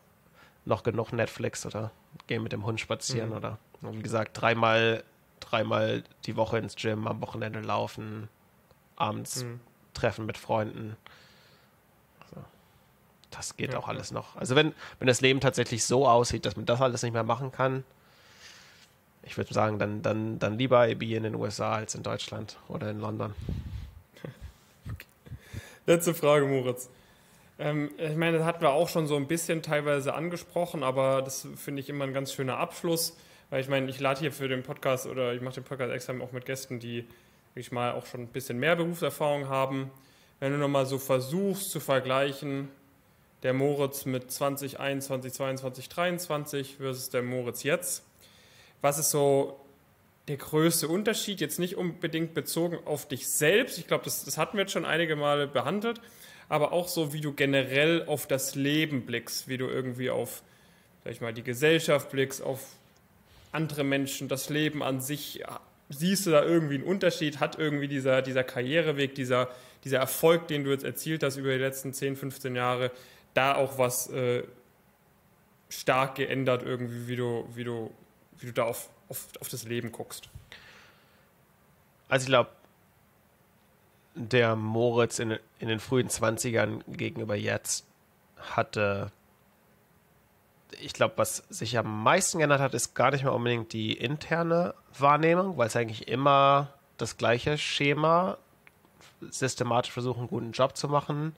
[0.65, 1.91] noch genug Netflix oder
[2.25, 3.35] gehen mit dem Hund spazieren mhm.
[3.35, 5.03] oder wie gesagt, dreimal,
[5.39, 8.27] dreimal die Woche ins Gym, am Wochenende laufen,
[8.95, 9.59] abends mhm.
[9.93, 10.95] treffen mit Freunden.
[13.31, 14.35] Das geht ja, auch alles noch.
[14.35, 17.51] Also wenn, wenn das Leben tatsächlich so aussieht, dass man das alles nicht mehr machen
[17.51, 17.85] kann,
[19.23, 22.89] ich würde sagen, dann, dann, dann lieber EB in den USA als in Deutschland oder
[22.89, 23.33] in London.
[24.17, 24.33] Okay.
[25.85, 26.89] Letzte Frage, Moritz.
[27.57, 31.47] Ähm, ich meine, das hatten wir auch schon so ein bisschen teilweise angesprochen, aber das
[31.55, 33.15] finde ich immer ein ganz schöner Abschluss,
[33.49, 36.13] weil ich meine, ich lade hier für den Podcast oder ich mache den Podcast extra
[36.19, 37.07] auch mit Gästen, die
[37.55, 39.91] ich mal auch schon ein bisschen mehr Berufserfahrung haben.
[40.39, 42.69] Wenn du nochmal so versuchst zu vergleichen,
[43.43, 48.03] der Moritz mit 2021, 2022, 2023 versus der Moritz jetzt,
[48.81, 49.59] was ist so
[50.27, 51.41] der größte Unterschied?
[51.41, 54.85] Jetzt nicht unbedingt bezogen auf dich selbst, ich glaube, das, das hatten wir jetzt schon
[54.85, 55.99] einige Male behandelt,
[56.49, 60.43] aber auch so, wie du generell auf das Leben blickst, wie du irgendwie auf,
[61.03, 62.59] sag ich mal, die Gesellschaft blickst, auf
[63.51, 65.43] andere Menschen, das Leben an sich.
[65.91, 67.39] Siehst du da irgendwie einen Unterschied?
[67.39, 69.49] Hat irgendwie dieser, dieser Karriereweg, dieser,
[69.83, 72.91] dieser Erfolg, den du jetzt erzielt hast über die letzten 10, 15 Jahre,
[73.33, 74.43] da auch was äh,
[75.69, 77.91] stark geändert, irgendwie, wie du, wie du,
[78.39, 80.29] wie du da auf, auf, auf das Leben guckst?
[82.07, 82.49] Also ich glaube,
[84.15, 87.85] der Moritz in, in den frühen 20ern gegenüber jetzt
[88.37, 89.11] hatte,
[90.79, 94.73] ich glaube, was sich am meisten geändert hat, ist gar nicht mehr unbedingt die interne
[94.97, 98.37] Wahrnehmung, weil es eigentlich immer das gleiche Schema,
[99.29, 101.35] systematisch versuchen, einen guten Job zu machen.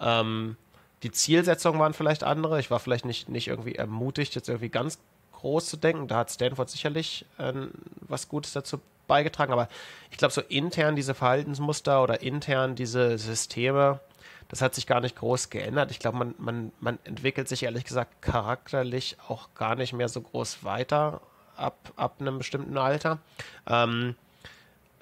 [0.00, 0.56] Ähm,
[1.02, 2.60] die Zielsetzungen waren vielleicht andere.
[2.60, 4.98] Ich war vielleicht nicht, nicht irgendwie ermutigt, jetzt irgendwie ganz
[5.32, 6.08] groß zu denken.
[6.08, 7.52] Da hat Stanford sicherlich äh,
[8.00, 9.52] was Gutes dazu beigetragen.
[9.52, 9.68] Aber
[10.10, 14.00] ich glaube, so intern diese Verhaltensmuster oder intern diese Systeme,
[14.48, 15.90] das hat sich gar nicht groß geändert.
[15.90, 20.20] Ich glaube, man, man, man entwickelt sich ehrlich gesagt charakterlich auch gar nicht mehr so
[20.20, 21.20] groß weiter
[21.56, 23.18] ab, ab einem bestimmten Alter.
[23.66, 24.14] Ähm,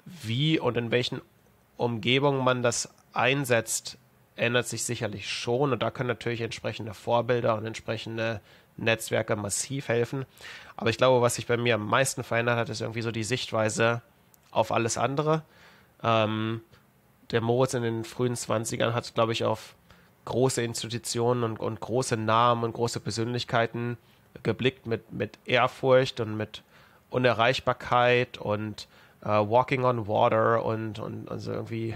[0.05, 1.21] wie und in welchen
[1.77, 3.97] Umgebungen man das einsetzt,
[4.35, 5.71] ändert sich sicherlich schon.
[5.71, 8.41] Und da können natürlich entsprechende Vorbilder und entsprechende
[8.77, 10.25] Netzwerke massiv helfen.
[10.75, 13.23] Aber ich glaube, was sich bei mir am meisten verändert hat, ist irgendwie so die
[13.23, 14.01] Sichtweise
[14.51, 15.43] auf alles andere.
[16.01, 16.61] Ähm,
[17.31, 19.75] der Moritz in den frühen 20ern hat, glaube ich, auf
[20.25, 23.97] große Institutionen und, und große Namen und große Persönlichkeiten
[24.43, 26.63] geblickt mit, mit Ehrfurcht und mit
[27.09, 28.87] Unerreichbarkeit und
[29.21, 31.95] äh, Walking on Water und, und also irgendwie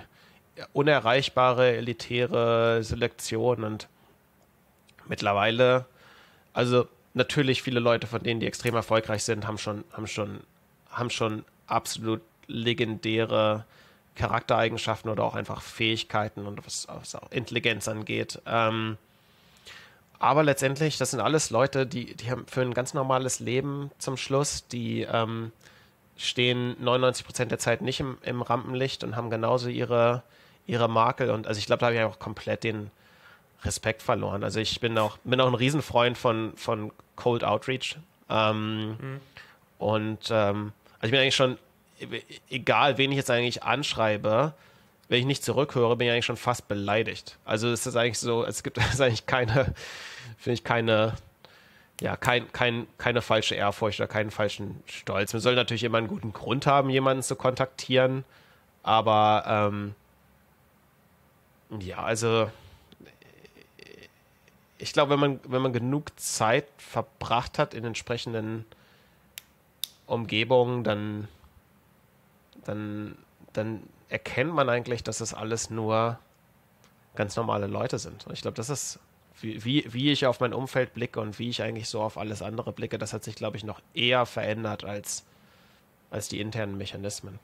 [0.73, 3.87] unerreichbare elitäre Selektion und
[5.07, 5.85] mittlerweile
[6.57, 10.39] also natürlich viele Leute von denen, die extrem erfolgreich sind, haben schon, haben schon,
[10.89, 13.63] haben schon absolut legendäre
[14.17, 18.41] Charaktereigenschaften oder auch einfach Fähigkeiten und was, was auch Intelligenz angeht.
[18.45, 18.97] Ähm,
[20.19, 24.17] aber letztendlich, das sind alles Leute, die, die haben für ein ganz normales Leben zum
[24.17, 25.51] Schluss, die ähm,
[26.17, 30.23] stehen 99 Prozent der Zeit nicht im, im Rampenlicht und haben genauso ihre,
[30.65, 31.29] ihre Makel.
[31.29, 32.89] Und also ich glaube, da habe ich auch komplett den,
[33.63, 34.43] Respekt verloren.
[34.43, 37.97] Also ich bin auch, bin auch ein Riesenfreund von, von Cold Outreach.
[38.29, 39.19] Ähm, mhm.
[39.79, 41.57] Und ähm, also ich bin eigentlich schon,
[42.49, 44.53] egal wen ich jetzt eigentlich anschreibe,
[45.09, 47.37] wenn ich nicht zurückhöre, bin ich eigentlich schon fast beleidigt.
[47.45, 49.73] Also es ist eigentlich so, es gibt eigentlich keine,
[50.37, 51.13] finde ich keine,
[52.01, 55.33] ja, kein, kein, keine falsche Ehrfurcht oder keinen falschen Stolz.
[55.33, 58.23] Man soll natürlich immer einen guten Grund haben, jemanden zu kontaktieren,
[58.83, 59.95] aber ähm,
[61.79, 62.49] ja, also
[64.77, 68.65] ich glaube, wenn man, wenn man genug Zeit verbracht hat in entsprechenden
[70.05, 71.27] Umgebungen, dann,
[72.67, 73.17] dann,
[73.53, 76.19] dann erkennt man eigentlich, dass das alles nur
[77.15, 78.27] ganz normale Leute sind.
[78.27, 78.99] Und ich glaube, das ist,
[79.41, 82.41] wie, wie, wie ich auf mein Umfeld blicke und wie ich eigentlich so auf alles
[82.41, 85.25] andere blicke, das hat sich, glaube ich, noch eher verändert als,
[86.11, 87.39] als die internen Mechanismen.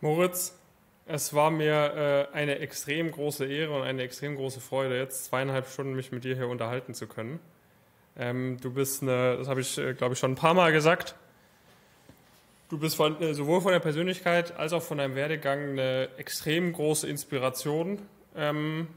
[0.00, 0.58] Moritz,
[1.06, 5.68] es war mir äh, eine extrem große Ehre und eine extrem große Freude, jetzt zweieinhalb
[5.68, 7.38] Stunden mich mit dir hier unterhalten zu können.
[8.16, 11.14] Ähm, du bist eine, das habe ich, äh, glaube ich, schon ein paar Mal gesagt.
[12.72, 16.72] Du bist von, äh, sowohl von der Persönlichkeit als auch von deinem Werdegang eine extrem
[16.72, 18.00] große Inspiration.
[18.34, 18.88] Ähm,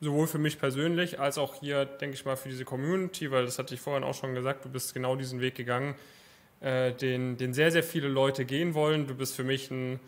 [0.00, 3.58] sowohl für mich persönlich als auch hier, denke ich mal, für diese Community, weil das
[3.58, 5.96] hatte ich vorhin auch schon gesagt, du bist genau diesen Weg gegangen,
[6.60, 9.08] äh, den, den sehr, sehr viele Leute gehen wollen.
[9.08, 9.98] Du bist für mich ein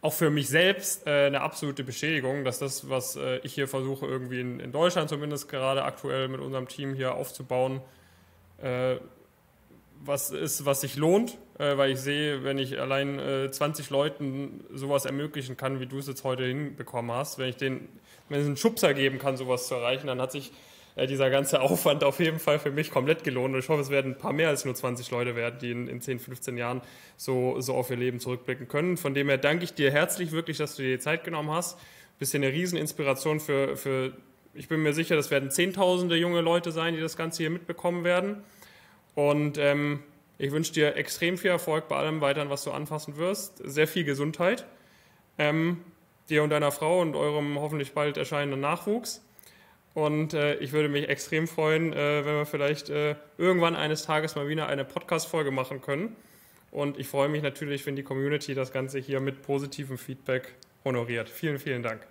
[0.00, 4.06] auch für mich selbst äh, eine absolute Bestätigung, dass das, was äh, ich hier versuche,
[4.06, 7.82] irgendwie in, in, Deutschland zumindest gerade aktuell mit unserem Team hier aufzubauen,
[8.62, 8.96] äh,
[10.00, 13.20] was ist, was sich lohnt, äh, weil ich sehe, wenn ich allein
[13.50, 17.56] 20 äh, Leuten sowas ermöglichen kann, wie du es jetzt heute hinbekommen hast, wenn ich
[17.56, 17.88] denen,
[18.28, 20.52] wenn es einen Schubser geben kann, sowas zu erreichen, dann hat sich
[20.98, 23.54] äh, dieser ganze Aufwand auf jeden Fall für mich komplett gelohnt.
[23.54, 25.88] Und ich hoffe, es werden ein paar mehr als nur 20 Leute werden, die in,
[25.88, 26.82] in 10, 15 Jahren
[27.16, 28.96] so, so auf ihr Leben zurückblicken können.
[28.96, 31.78] Von dem her danke ich dir herzlich wirklich, dass du dir die Zeit genommen hast.
[32.18, 34.12] Bist ja eine Rieseninspiration für, für,
[34.54, 38.02] ich bin mir sicher, das werden Zehntausende junge Leute sein, die das Ganze hier mitbekommen
[38.02, 38.42] werden.
[39.14, 40.00] Und ähm,
[40.38, 43.60] ich wünsche dir extrem viel Erfolg bei allem weiteren, was du anfassen wirst.
[43.64, 44.64] Sehr viel Gesundheit.
[45.36, 45.82] Ähm,
[46.30, 49.24] dir und deiner Frau und eurem hoffentlich bald erscheinenden Nachwuchs.
[49.94, 54.36] Und äh, ich würde mich extrem freuen, äh, wenn wir vielleicht äh, irgendwann eines Tages
[54.36, 56.14] mal wieder eine Podcast-Folge machen können.
[56.70, 61.28] Und ich freue mich natürlich, wenn die Community das Ganze hier mit positivem Feedback honoriert.
[61.28, 62.06] Vielen, vielen Dank.